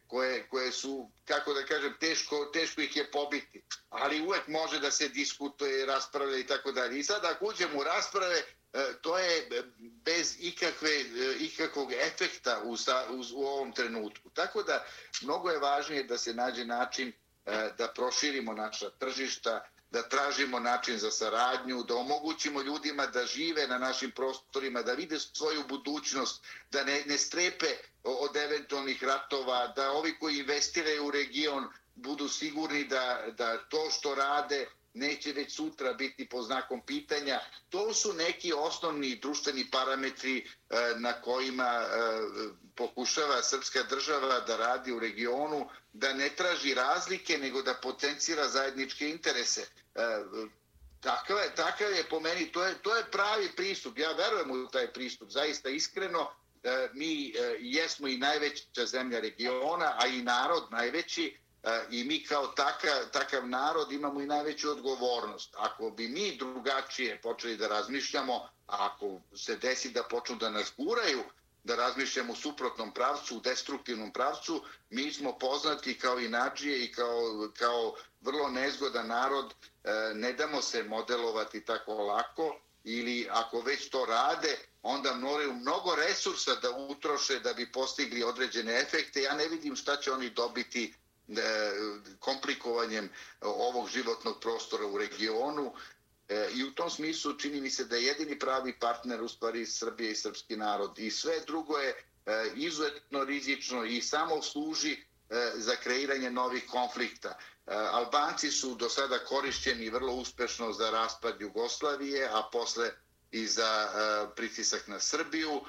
koje, 0.07 0.47
koje 0.49 0.73
su, 0.73 1.11
kako 1.25 1.55
da 1.55 1.65
kažem, 1.65 1.95
teško, 2.01 2.45
teško 2.45 2.81
ih 2.81 2.97
je 2.97 3.11
pobiti. 3.11 3.63
Ali 3.89 4.23
uvek 4.23 4.49
može 4.49 4.81
da 4.81 4.91
se 4.91 5.09
diskutuje, 5.09 5.87
raspravlja 5.87 6.39
i 6.39 6.47
tako 6.47 6.73
dalje. 6.73 6.99
I 6.99 7.05
sad 7.05 7.25
ako 7.25 7.47
uđemo 7.47 7.79
u 7.79 7.85
rasprave, 7.85 8.37
e, 8.37 8.45
to 9.03 9.19
je 9.19 9.49
bez 9.81 10.37
ikakve, 10.41 10.91
e, 10.91 11.05
ikakvog 11.41 11.93
efekta 11.93 12.63
u, 12.65 12.73
u, 12.73 13.23
u 13.35 13.47
ovom 13.47 13.73
trenutku. 13.73 14.31
Tako 14.31 14.63
da 14.63 14.87
mnogo 15.23 15.51
je 15.51 15.59
važnije 15.59 16.05
da 16.05 16.19
se 16.19 16.35
nađe 16.35 16.65
način 16.65 17.13
E, 17.47 17.71
da 17.79 17.89
proširimo 17.89 18.53
naša 18.53 18.91
tržišta, 18.91 19.65
da 19.91 20.03
tražimo 20.09 20.61
način 20.61 20.99
za 20.99 21.11
saradnju, 21.11 21.83
da 21.83 21.95
omogućimo 21.97 22.63
ljudima 22.63 23.07
da 23.07 23.27
žive 23.27 23.67
na 23.67 23.79
našim 23.79 24.11
prostorima, 24.11 24.83
da 24.83 24.93
vide 24.93 25.19
svoju 25.19 25.65
budućnost, 25.69 26.43
da 26.71 26.85
ne, 26.85 27.03
ne 27.07 27.19
strepe 27.19 27.67
od 28.05 28.37
eventualnih 28.37 29.05
ratova, 29.05 29.67
da 29.77 29.91
ovi 29.93 30.19
koji 30.19 30.39
investiraju 30.39 31.07
u 31.07 31.11
region 31.11 31.69
budu 31.95 32.29
sigurni 32.29 32.85
da, 32.85 33.23
da 33.39 33.59
to 33.59 33.91
što 33.91 34.15
rade 34.15 34.67
neće 34.97 35.33
već 35.33 35.55
sutra 35.55 35.93
biti 35.93 36.29
po 36.29 36.43
znakom 36.43 36.81
pitanja. 36.87 37.41
To 37.71 37.95
su 37.95 38.13
neki 38.13 38.53
osnovni 38.53 39.17
društveni 39.17 39.71
parametri 39.71 40.39
e, 40.39 40.45
na 40.97 41.13
kojima 41.13 41.65
e, 41.65 41.87
pokušava 42.75 43.43
srpska 43.43 43.83
država 43.83 44.41
da 44.41 44.57
radi 44.57 44.93
u 44.93 44.99
regionu, 44.99 45.69
da 45.93 46.13
ne 46.13 46.29
traži 46.29 46.75
razlike, 46.75 47.39
nego 47.39 47.63
da 47.63 47.75
potencira 47.75 48.49
zajedničke 48.49 49.11
interese. 49.11 49.61
E, 49.61 50.01
takav, 51.01 51.39
je, 51.39 51.55
takav 51.55 51.93
je 51.93 52.05
po 52.11 52.21
meni, 52.21 52.53
to 52.53 52.65
je, 52.65 52.75
to 52.83 52.97
je 52.97 53.11
pravi 53.11 53.49
pristup. 53.57 53.99
Ja 53.99 54.13
verujem 54.13 54.51
u 54.51 54.69
taj 54.69 54.93
pristup, 54.93 55.31
zaista 55.31 55.69
iskreno. 55.69 56.31
Mi 56.93 57.35
jesmo 57.59 58.09
i 58.09 58.17
najveća 58.17 58.87
zemlja 58.87 59.21
regiona, 59.21 59.97
a 59.99 60.07
i 60.07 60.23
narod 60.23 60.67
najveći, 60.71 61.37
E, 61.67 61.87
i 61.91 62.05
mi 62.05 62.25
kao 62.25 62.47
taka, 62.47 63.11
takav 63.13 63.49
narod 63.49 63.93
imamo 63.93 64.21
i 64.21 64.27
najveću 64.27 64.71
odgovornost. 64.71 65.55
Ako 65.59 65.91
bi 65.91 66.09
mi 66.09 66.37
drugačije 66.37 67.21
počeli 67.21 67.57
da 67.57 67.69
razmišljamo, 67.69 68.49
ako 68.67 69.21
se 69.37 69.57
desi 69.57 69.91
da 69.91 70.03
počnu 70.03 70.37
da 70.37 70.51
nas 70.51 70.73
guraju, 70.77 71.23
da 71.65 71.77
razmišljamo 71.77 72.33
u 72.33 72.37
suprotnom 72.37 72.95
pravcu, 72.95 73.37
u 73.37 73.41
destruktivnom 73.41 74.13
pravcu, 74.13 74.63
mi 74.91 75.13
smo 75.13 75.39
poznati 75.39 75.99
kao 75.99 76.21
i 76.21 76.31
i 76.65 76.93
kao, 76.93 77.49
kao 77.59 77.95
vrlo 78.21 78.49
nezgodan 78.49 79.07
narod, 79.07 79.55
e, 79.85 80.15
ne 80.15 80.33
damo 80.33 80.63
se 80.63 80.83
modelovati 80.83 81.65
tako 81.65 81.95
lako 81.95 82.57
ili 82.85 83.29
ako 83.31 83.61
već 83.61 83.91
to 83.91 84.05
rade, 84.05 84.57
onda 84.83 85.15
moraju 85.15 85.53
mnogo 85.53 85.95
resursa 85.95 86.55
da 86.55 86.71
utroše 86.71 87.41
da 87.41 87.53
bi 87.55 87.73
postigli 87.73 88.23
određene 88.23 88.81
efekte. 88.81 89.23
Ja 89.23 89.35
ne 89.35 89.49
vidim 89.49 89.77
šta 89.77 89.97
će 89.97 90.13
oni 90.13 90.31
dobiti 90.31 90.95
E, 91.29 91.39
komplikovanjem 92.19 93.09
ovog 93.41 93.89
životnog 93.89 94.41
prostora 94.41 94.87
u 94.87 94.99
regionu 94.99 95.73
e, 96.29 96.49
i 96.55 96.65
u 96.65 96.75
tom 96.75 96.91
smislu 96.91 97.33
čini 97.39 97.61
mi 97.61 97.71
se 97.71 97.85
da 97.85 97.97
je 97.97 98.05
jedini 98.05 98.39
pravi 98.39 98.79
partner 98.79 99.23
u 99.23 99.29
stvari 99.29 99.67
Srbije 99.67 100.11
i 100.11 100.17
srpski 100.17 100.57
narod 100.57 100.99
i 100.99 101.11
sve 101.11 101.41
drugo 101.47 101.79
je 101.79 101.89
e, 101.91 102.51
izuzetno 102.55 103.25
rizično 103.25 103.85
i 103.85 104.03
samo 104.03 104.43
služi 104.43 104.97
za 105.55 105.77
kreiranje 105.77 106.31
novih 106.31 106.67
konflikta. 106.71 107.39
Albanci 107.67 108.51
su 108.51 108.75
do 108.75 108.89
sada 108.89 109.19
korišćeni 109.19 109.91
vrlo 109.91 110.13
uspešno 110.15 110.73
za 110.73 110.91
raspad 110.91 111.41
Jugoslavije, 111.41 112.29
a 112.33 112.43
posle 112.53 112.91
i 113.31 113.47
za 113.47 113.89
pritisak 114.37 114.87
na 114.87 115.01
Srbiju. 115.01 115.61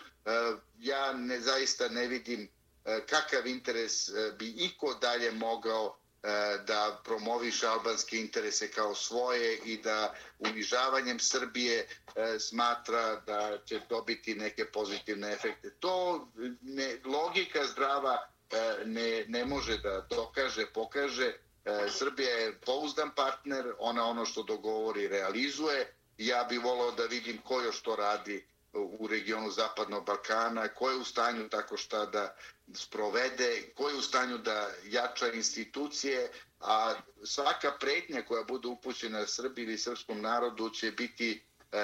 Ja 0.80 1.14
ne 1.14 1.39
zaista 1.39 1.89
ne 1.89 2.08
vidim 2.08 2.49
E, 2.88 3.02
kakav 3.06 3.48
interes 3.48 4.10
e, 4.10 4.32
bi 4.40 4.48
iko 4.58 4.94
dalje 4.94 5.32
mogao 5.32 5.98
e, 6.24 6.28
da 6.68 7.02
promoviše 7.04 7.68
albanske 7.68 8.18
interese 8.18 8.72
kao 8.72 8.96
svoje 8.96 9.58
i 9.58 9.78
da 9.78 10.14
unižavanjem 10.40 11.20
Srbije 11.20 11.88
smatra 12.40 13.16
da 13.16 13.58
će 13.66 13.82
dobiti 13.90 14.36
neke 14.36 14.66
pozitivne 14.66 15.34
efekte. 15.34 15.70
To 15.80 16.28
ne, 16.62 16.98
logika 17.06 17.66
zdrava 17.66 18.28
ne, 18.86 19.26
ne 19.28 19.46
može 19.46 19.78
da 19.78 20.08
dokaže, 20.10 20.66
pokaže. 20.74 21.34
Srbija 21.90 22.30
je 22.32 22.60
pouzdan 22.66 23.12
partner, 23.16 23.74
ona 23.80 24.06
ono 24.06 24.26
što 24.26 24.44
dogovori 24.44 25.08
realizuje. 25.08 25.94
Ja 26.18 26.44
bih 26.50 26.64
volao 26.64 26.92
da 26.92 27.04
vidim 27.06 27.38
ko 27.38 27.62
još 27.62 27.82
to 27.82 27.96
radi 27.96 28.46
u 28.99 29.07
regionu 29.07 29.51
Zapadnog 29.51 30.05
Balkana, 30.05 30.67
ko 30.67 30.89
je 30.89 30.95
u 30.97 31.03
stanju 31.03 31.49
tako 31.49 31.78
šta 31.78 32.05
da 32.05 32.36
sprovede, 32.73 33.71
ko 33.75 33.89
je 33.89 33.95
u 33.95 34.01
stanju 34.01 34.38
da 34.38 34.69
jača 34.86 35.32
institucije, 35.32 36.32
a 36.59 36.93
svaka 37.23 37.71
pretnja 37.80 38.21
koja 38.21 38.43
bude 38.43 38.67
upućena 38.67 39.28
Srbiji 39.28 39.63
ili 39.65 39.78
srpskom 39.78 40.21
narodu 40.21 40.69
će 40.69 40.91
biti 40.91 41.32
e, 41.32 41.78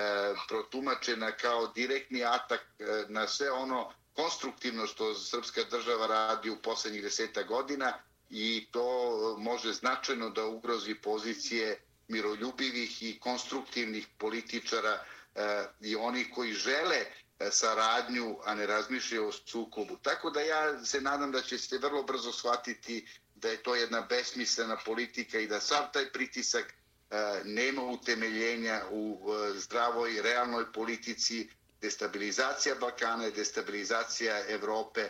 protumačena 0.47 1.31
kao 1.31 1.67
direktni 1.67 2.25
atak 2.25 2.61
e, 2.79 2.85
na 3.09 3.27
sve 3.27 3.51
ono 3.51 3.91
konstruktivno 4.13 4.87
što 4.87 5.15
srpska 5.15 5.61
država 5.71 6.07
radi 6.07 6.49
u 6.49 6.61
poslednjih 6.61 7.03
deseta 7.03 7.43
godina 7.43 7.93
i 8.29 8.67
to 8.71 9.35
može 9.39 9.73
značajno 9.73 10.29
da 10.29 10.45
ugrozi 10.45 10.95
pozicije 10.95 11.81
miroljubivih 12.07 13.03
i 13.03 13.19
konstruktivnih 13.19 14.07
političara 14.17 15.05
E, 15.35 15.65
i 15.81 15.95
oni 15.95 16.31
koji 16.31 16.53
žele 16.53 17.05
e, 17.39 17.51
saradnju, 17.51 18.37
a 18.45 18.55
ne 18.55 18.67
razmišljaju 18.67 19.27
o 19.27 19.31
sukobu. 19.31 19.97
Tako 20.01 20.29
da 20.29 20.41
ja 20.41 20.85
se 20.85 21.01
nadam 21.01 21.31
da 21.31 21.41
će 21.41 21.57
se 21.57 21.77
vrlo 21.77 22.03
brzo 22.03 22.31
shvatiti 22.31 23.07
da 23.35 23.49
je 23.49 23.63
to 23.63 23.75
jedna 23.75 24.01
besmislena 24.01 24.77
politika 24.85 25.39
i 25.39 25.47
da 25.47 25.59
sav 25.59 25.91
taj 25.93 26.11
pritisak 26.11 26.65
e, 26.73 27.41
nema 27.43 27.83
utemeljenja 27.83 28.81
u 28.91 29.19
zdravoj, 29.55 30.21
realnoj 30.21 30.71
politici, 30.73 31.49
destabilizacija 31.81 32.75
Balkana, 32.75 33.23
je 33.23 33.31
destabilizacija 33.31 34.43
Evrope, 34.47 35.09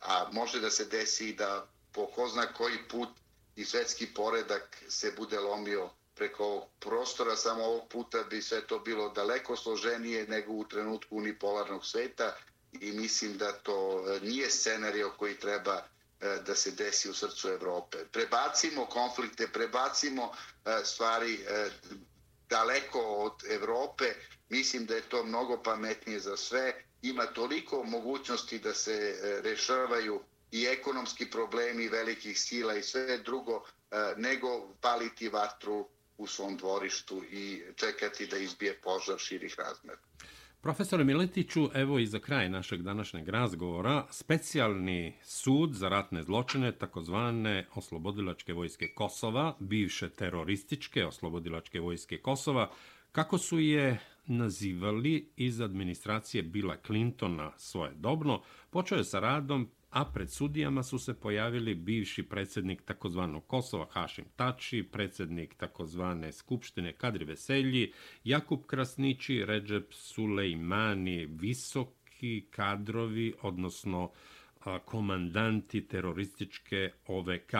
a 0.00 0.28
može 0.32 0.60
da 0.60 0.70
se 0.70 0.84
desi 0.84 1.32
da 1.32 1.66
po 1.92 2.06
ko 2.06 2.28
zna 2.28 2.52
koji 2.52 2.78
put 2.88 3.08
i 3.56 3.64
svetski 3.64 4.06
poredak 4.06 4.76
se 4.88 5.12
bude 5.16 5.40
lomio 5.40 5.90
preko 6.14 6.44
ovog 6.44 6.64
prostora, 6.80 7.36
samo 7.36 7.64
ovog 7.64 7.88
puta 7.88 8.22
bi 8.30 8.42
sve 8.42 8.66
to 8.66 8.78
bilo 8.78 9.08
daleko 9.08 9.56
složenije 9.56 10.26
nego 10.26 10.52
u 10.52 10.64
trenutku 10.64 11.16
unipolarnog 11.16 11.86
sveta 11.86 12.36
i 12.80 12.92
mislim 12.92 13.38
da 13.38 13.52
to 13.52 14.04
e, 14.08 14.20
nije 14.20 14.50
scenario 14.50 15.10
koji 15.18 15.34
treba 15.34 15.82
e, 16.20 16.38
da 16.46 16.54
se 16.54 16.70
desi 16.70 17.10
u 17.10 17.14
srcu 17.14 17.48
Evrope. 17.48 17.98
Prebacimo 18.12 18.86
konflikte, 18.86 19.48
prebacimo 19.52 20.32
e, 20.64 20.84
stvari 20.84 21.38
daleko 22.48 23.00
od 23.00 23.32
Evrope, 23.50 24.14
mislim 24.48 24.86
da 24.86 24.94
je 24.94 25.08
to 25.08 25.24
mnogo 25.24 25.62
pametnije 25.62 26.20
za 26.20 26.36
sve. 26.36 26.74
Ima 27.02 27.26
toliko 27.26 27.84
mogućnosti 27.84 28.58
da 28.58 28.74
se 28.74 29.16
rešavaju 29.44 30.20
i 30.50 30.66
ekonomski 30.66 31.30
problemi 31.30 31.88
velikih 31.88 32.40
sila 32.40 32.74
i 32.74 32.82
sve 32.82 33.18
drugo, 33.18 33.64
nego 34.16 34.68
paliti 34.80 35.28
vatru 35.28 35.88
u 36.22 36.26
svom 36.26 36.56
dvorištu 36.56 37.22
i 37.30 37.62
čekati 37.76 38.26
da 38.26 38.36
izbije 38.36 38.80
požar 38.82 39.18
širih 39.18 39.54
razmera. 39.58 40.00
Profesore 40.60 41.04
Miletiću, 41.04 41.68
evo 41.74 41.98
i 41.98 42.06
za 42.06 42.18
kraj 42.18 42.48
našeg 42.48 42.82
današnjeg 42.82 43.28
razgovora, 43.28 44.06
specijalni 44.10 45.14
sud 45.22 45.72
za 45.72 45.88
ratne 45.88 46.22
zločine, 46.22 46.72
takozvane 46.72 47.66
oslobodilačke 47.74 48.52
vojske 48.52 48.88
Kosova, 48.94 49.56
bivše 49.60 50.10
terorističke 50.10 51.06
oslobodilačke 51.06 51.80
vojske 51.80 52.18
Kosova, 52.18 52.70
kako 53.12 53.38
su 53.38 53.58
je 53.58 53.98
nazivali 54.26 55.32
iz 55.36 55.60
administracije 55.60 56.42
Bila 56.42 56.76
Clintona 56.86 57.52
svoje 57.56 57.92
dobno, 57.94 58.42
počeo 58.70 58.98
je 58.98 59.04
sa 59.04 59.20
radom 59.20 59.70
a 59.92 60.04
pred 60.04 60.30
sudijama 60.30 60.82
su 60.82 60.98
se 60.98 61.14
pojavili 61.14 61.74
bivši 61.74 62.22
predsjednik 62.22 62.82
takozvanog 62.82 63.46
Kosova 63.46 63.86
Hašim 63.90 64.24
Tači, 64.36 64.88
predsjednik 64.92 65.54
takozvane 65.54 66.32
Skupštine 66.32 66.92
Kadri 66.92 67.24
Veselji, 67.24 67.92
Jakub 68.24 68.60
Krasnići, 68.66 69.44
Ređep 69.46 69.92
Sulejmani, 69.92 71.26
visoki 71.26 72.46
kadrovi, 72.50 73.34
odnosno 73.42 74.10
komandanti 74.84 75.86
terorističke 75.86 76.90
OVK. 77.06 77.52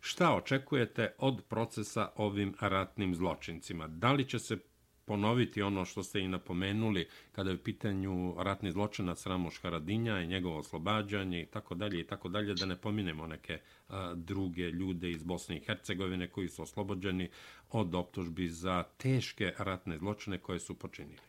Šta 0.00 0.34
očekujete 0.34 1.14
od 1.18 1.42
procesa 1.48 2.08
ovim 2.16 2.54
ratnim 2.60 3.14
zločincima? 3.14 3.86
Da 3.88 4.12
li 4.12 4.28
će 4.28 4.38
se 4.38 4.58
ponoviti 5.06 5.62
ono 5.62 5.84
što 5.84 6.02
ste 6.02 6.20
i 6.20 6.28
napomenuli 6.28 7.08
kada 7.32 7.50
je 7.50 7.56
u 7.56 7.62
pitanju 7.62 8.34
ratni 8.38 8.72
zločinac 8.72 9.26
Ramoš 9.26 9.60
Haradinja 9.62 10.20
i 10.20 10.26
njegovo 10.26 10.58
oslobađanje 10.58 11.42
i 11.42 11.46
tako 11.46 11.74
dalje 11.74 12.00
i 12.00 12.06
tako 12.06 12.28
dalje, 12.28 12.54
da 12.54 12.66
ne 12.66 12.76
pominemo 12.76 13.26
neke 13.26 13.60
a, 13.88 14.12
druge 14.16 14.62
ljude 14.62 15.10
iz 15.10 15.22
Bosne 15.22 15.56
i 15.56 15.64
Hercegovine 15.64 16.30
koji 16.30 16.48
su 16.48 16.62
oslobođeni 16.62 17.30
od 17.70 17.94
optužbi 17.94 18.48
za 18.48 18.84
teške 18.96 19.54
ratne 19.58 19.98
zločine 19.98 20.38
koje 20.38 20.60
su 20.60 20.78
počinili. 20.78 21.20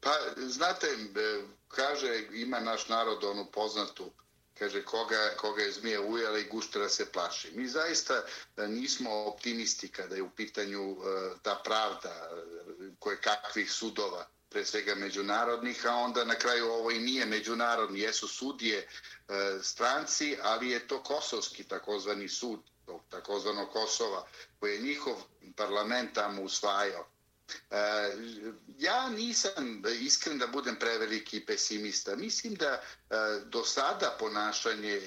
Pa, 0.00 0.10
znate, 0.36 0.86
e, 0.86 1.42
kaže, 1.68 2.08
ima 2.34 2.60
naš 2.60 2.88
narod 2.88 3.24
onu 3.24 3.46
poznatu 3.52 4.10
kaže 4.58 4.84
koga, 4.84 5.30
koga 5.36 5.62
je 5.62 5.72
zmija 5.72 6.00
ujela 6.00 6.38
i 6.38 6.48
guštera 6.48 6.88
se 6.88 7.12
plaši. 7.12 7.50
Mi 7.54 7.68
zaista 7.68 8.22
e, 8.56 8.68
nismo 8.68 9.10
optimisti 9.10 9.88
kada 9.88 10.14
je 10.14 10.22
u 10.22 10.30
pitanju 10.30 10.90
e, 10.90 10.96
ta 11.42 11.60
pravda 11.64 12.08
e, 12.08 12.90
koje 12.98 13.20
kakvih 13.20 13.72
sudova, 13.72 14.26
pre 14.48 14.64
svega 14.64 14.94
međunarodnih, 14.94 15.86
a 15.86 15.94
onda 15.94 16.24
na 16.24 16.34
kraju 16.34 16.66
ovo 16.66 16.90
i 16.90 16.98
nije 16.98 17.26
međunarodni, 17.26 18.00
jesu 18.00 18.28
sudije 18.28 18.88
stranci, 19.62 20.36
ali 20.42 20.70
je 20.70 20.88
to 20.88 21.02
kosovski 21.02 21.64
takozvani 21.64 22.28
sud, 22.28 22.60
takozvano 23.10 23.66
Kosova, 23.66 24.26
koji 24.60 24.74
je 24.74 24.82
njihov 24.82 25.14
parlament 25.56 26.14
tamo 26.14 26.42
usvajao. 26.42 27.06
E, 27.70 27.78
ja 28.78 29.08
nisam 29.10 29.82
iskren 30.00 30.38
da 30.38 30.46
budem 30.46 30.76
preveliki 30.76 31.40
pesimista. 31.46 32.16
Mislim 32.16 32.54
da 32.54 32.72
e, 32.72 32.80
do 33.44 33.64
sada 33.64 34.16
ponašanje 34.18 34.92
e, 34.92 35.02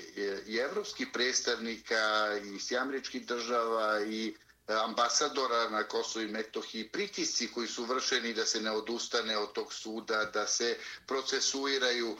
i 0.47 0.57
evropskih 0.57 1.07
predstavnika 1.13 2.03
i 2.45 2.59
sjamričkih 2.59 3.25
država 3.27 4.01
i 4.01 4.35
e, 4.67 4.73
ambasadora 4.73 5.69
na 5.69 5.83
Kosovo 5.83 6.25
i 6.25 6.27
Metohiji, 6.27 6.89
pritisci 6.89 7.51
koji 7.51 7.67
su 7.67 7.83
vršeni 7.85 8.33
da 8.33 8.45
se 8.45 8.61
ne 8.61 8.71
odustane 8.71 9.37
od 9.37 9.53
tog 9.53 9.73
suda, 9.73 10.25
da 10.33 10.47
se 10.47 10.77
procesuiraju 11.07 12.09
uh, 12.11 12.17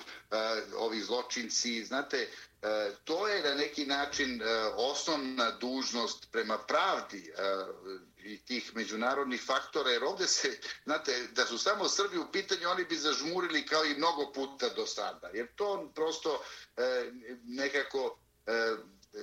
ovi 0.75 1.01
zločinci. 1.01 1.85
Znate, 1.85 2.27
uh, 2.61 2.69
to 3.03 3.27
je 3.27 3.43
na 3.43 3.55
neki 3.55 3.85
način 3.85 4.41
uh, 4.41 4.47
osnovna 4.77 5.51
dužnost 5.51 6.27
prema 6.31 6.57
pravdi 6.57 7.31
uh, 7.31 8.08
i 8.23 8.45
tih 8.45 8.75
međunarodnih 8.75 9.43
faktora, 9.45 9.89
jer 9.89 10.03
ovdje 10.03 10.27
se, 10.27 10.59
znate, 10.83 11.27
da 11.31 11.45
su 11.45 11.57
samo 11.57 11.89
Srbi 11.89 12.17
u 12.17 12.31
pitanju, 12.31 12.69
oni 12.69 12.83
bi 12.83 12.95
zažmurili 12.95 13.65
kao 13.65 13.85
i 13.85 13.97
mnogo 13.97 14.31
puta 14.31 14.69
do 14.69 14.85
sada. 14.85 15.29
Jer 15.33 15.47
to 15.55 15.91
prosto 15.95 16.43
e, 16.77 17.11
nekako 17.43 18.17
e, 18.47 18.75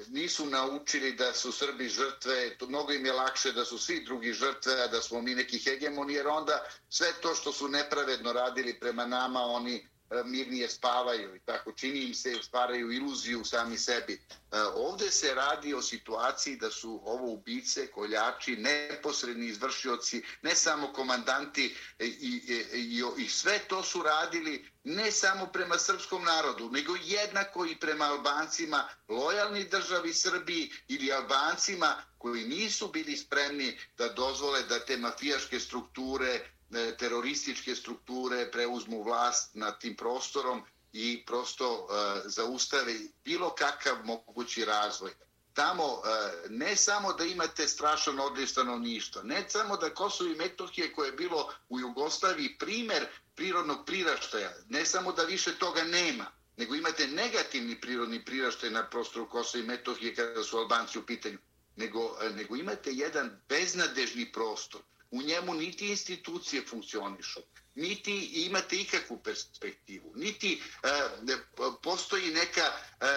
nisu 0.08 0.46
naučili 0.46 1.12
da 1.12 1.32
su 1.32 1.52
Srbi 1.52 1.88
žrtve, 1.88 2.58
to 2.58 2.66
mnogo 2.66 2.92
im 2.92 3.06
je 3.06 3.12
lakše 3.12 3.52
da 3.52 3.64
su 3.64 3.78
svi 3.78 4.04
drugi 4.04 4.32
žrtve, 4.32 4.82
a 4.82 4.86
da 4.86 5.02
smo 5.02 5.20
mi 5.20 5.34
neki 5.34 5.58
hegemoni, 5.58 6.14
jer 6.14 6.28
onda 6.28 6.64
sve 6.88 7.12
to 7.22 7.34
što 7.34 7.52
su 7.52 7.68
nepravedno 7.68 8.32
radili 8.32 8.80
prema 8.80 9.06
nama, 9.06 9.40
oni 9.40 9.88
E, 10.10 10.22
mirnije 10.24 10.68
spavaju 10.68 11.36
i 11.36 11.40
tako 11.40 11.72
čini 11.72 12.00
im 12.00 12.14
se 12.14 12.34
stvaraju 12.42 12.92
iluziju 12.92 13.44
sami 13.44 13.78
sebi. 13.78 14.12
E, 14.12 14.60
Ovde 14.60 15.10
se 15.10 15.34
radi 15.34 15.74
o 15.74 15.82
situaciji 15.82 16.56
da 16.56 16.70
su 16.70 17.00
ovo 17.04 17.32
ubice, 17.32 17.86
koljači, 17.86 18.56
neposredni 18.56 19.46
izvršioci, 19.46 20.22
ne 20.42 20.54
samo 20.54 20.92
komandanti 20.92 21.76
e, 21.98 22.06
i, 22.06 22.10
i, 22.10 22.78
i, 22.78 23.02
i 23.16 23.28
sve 23.28 23.58
to 23.58 23.82
su 23.82 24.02
radili 24.02 24.70
ne 24.84 25.12
samo 25.12 25.46
prema 25.46 25.78
srpskom 25.78 26.24
narodu, 26.24 26.70
nego 26.70 26.96
jednako 27.04 27.66
i 27.66 27.76
prema 27.76 28.04
Albancima, 28.04 28.88
lojalni 29.08 29.64
državi 29.64 30.14
Srbiji 30.14 30.70
ili 30.88 31.12
Albancima 31.12 31.96
koji 32.18 32.44
nisu 32.44 32.88
bili 32.88 33.16
spremni 33.16 33.78
da 33.98 34.08
dozvole 34.08 34.62
da 34.62 34.78
te 34.78 34.96
mafijaške 34.96 35.60
strukture 35.60 36.55
E, 36.74 36.96
terorističke 36.96 37.74
strukture 37.74 38.50
preuzmu 38.50 39.02
vlast 39.02 39.54
nad 39.54 39.80
tim 39.80 39.96
prostorom 39.96 40.62
i 40.92 41.24
prosto 41.26 41.86
zaustavi 41.88 42.30
zaustave 42.30 42.94
bilo 43.24 43.54
kakav 43.54 43.96
mogući 44.04 44.64
razvoj. 44.64 45.14
Tamo 45.54 45.84
e, 45.84 46.48
ne 46.48 46.76
samo 46.76 47.12
da 47.12 47.24
imate 47.24 47.68
strašan 47.68 48.20
odliv 48.20 48.46
stanovništva, 48.46 49.22
ne 49.22 49.44
samo 49.48 49.76
da 49.76 49.94
Kosovo 49.94 50.30
i 50.30 50.34
Metohije 50.34 50.92
koje 50.92 51.08
je 51.08 51.12
bilo 51.12 51.52
u 51.68 51.80
Jugoslaviji 51.80 52.58
primer 52.58 53.06
prirodnog 53.34 53.86
priraštaja, 53.86 54.52
ne 54.68 54.86
samo 54.86 55.12
da 55.12 55.22
više 55.22 55.58
toga 55.58 55.84
nema, 55.84 56.26
nego 56.56 56.74
imate 56.74 57.06
negativni 57.06 57.80
prirodni 57.80 58.24
priraštaj 58.24 58.70
na 58.70 58.86
prostoru 58.86 59.28
Kosova 59.28 59.64
i 59.64 59.66
Metohije 59.66 60.14
kada 60.14 60.42
su 60.42 60.58
Albanci 60.58 60.98
u 60.98 61.06
pitanju, 61.06 61.38
nego, 61.76 62.18
nego 62.34 62.56
imate 62.56 62.92
jedan 62.92 63.40
beznadežni 63.48 64.32
prostor. 64.32 64.80
U 65.10 65.22
njemu 65.22 65.54
niti 65.54 65.88
institucije 65.88 66.62
funkcionišu, 66.70 67.40
niti 67.74 68.12
imate 68.46 68.76
ikakvu 68.76 69.18
perspektivu, 69.22 70.12
niti 70.16 70.62
uh, 70.82 71.74
postoji 71.82 72.30
neka, 72.30 72.72
uh, 73.00 73.08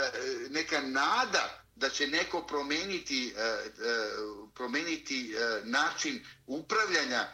neka 0.52 0.82
nada 0.82 1.64
da 1.76 1.90
će 1.90 2.08
neko 2.08 2.42
promeniti, 2.42 3.34
uh, 3.36 4.50
promeniti 4.56 5.36
uh, 5.36 5.68
način 5.68 6.26
upravljanja 6.48 7.28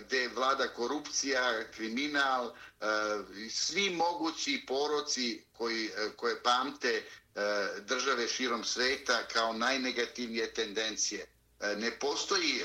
gdje 0.00 0.28
vlada 0.28 0.68
korupcija, 0.68 1.64
kriminal, 1.70 2.54
svi 3.50 3.90
mogući 3.90 4.64
poroci 4.66 5.44
koji, 5.52 5.90
koje 6.16 6.42
pamte 6.42 7.02
države 7.80 8.28
širom 8.28 8.64
sveta 8.64 9.26
kao 9.32 9.52
najnegativnije 9.52 10.54
tendencije. 10.54 11.26
E, 11.64 11.76
ne 11.76 11.90
postoji 11.98 12.60
e, 12.60 12.64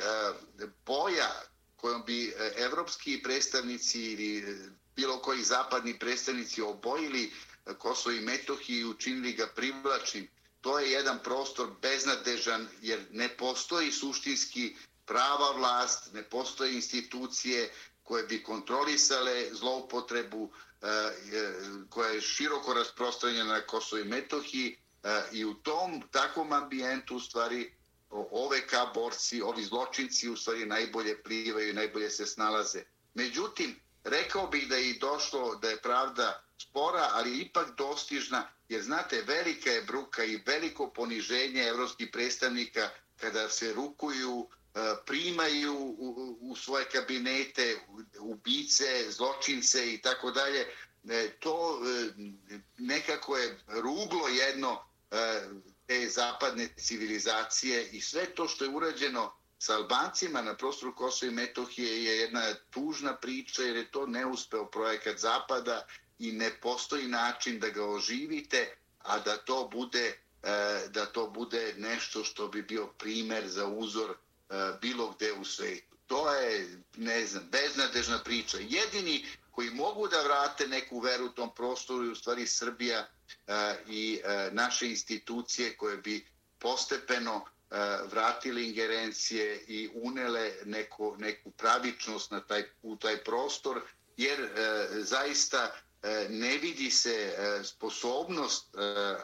boja 0.85 1.31
kojom 1.75 2.03
bi 2.05 2.27
e, 2.27 2.53
evropski 2.57 3.21
predstavnici 3.23 4.01
ili 4.01 4.57
bilo 4.95 5.17
koji 5.21 5.43
zapadni 5.43 5.99
predstavnici 5.99 6.61
obojili 6.61 7.31
Kosovo 7.77 8.15
i 8.15 8.21
Metohiju 8.21 8.79
i 8.79 8.89
učinili 8.91 9.33
ga 9.33 9.47
privlačnim. 9.55 10.27
To 10.61 10.79
je 10.79 10.91
jedan 10.91 11.19
prostor 11.23 11.67
beznadežan 11.81 12.67
jer 12.81 13.05
ne 13.11 13.29
postoji 13.29 13.91
suštinski 13.91 14.75
prava 15.05 15.51
vlast, 15.51 16.13
ne 16.13 16.23
postoje 16.23 16.73
institucije 16.73 17.71
koje 18.03 18.23
bi 18.23 18.43
kontrolisale 18.43 19.45
zloupotrebu 19.53 20.51
koja 21.89 22.09
je 22.09 22.21
široko 22.21 22.73
rasprostranjena 22.73 23.53
na 23.53 23.61
Kosovo 23.61 24.01
i 24.01 24.05
Metohiji 24.05 24.77
i 25.31 25.45
u 25.45 25.53
tom 25.53 26.03
takvom 26.11 26.53
ambijentu 26.53 27.15
u 27.15 27.19
stvari 27.19 27.78
OVK 28.09 28.93
borci, 28.93 29.41
ovi 29.41 29.63
zločinci 29.63 30.29
u 30.29 30.37
stvari 30.37 30.65
najbolje 30.65 31.23
plivaju 31.23 31.69
i 31.69 31.73
najbolje 31.73 32.09
se 32.09 32.25
snalaze. 32.25 32.83
Međutim, 33.13 33.75
rekao 34.03 34.47
bih 34.47 34.69
da 34.69 34.75
je 34.75 34.89
i 34.89 34.99
došlo 34.99 35.55
da 35.55 35.69
je 35.69 35.81
pravda 35.81 36.43
spora, 36.57 37.09
ali 37.11 37.39
ipak 37.39 37.75
dostižna, 37.77 38.47
jer 38.69 38.81
znate, 38.81 39.21
velika 39.21 39.69
je 39.69 39.81
bruka 39.81 40.23
i 40.23 40.41
veliko 40.45 40.89
poniženje 40.89 41.63
evropskih 41.63 42.09
predstavnika 42.11 42.89
kada 43.17 43.49
se 43.49 43.73
rukuju 43.73 44.47
e, 44.47 44.79
primaju 45.05 45.75
u, 45.75 46.37
u 46.41 46.55
svoje 46.55 46.85
kabinete 46.85 47.79
ubice, 48.19 49.11
zločince 49.11 49.93
i 49.93 50.01
tako 50.01 50.31
dalje. 50.31 50.67
E, 51.09 51.29
to 51.39 51.79
e, 51.85 52.09
nekako 52.77 53.37
je 53.37 53.59
ruglo 53.67 54.27
jedno 54.27 54.85
te 55.89 56.09
zapadne 56.09 56.67
civilizacije 56.77 57.89
i 57.91 58.01
sve 58.01 58.25
to 58.25 58.47
što 58.47 58.63
je 58.63 58.69
urađeno 58.69 59.31
sa 59.59 59.75
Albancima 59.75 60.41
na 60.41 60.53
prostoru 60.55 60.95
Kosova 60.95 61.31
i 61.31 61.35
Metohije 61.35 62.03
je 62.03 62.17
jedna 62.17 62.43
tužna 62.69 63.15
priča 63.15 63.61
jer 63.61 63.75
je 63.75 63.91
to 63.91 64.07
neuspeo 64.07 64.65
projekat 64.65 65.17
Zapada 65.17 65.87
i 66.19 66.31
ne 66.31 66.51
postoji 66.61 67.07
način 67.07 67.59
da 67.59 67.69
ga 67.69 67.85
oživite, 67.85 68.75
a 68.99 69.19
da 69.19 69.37
to 69.37 69.69
bude 69.73 70.05
e, 70.05 70.87
da 70.87 71.05
to 71.05 71.27
bude 71.27 71.73
nešto 71.77 72.23
što 72.23 72.47
bi 72.47 72.61
bio 72.61 72.87
primer 72.87 73.47
za 73.47 73.67
uzor 73.67 74.11
e, 74.11 74.53
bilo 74.81 75.11
gde 75.11 75.33
u 75.33 75.45
svetu. 75.45 75.95
To 76.07 76.33
je, 76.33 76.77
ne 76.97 77.25
znam, 77.25 77.43
beznadežna 77.51 78.19
priča. 78.19 78.57
Jedini 78.57 79.25
koji 79.59 79.71
mogu 79.71 80.07
da 80.07 80.21
vrate 80.21 80.67
neku 80.67 80.99
veru 80.99 81.25
u 81.25 81.29
tom 81.29 81.49
prostoru 81.55 82.05
i 82.05 82.09
u 82.09 82.15
stvari 82.15 82.47
Srbija 82.47 82.99
e, 82.99 83.75
i 83.87 84.21
e, 84.23 84.49
naše 84.51 84.89
institucije 84.89 85.77
koje 85.77 85.97
bi 85.97 86.27
postepeno 86.59 87.41
e, 87.41 87.75
vratili 88.11 88.67
ingerencije 88.67 89.63
i 89.67 89.89
unele 89.93 90.51
neko, 90.65 91.15
neku 91.17 91.51
pravičnost 91.51 92.31
na 92.31 92.39
taj, 92.39 92.63
u 92.81 92.95
taj 92.95 93.17
prostor, 93.23 93.81
jer 94.17 94.39
e, 94.41 94.49
zaista 95.03 95.71
e, 96.03 96.27
ne 96.29 96.57
vidi 96.57 96.91
se 96.91 97.33
sposobnost 97.63 98.75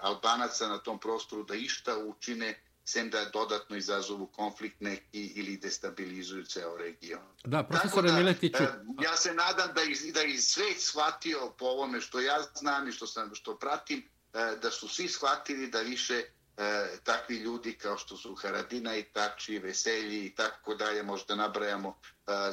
Albanaca 0.02 0.68
na 0.68 0.78
tom 0.78 1.00
prostoru 1.00 1.44
da 1.44 1.56
išta 1.56 1.98
učine 1.98 2.62
sem 2.86 3.10
da 3.10 3.26
dodatno 3.34 3.76
izazovu 3.76 4.28
konflikt 4.28 4.82
neki 4.82 5.26
ili 5.36 5.58
destabilizuju 5.58 6.46
ceo 6.46 6.78
region. 6.78 7.22
Da, 7.44 7.64
profesore 7.64 8.12
da, 8.12 8.18
Miletiću... 8.18 8.64
E, 8.64 8.68
ja 9.02 9.18
se 9.18 9.34
nadam 9.34 9.74
da 9.76 9.82
i, 9.82 10.12
da 10.12 10.24
i 10.24 10.38
svet 10.38 10.82
shvatio 10.82 11.54
po 11.58 11.66
ovome 11.66 12.02
što 12.02 12.20
ja 12.20 12.38
znam 12.56 12.88
i 12.88 12.92
što, 12.92 13.08
sam, 13.08 13.36
što 13.36 13.58
pratim, 13.58 14.00
e, 14.34 14.56
da 14.62 14.72
su 14.72 14.88
svi 14.88 15.08
shvatili 15.08 15.68
da 15.68 15.82
više 15.82 16.14
e, 16.14 16.26
takvi 17.04 17.36
ljudi 17.36 17.74
kao 17.74 17.98
što 17.98 18.18
su 18.18 18.36
Haradina 18.36 18.96
i 18.96 19.04
Tači, 19.04 19.60
Veselji 19.60 20.26
i 20.26 20.36
tako 20.36 20.76
dalje, 20.76 21.04
možda 21.04 21.36
nabrajamo, 21.36 22.00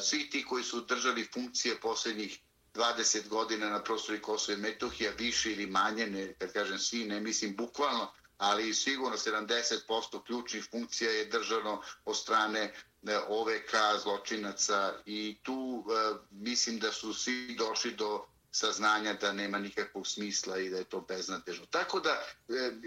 svi 0.01 0.30
ti 0.30 0.45
koji 0.45 0.64
su 0.64 0.80
držali 0.80 1.28
funkcije 1.35 1.80
posljednjih 1.80 2.41
20 2.74 3.28
godina 3.28 3.70
na 3.70 3.83
prostoru 3.83 4.18
Kosova 4.22 4.59
i 4.59 4.61
Metohija, 4.61 5.12
više 5.18 5.53
ili 5.53 5.66
manje, 5.66 6.07
ne, 6.07 6.35
kad 6.39 6.53
kažem 6.53 6.78
svi, 6.78 7.05
ne 7.05 7.20
mislim 7.20 7.57
bukvalno, 7.57 8.12
ali 8.43 8.74
sigurno 8.74 9.16
70% 9.16 10.24
ključnih 10.26 10.68
funkcija 10.70 11.11
je 11.11 11.24
držano 11.24 11.82
od 12.05 12.16
strane 12.16 12.61
e, 12.61 13.18
OVK 13.28 13.74
zločinaca 14.03 14.95
i 15.07 15.36
tu 15.43 15.84
e, 15.86 16.14
mislim 16.30 16.78
da 16.78 16.93
su 16.93 17.14
svi 17.14 17.57
došli 17.59 17.90
do 17.95 18.26
saznanja 18.53 19.12
da 19.12 19.32
nema 19.32 19.59
nikakvog 19.59 20.07
smisla 20.07 20.59
i 20.59 20.70
da 20.70 20.76
je 20.76 20.84
to 20.84 21.01
beznadežno. 21.01 21.66
Tako 21.66 22.01
da 22.01 22.11
e, 22.11 22.24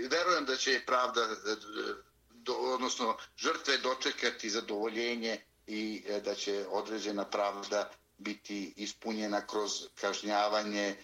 verujem 0.10 0.46
da 0.46 0.56
će 0.56 0.82
pravda, 0.86 1.22
e, 1.22 2.54
odnosno 2.54 3.18
žrtve 3.38 3.78
dočekati 3.78 4.50
zadovoljenje 4.50 5.42
i 5.68 6.04
e, 6.08 6.22
da 6.22 6.36
će 6.36 6.66
određena 6.70 7.26
pravda 7.26 7.92
biti 8.18 8.74
ispunjena 8.78 9.48
kroz 9.48 9.72
kažnjavanje 10.02 10.96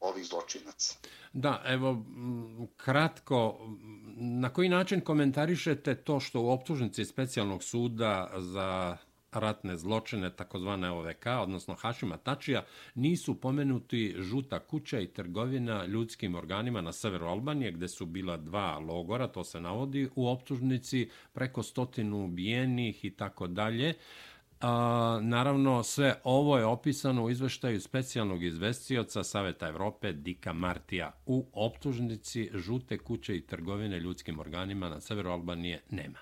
ovih 0.00 0.26
zločinaca. 0.26 0.94
Da, 1.32 1.62
evo, 1.66 2.04
kratko, 2.76 3.58
na 4.16 4.48
koji 4.48 4.68
način 4.68 5.00
komentarišete 5.00 5.94
to 5.94 6.20
što 6.20 6.40
u 6.40 6.50
optužnici 6.50 7.04
specijalnog 7.04 7.62
suda 7.62 8.30
za 8.36 8.96
ratne 9.32 9.76
zločine, 9.76 10.30
takozvane 10.30 10.90
OVK, 10.90 11.26
odnosno 11.42 11.74
Hašima 11.74 12.16
Tačija, 12.16 12.64
nisu 12.94 13.40
pomenuti 13.40 14.14
žuta 14.18 14.58
kuća 14.58 15.00
i 15.00 15.06
trgovina 15.06 15.84
ljudskim 15.86 16.34
organima 16.34 16.80
na 16.80 16.92
severu 16.92 17.26
Albanije, 17.26 17.72
gde 17.72 17.88
su 17.88 18.06
bila 18.06 18.36
dva 18.36 18.78
logora, 18.78 19.28
to 19.28 19.44
se 19.44 19.60
navodi, 19.60 20.08
u 20.14 20.28
optužnici 20.28 21.10
preko 21.32 21.62
stotinu 21.62 22.24
ubijenih 22.24 23.04
i 23.04 23.10
tako 23.10 23.46
dalje. 23.46 23.94
A, 24.60 25.18
naravno, 25.22 25.82
sve 25.82 26.20
ovo 26.24 26.58
je 26.58 26.64
opisano 26.64 27.24
u 27.24 27.30
izveštaju 27.30 27.80
specijalnog 27.80 28.44
izvestioca 28.44 29.24
Saveta 29.24 29.68
Evrope 29.68 30.12
Dika 30.12 30.52
Martija. 30.52 31.12
U 31.26 31.46
optužnici 31.52 32.50
žute 32.54 32.98
kuće 32.98 33.36
i 33.36 33.46
trgovine 33.46 34.00
ljudskim 34.00 34.38
organima 34.40 34.88
na 34.88 35.00
severu 35.00 35.30
Albanije 35.30 35.82
nema. 35.90 36.18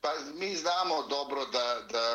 Pa 0.00 0.08
mi 0.38 0.56
znamo 0.56 0.94
dobro 1.10 1.40
da, 1.46 1.86
da, 1.92 2.14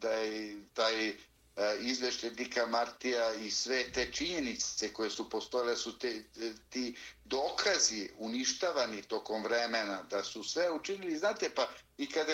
da 0.00 0.10
je 0.10 0.64
taj 0.74 1.12
E, 1.60 1.76
izvešte 1.80 2.30
Dika 2.30 2.66
Martija 2.66 3.34
i 3.34 3.50
sve 3.50 3.92
te 3.92 4.12
činjenice 4.12 4.92
koje 4.92 5.10
su 5.10 5.30
postojale 5.30 5.76
su 5.76 5.98
te, 5.98 6.08
e, 6.08 6.52
ti 6.70 6.96
dokazi 7.24 8.10
uništavani 8.18 9.02
tokom 9.02 9.42
vremena 9.42 10.02
da 10.10 10.24
su 10.24 10.44
sve 10.44 10.70
učinili. 10.70 11.18
Znate, 11.18 11.50
pa 11.54 11.68
i 12.00 12.06
kada 12.06 12.32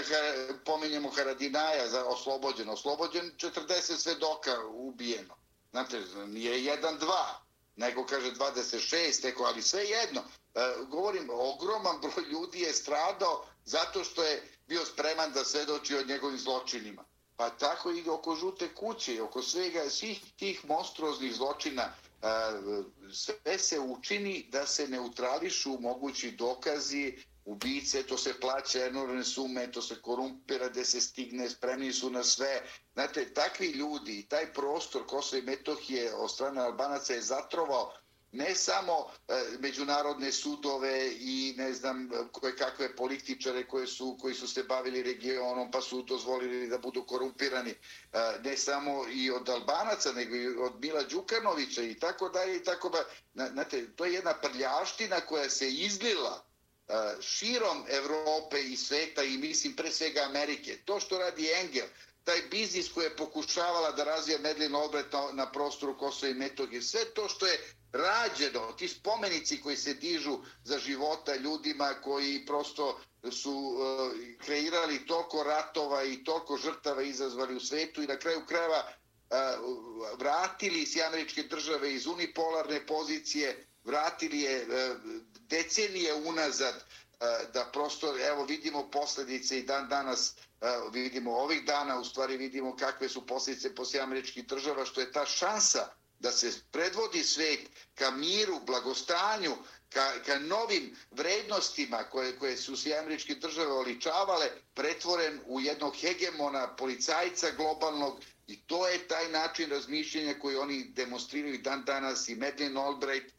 pominjemo 0.64 1.10
Haradinaja 1.10 1.88
za 1.88 2.04
oslobođen, 2.04 2.68
oslobođen 2.68 3.32
40 3.36 3.96
svedoka 3.98 4.66
ubijeno. 4.68 5.34
Znate, 5.70 6.02
nije 6.26 6.64
jedan, 6.64 6.98
dva, 6.98 7.40
nego 7.76 8.06
kaže 8.06 8.32
26, 8.32 9.24
neko, 9.24 9.44
ali 9.44 9.62
sve 9.62 9.84
jedno. 9.84 10.20
E, 10.20 10.60
govorim, 10.90 11.30
ogroman 11.30 12.00
broj 12.00 12.24
ljudi 12.30 12.60
je 12.60 12.72
stradao 12.72 13.46
zato 13.64 14.04
što 14.04 14.22
je 14.22 14.42
bio 14.66 14.84
spreman 14.84 15.32
da 15.32 15.44
svedoči 15.44 15.96
o 15.96 16.04
njegovim 16.04 16.38
zločinima. 16.38 17.04
Pa 17.36 17.50
tako 17.50 17.90
i 17.90 18.08
oko 18.08 18.34
žute 18.36 18.74
kuće, 18.74 19.22
oko 19.22 19.42
svega, 19.42 19.90
svih 19.90 20.20
tih 20.36 20.64
monstruoznih 20.64 21.34
zločina, 21.34 21.82
e, 21.82 22.26
sve 23.12 23.58
se 23.58 23.80
učini 23.80 24.46
da 24.50 24.66
se 24.66 24.88
neutrališu 24.88 25.78
mogući 25.80 26.30
dokazi, 26.30 27.18
ubice, 27.46 28.02
to 28.02 28.18
se 28.18 28.40
plaća 28.40 28.86
enormne 28.86 29.24
sume, 29.24 29.72
to 29.72 29.82
se 29.82 30.00
korumpira 30.02 30.68
da 30.68 30.84
se 30.84 31.00
stigne, 31.00 31.50
spremni 31.50 31.92
su 31.92 32.10
na 32.10 32.24
sve. 32.24 32.62
Znate, 32.94 33.34
takvi 33.34 33.66
ljudi, 33.66 34.26
taj 34.28 34.52
prostor 34.52 35.06
Kosova 35.06 35.42
i 35.42 35.46
Metohije 35.46 36.14
od 36.14 36.30
strane 36.30 36.60
Albanaca 36.60 37.12
je 37.12 37.22
zatrovao 37.22 37.92
ne 38.32 38.54
samo 38.54 39.06
e, 39.28 39.34
međunarodne 39.58 40.32
sudove 40.32 41.12
i 41.18 41.54
ne 41.56 41.72
znam 41.72 42.04
e, 42.06 42.08
koje 42.32 42.56
kakve 42.56 42.96
političare 42.96 43.66
koje 43.66 43.86
su, 43.86 44.18
koji 44.20 44.34
su 44.34 44.48
se 44.48 44.62
bavili 44.62 45.02
regionom 45.02 45.70
pa 45.70 45.80
su 45.80 46.02
dozvolili 46.02 46.68
da 46.68 46.78
budu 46.78 47.04
korumpirani, 47.06 47.70
e, 47.70 47.76
ne 48.44 48.56
samo 48.56 49.04
i 49.12 49.30
od 49.30 49.48
Albanaca, 49.48 50.12
nego 50.12 50.36
i 50.36 50.46
od 50.46 50.80
Mila 50.80 51.02
Đukanovića 51.02 51.82
i 51.82 51.94
tako 51.94 52.28
dalje 52.28 52.56
i 52.56 52.64
tako 52.64 52.88
dalje. 52.88 53.06
Znate, 53.52 53.86
to 53.96 54.04
je 54.04 54.12
jedna 54.12 54.34
prljaština 54.34 55.20
koja 55.20 55.50
se 55.50 55.70
izlila 55.70 56.45
širom 57.20 57.84
Evrope 57.88 58.60
i 58.60 58.76
sveta 58.76 59.22
i 59.22 59.38
mislim 59.38 59.76
pre 59.76 59.90
svega 59.90 60.20
Amerike. 60.20 60.78
To 60.84 61.00
što 61.00 61.18
radi 61.18 61.50
Engel, 61.52 61.86
taj 62.24 62.42
biznis 62.50 62.92
koji 62.92 63.04
je 63.04 63.16
pokušavala 63.16 63.92
da 63.92 64.04
razvija 64.04 64.38
Medlin 64.38 64.74
Albrecht 64.74 65.12
na, 65.12 65.28
na 65.32 65.52
prostoru 65.52 65.98
Kosova 65.98 66.30
i 66.30 66.34
Metohije, 66.34 66.82
sve 66.82 67.04
to 67.04 67.28
što 67.28 67.46
je 67.46 67.74
rađeno, 67.92 68.72
ti 68.72 68.88
spomenici 68.88 69.60
koji 69.60 69.76
se 69.76 69.94
dižu 69.94 70.38
za 70.64 70.78
života 70.78 71.36
ljudima 71.36 71.94
koji 72.04 72.46
prosto 72.46 73.00
su 73.30 73.52
uh, 73.52 74.12
kreirali 74.38 75.06
toliko 75.06 75.42
ratova 75.42 76.04
i 76.04 76.24
toliko 76.24 76.56
žrtava 76.56 77.02
izazvali 77.02 77.56
u 77.56 77.60
svetu 77.60 78.02
i 78.02 78.06
na 78.06 78.18
kraju 78.18 78.42
krajeva 78.48 78.82
uh, 78.82 79.36
vratili 80.18 80.86
si 80.86 81.02
američke 81.02 81.42
države 81.42 81.94
iz 81.94 82.06
unipolarne 82.06 82.86
pozicije, 82.86 83.66
vratili 83.86 84.40
je 84.40 84.56
e, 84.56 84.94
decenije 85.48 86.14
unazad 86.14 86.74
e, 86.74 86.84
da 87.52 87.64
prosto, 87.72 88.14
evo 88.28 88.44
vidimo 88.44 88.90
posljedice 88.90 89.58
i 89.58 89.62
dan 89.62 89.88
danas 89.88 90.30
e, 90.30 90.34
vidimo 90.92 91.32
ovih 91.32 91.64
dana, 91.64 91.98
u 92.00 92.04
stvari 92.04 92.36
vidimo 92.36 92.76
kakve 92.76 93.08
su 93.08 93.26
posljedice 93.26 93.74
poslije 93.74 94.02
američkih 94.02 94.46
država, 94.46 94.84
što 94.84 95.00
je 95.00 95.12
ta 95.12 95.26
šansa 95.26 95.88
da 96.18 96.32
se 96.32 96.52
predvodi 96.72 97.22
svet 97.22 97.60
ka 97.94 98.10
miru, 98.10 98.60
blagostanju, 98.66 99.56
ka, 99.90 100.12
ka 100.26 100.38
novim 100.38 100.96
vrednostima 101.10 102.04
koje, 102.04 102.38
koje 102.38 102.56
su 102.56 102.76
se 102.76 102.94
američke 102.98 103.34
države 103.34 103.72
oličavale, 103.72 104.46
pretvoren 104.74 105.40
u 105.46 105.60
jednog 105.60 105.96
hegemona, 105.96 106.76
policajca 106.76 107.50
globalnog 107.50 108.20
I 108.46 108.56
to 108.66 108.88
je 108.88 109.08
taj 109.08 109.28
način 109.28 109.70
razmišljenja 109.70 110.34
koji 110.40 110.56
oni 110.56 110.84
demonstriraju 110.84 111.58
dan 111.58 111.84
danas 111.84 112.28
i 112.28 112.34
Madeleine 112.34 112.80
Albright, 112.80 113.26
e, 113.30 113.34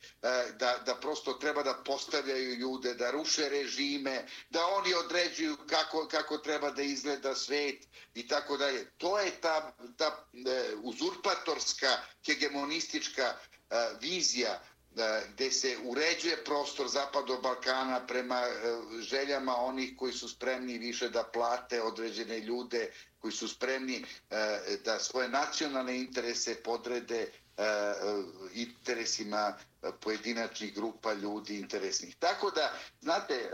da, 0.59 0.77
da 0.85 0.95
prosto 0.95 1.33
treba 1.33 1.63
da 1.63 1.73
postavljaju 1.85 2.55
ljude, 2.55 2.93
da 2.93 3.11
ruše 3.11 3.49
režime, 3.49 4.25
da 4.49 4.65
oni 4.67 4.93
određuju 4.93 5.57
kako, 5.69 6.07
kako 6.07 6.37
treba 6.37 6.71
da 6.71 6.81
izgleda 6.81 7.35
svet 7.35 7.87
i 8.13 8.27
tako 8.27 8.57
dalje. 8.57 8.85
To 8.97 9.19
je 9.19 9.31
ta, 9.41 9.75
ta 9.97 10.25
e, 10.33 10.73
uzurpatorska, 10.81 11.97
hegemonistička 12.25 13.23
e, 13.23 13.37
vizija 14.01 14.59
gde 15.33 15.51
se 15.51 15.77
uređuje 15.83 16.43
prostor 16.43 16.87
Zapadnog 16.87 17.41
Balkana 17.41 18.07
prema 18.07 18.41
e, 18.41 18.51
željama 19.01 19.55
onih 19.55 19.93
koji 19.97 20.13
su 20.13 20.29
spremni 20.29 20.77
više 20.77 21.09
da 21.09 21.23
plate 21.23 21.81
određene 21.81 22.39
ljude 22.39 22.91
koji 23.19 23.31
su 23.31 23.47
spremni 23.47 24.05
e, 24.29 24.59
da 24.85 24.99
svoje 24.99 25.29
nacionalne 25.29 25.99
interese 25.99 26.55
podrede 26.55 27.21
e, 27.21 27.29
interesima 28.53 29.57
pojedinačnih 29.99 30.75
grupa 30.75 31.13
ljudi 31.13 31.59
interesnih. 31.59 32.15
Tako 32.15 32.51
da, 32.51 32.73
znate, 33.01 33.49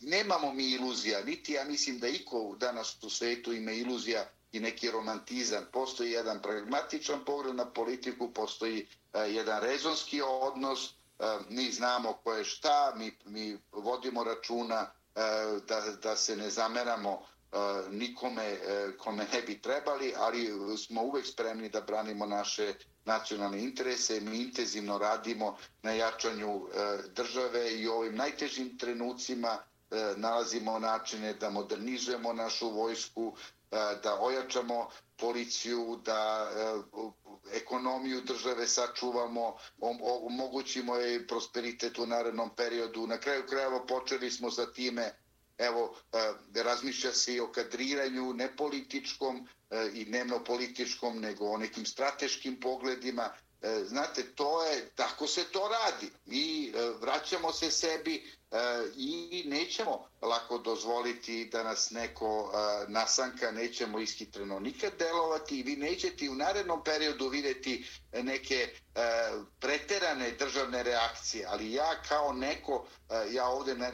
nemamo 0.00 0.52
mi 0.52 0.70
iluzija, 0.70 1.24
niti 1.24 1.52
ja 1.52 1.64
mislim 1.64 1.98
da 1.98 2.08
iko 2.08 2.56
danas 2.60 2.96
u 3.02 3.10
svetu 3.10 3.52
ima 3.52 3.72
iluzija 3.72 4.30
i 4.56 4.60
neki 4.60 4.90
romantizam. 4.90 5.64
Postoji 5.72 6.10
jedan 6.10 6.42
pragmatičan 6.42 7.24
pogled 7.24 7.56
na 7.56 7.64
politiku, 7.66 8.30
postoji 8.32 8.86
e, 9.12 9.18
jedan 9.20 9.60
rezonski 9.62 10.22
odnos, 10.22 10.86
e, 10.86 10.92
mi 11.48 11.70
znamo 11.72 12.12
ko 12.12 12.32
je 12.32 12.44
šta, 12.44 12.92
mi, 12.96 13.12
mi 13.24 13.58
vodimo 13.72 14.24
računa 14.24 14.80
e, 15.14 15.20
da, 15.68 15.80
da 16.02 16.16
se 16.16 16.36
ne 16.36 16.50
zameramo 16.50 17.22
nikome 17.90 18.56
kome 18.98 19.26
ne 19.32 19.42
bi 19.42 19.62
trebali, 19.62 20.12
ali 20.16 20.50
smo 20.78 21.02
uvek 21.02 21.26
spremni 21.26 21.68
da 21.68 21.80
branimo 21.80 22.26
naše 22.26 22.74
nacionalne 23.04 23.62
interese. 23.62 24.20
Mi 24.20 24.36
intenzivno 24.38 24.98
radimo 24.98 25.56
na 25.82 25.92
jačanju 25.92 26.66
države 27.14 27.72
i 27.72 27.88
u 27.88 27.92
ovim 27.92 28.16
najtežim 28.16 28.78
trenucima 28.78 29.58
nalazimo 30.16 30.78
načine 30.78 31.34
da 31.34 31.50
modernizujemo 31.50 32.32
našu 32.32 32.70
vojsku, 32.70 33.32
E, 33.70 33.76
da 34.02 34.18
ojačamo 34.20 34.88
policiju, 35.16 36.00
da 36.04 36.50
e, 36.50 37.56
ekonomiju 37.56 38.20
države 38.20 38.66
sačuvamo, 38.66 39.56
omogućimo 40.30 40.96
je 40.96 41.26
prosperitet 41.26 41.98
u 41.98 42.06
narednom 42.06 42.50
periodu. 42.56 43.06
Na 43.06 43.18
kraju 43.18 43.46
krajeva 43.48 43.86
počeli 43.86 44.30
smo 44.30 44.50
sa 44.50 44.72
time 44.72 45.12
Evo, 45.58 45.94
e, 46.12 46.62
razmišlja 46.62 47.12
se 47.12 47.34
i 47.34 47.40
o 47.40 47.52
kadriranju 47.52 48.32
nepolitičkom 48.32 49.36
političkom 49.36 49.56
i 49.94 50.04
dnevno-političkom, 50.04 51.20
nego 51.20 51.46
o 51.46 51.56
nekim 51.56 51.86
strateškim 51.86 52.60
pogledima. 52.60 53.30
E, 53.62 53.84
znate, 53.84 54.22
to 54.34 54.64
je, 54.64 54.90
tako 54.94 55.26
se 55.26 55.44
to 55.44 55.68
radi. 55.68 56.10
Mi 56.26 56.72
vraćamo 57.00 57.52
se 57.52 57.70
sebi, 57.70 58.36
E, 58.50 58.58
i 58.96 59.44
nećemo 59.46 60.08
lako 60.22 60.58
dozvoliti 60.58 61.48
da 61.52 61.62
nas 61.62 61.90
neko 61.90 62.52
e, 62.54 62.84
nasanka, 62.88 63.50
nećemo 63.50 63.98
iskitreno 63.98 64.60
nikad 64.60 64.92
delovati 64.98 65.58
i 65.58 65.62
vi 65.62 65.76
nećete 65.76 66.30
u 66.30 66.34
narednom 66.34 66.84
periodu 66.84 67.28
vidjeti 67.28 67.86
neke 68.12 68.54
e, 68.54 68.68
preterane 69.60 70.30
državne 70.30 70.82
reakcije, 70.82 71.46
ali 71.48 71.72
ja 71.72 72.02
kao 72.08 72.32
neko, 72.32 72.86
ja 73.30 73.46
ovdje 73.46 73.74
ne, 73.74 73.92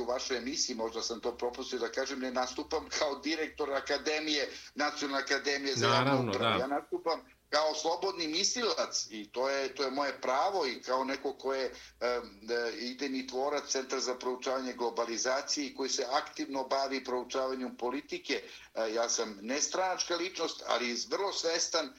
u 0.00 0.04
vašoj 0.04 0.36
emisiji, 0.36 0.76
možda 0.76 1.02
sam 1.02 1.20
to 1.20 1.36
propustio 1.36 1.78
da 1.78 1.88
kažem, 1.88 2.20
ne 2.20 2.30
nastupam 2.30 2.88
kao 2.98 3.18
direktor 3.18 3.72
Akademije, 3.72 4.50
Nacionalne 4.74 5.24
Akademije 5.24 5.74
za 5.74 5.86
javnu 5.86 6.30
upravu. 6.30 6.60
Ja 6.60 6.66
nastupam 6.66 7.20
kao 7.50 7.74
slobodni 7.74 8.28
mislilac 8.28 9.06
i 9.10 9.30
to 9.32 9.48
je 9.48 9.74
to 9.74 9.84
je 9.84 9.90
moje 9.90 10.20
pravo 10.20 10.66
i 10.66 10.82
kao 10.82 11.04
neko 11.04 11.32
ko 11.32 11.54
je 11.54 11.70
um, 11.70 12.40
idejni 12.78 13.26
tvorac 13.26 13.70
Centra 13.70 14.00
za 14.00 14.14
proučavanje 14.14 14.72
globalizacije 14.72 15.66
i 15.66 15.74
koji 15.74 15.90
se 15.90 16.06
aktivno 16.10 16.64
bavi 16.64 17.04
proučavanjem 17.04 17.76
politike. 17.76 18.42
Uh, 18.74 18.94
ja 18.94 19.08
sam 19.08 19.38
nestranačka 19.42 20.16
ličnost, 20.16 20.62
ali 20.66 20.96
vrlo 21.10 21.32
svestan 21.32 21.86
uh, 21.86 21.92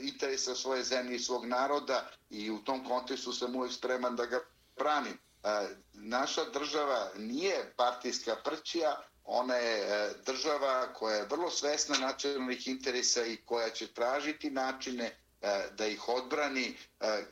interesa 0.00 0.54
svoje 0.54 0.84
zemlje 0.84 1.16
i 1.16 1.18
svog 1.18 1.46
naroda 1.46 2.10
i 2.30 2.50
u 2.50 2.64
tom 2.64 2.84
kontekstu 2.84 3.32
sam 3.32 3.56
uvijek 3.56 3.74
spreman 3.74 4.16
da 4.16 4.26
ga 4.26 4.40
branim. 4.76 5.18
Uh, 5.42 5.50
naša 5.92 6.44
država 6.44 7.10
nije 7.16 7.72
partijska 7.76 8.36
prćija, 8.44 9.07
ona 9.30 9.54
je 9.54 9.78
e, 9.80 10.10
država 10.26 10.92
koja 10.94 11.16
je 11.16 11.26
vrlo 11.30 11.50
svesna 11.50 11.98
nacionalnih 11.98 12.68
interesa 12.68 13.24
i 13.26 13.36
koja 13.36 13.70
će 13.70 13.86
tražiti 13.86 14.50
načine 14.50 15.04
e, 15.04 15.68
da 15.78 15.86
ih 15.86 16.08
odbrani 16.08 16.76
e, 17.00 17.22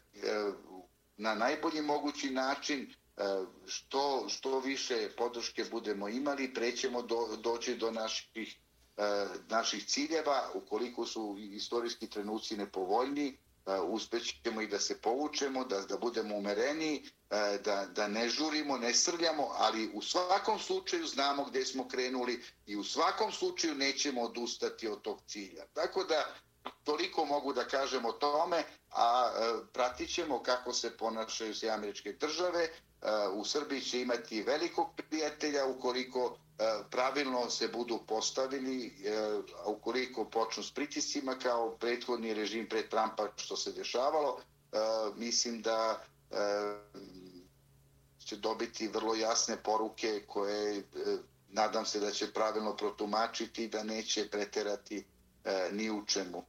na 1.17 1.35
najbolji 1.35 1.83
mogući 1.83 2.31
način 2.31 2.95
što, 3.67 4.29
što 4.29 4.61
više 4.61 5.09
podrške 5.17 5.65
budemo 5.71 6.09
imali, 6.09 6.55
prećemo 6.55 7.03
do, 7.03 7.37
doći 7.37 7.77
do 7.77 7.91
naših, 7.91 8.59
naših 9.49 9.87
ciljeva, 9.87 10.51
ukoliko 10.55 11.07
su 11.07 11.37
istorijski 11.39 12.11
trenuci 12.11 12.57
nepovoljni, 12.57 13.39
E, 13.67 13.81
uspećemo 13.81 14.61
i 14.61 14.67
da 14.67 14.79
se 14.79 15.01
povučemo, 15.01 15.65
da, 15.65 15.81
da 15.81 15.97
budemo 15.97 16.37
umereni, 16.37 17.11
e, 17.31 17.59
da, 17.65 17.87
da 17.87 18.09
ne 18.09 18.29
žurimo, 18.29 18.79
ne 18.79 18.95
srljamo, 18.95 19.49
ali 19.57 19.91
u 19.95 20.03
svakom 20.03 20.59
slučaju 20.59 21.07
znamo 21.07 21.45
gdje 21.45 21.67
smo 21.67 21.89
krenuli 21.89 22.43
i 22.67 22.77
u 22.77 22.85
svakom 22.85 23.33
slučaju 23.33 23.75
nećemo 23.75 24.23
odustati 24.23 24.89
od 24.89 25.03
tog 25.03 25.23
cilja. 25.27 25.65
Tako 25.75 26.05
da 26.05 26.35
toliko 26.85 27.25
mogu 27.25 27.53
da 27.53 27.65
kažem 27.65 28.05
o 28.05 28.13
tome, 28.13 28.65
a 28.91 29.33
e, 29.35 29.73
pratit 29.73 30.15
ćemo 30.15 30.43
kako 30.43 30.73
se 30.73 30.97
ponašaju 30.97 31.55
sve 31.55 31.69
američke 31.69 32.13
države. 32.13 32.69
U 33.33 33.45
Srbiji 33.45 33.81
će 33.81 34.01
imati 34.01 34.43
velikog 34.43 34.89
prijatelja 34.97 35.67
ukoliko 35.67 36.39
E, 36.59 36.83
pravilno 36.91 37.51
se 37.51 37.69
budu 37.69 37.99
postavili, 38.07 38.87
e, 38.87 39.13
a 39.65 39.69
ukoliko 39.71 40.25
počnu 40.25 40.63
s 40.63 40.71
pritiscima 40.71 41.39
kao 41.39 41.77
prethodni 41.77 42.35
režim 42.35 42.69
pred 42.69 42.89
Trumpa 42.89 43.29
što 43.37 43.57
se 43.57 43.73
dešavalo, 43.73 44.41
e, 44.73 44.79
mislim 45.17 45.63
da 45.63 46.03
će 48.19 48.37
dobiti 48.37 48.89
vrlo 48.89 49.15
jasne 49.15 49.57
poruke 49.57 50.23
koje 50.27 50.83
nadam 51.49 51.87
se 51.87 52.01
da 52.01 52.11
će 52.11 52.33
pravilno 52.33 52.77
protumačiti 52.77 53.69
da 53.69 53.83
neće 53.83 54.29
preterati 54.31 55.05
ni 55.73 55.91
u 55.91 56.07
čemu. 56.07 56.45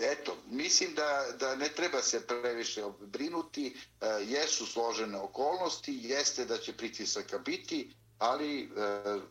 Eto, 0.00 0.36
mislim 0.46 0.94
da, 0.94 1.26
da 1.38 1.56
ne 1.56 1.68
treba 1.68 2.02
se 2.02 2.26
previše 2.26 2.82
brinuti, 3.00 3.76
jesu 4.26 4.66
složene 4.66 5.18
okolnosti, 5.18 5.98
jeste 6.02 6.44
da 6.44 6.58
će 6.58 6.72
pritisaka 6.72 7.38
biti, 7.38 7.94
ali 8.20 8.62
e, 8.62 8.68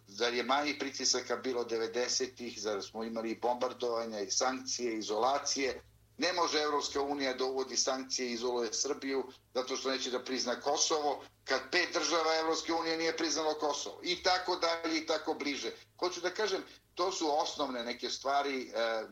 zar 0.08 0.34
je 0.34 0.44
manji 0.44 0.80
pritisaka 0.80 1.36
bilo 1.36 1.64
90-ih, 1.64 2.62
zar 2.62 2.84
smo 2.84 3.04
imali 3.04 3.40
bombardovanja 3.42 4.20
i 4.20 4.32
sankcije, 4.32 4.98
izolacije, 4.98 5.82
Ne 6.20 6.34
može 6.34 6.60
Evropska 6.60 7.02
unija 7.02 7.34
da 7.34 7.46
uvodi 7.46 7.78
sankcije 7.78 8.30
i 8.30 8.34
izoluje 8.34 8.74
Srbiju 8.74 9.24
zato 9.54 9.76
što 9.76 9.92
neće 9.92 10.12
da 10.12 10.24
prizna 10.24 10.56
Kosovo 10.62 11.24
kad 11.44 11.62
pet 11.72 11.94
država 11.94 12.36
Evropske 12.40 12.74
unije 12.74 12.98
nije 12.98 13.18
priznalo 13.18 13.54
Kosovo. 13.54 14.00
I 14.04 14.24
tako 14.24 14.56
dalje 14.56 14.98
i 14.98 15.06
tako 15.06 15.34
bliže. 15.34 15.72
Hoću 16.00 16.22
da 16.22 16.30
kažem, 16.30 16.64
to 16.96 17.12
su 17.12 17.40
osnovne 17.42 17.84
neke 17.84 18.10
stvari, 18.10 18.62
e, 18.62 18.80
e, 18.80 19.06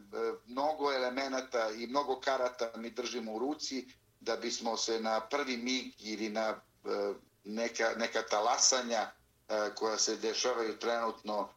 mnogo 0.46 0.94
elemenata 0.94 1.70
i 1.70 1.88
mnogo 1.88 2.20
karata 2.20 2.72
mi 2.76 2.90
držimo 2.90 3.34
u 3.34 3.40
ruci 3.40 3.86
da 4.20 4.36
bismo 4.36 4.78
se 4.78 5.00
na 5.00 5.20
prvi 5.20 5.58
mig 5.58 5.94
ili 6.00 6.30
na 6.30 6.48
e, 6.50 7.14
neka, 7.44 7.94
neka 7.98 8.22
talasanja 8.22 9.12
koja 9.76 9.98
se 9.98 10.18
dešavaju 10.18 10.78
trenutno 10.78 11.50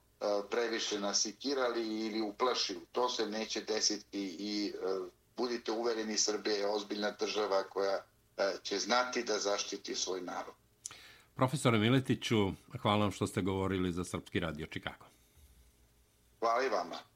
previše 0.51 1.01
nasikirali 1.01 2.07
ili 2.07 2.21
uplašili. 2.21 2.81
To 2.93 3.09
se 3.09 3.27
neće 3.27 3.61
desiti 3.61 4.37
i 4.39 4.73
budite 5.37 5.73
uvereni, 5.73 6.17
Srbija 6.17 6.57
je 6.57 6.67
ozbiljna 6.67 7.11
država 7.11 7.63
koja 7.63 8.05
će 8.63 8.79
znati 8.79 9.23
da 9.23 9.39
zaštiti 9.39 9.95
svoj 9.95 10.21
narod. 10.21 10.55
Profesore 11.35 11.79
Miletiću, 11.79 12.53
hvala 12.83 13.01
vam 13.01 13.13
što 13.13 13.27
ste 13.27 13.43
govorili 13.43 13.93
za 13.93 14.05
Srpski 14.05 14.41
radio 14.41 14.67
Čikago. 14.67 15.07
Hvala 16.41 16.63
i 16.63 16.69
vama. 16.69 17.10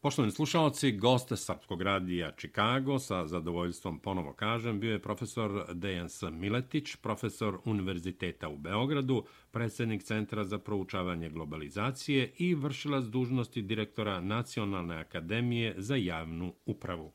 Poštovani 0.00 0.32
slušalci, 0.32 0.92
goste 0.92 1.36
Srpskog 1.36 1.82
radija 1.82 2.30
Čikago, 2.36 2.98
sa 2.98 3.26
zadovoljstvom 3.26 3.98
ponovo 3.98 4.32
kažem, 4.32 4.80
bio 4.80 4.92
je 4.92 5.02
profesor 5.02 5.74
Dejan 5.74 6.08
S. 6.08 6.22
Miletić, 6.30 6.96
profesor 6.96 7.58
Univerziteta 7.64 8.48
u 8.48 8.56
Beogradu, 8.56 9.24
predsjednik 9.50 10.02
Centra 10.02 10.44
za 10.44 10.58
proučavanje 10.58 11.30
globalizacije 11.30 12.32
i 12.38 12.54
vršilac 12.54 13.04
dužnosti 13.04 13.62
direktora 13.62 14.20
Nacionalne 14.20 14.96
akademije 14.96 15.74
za 15.76 15.96
javnu 15.96 16.54
upravu. 16.66 17.12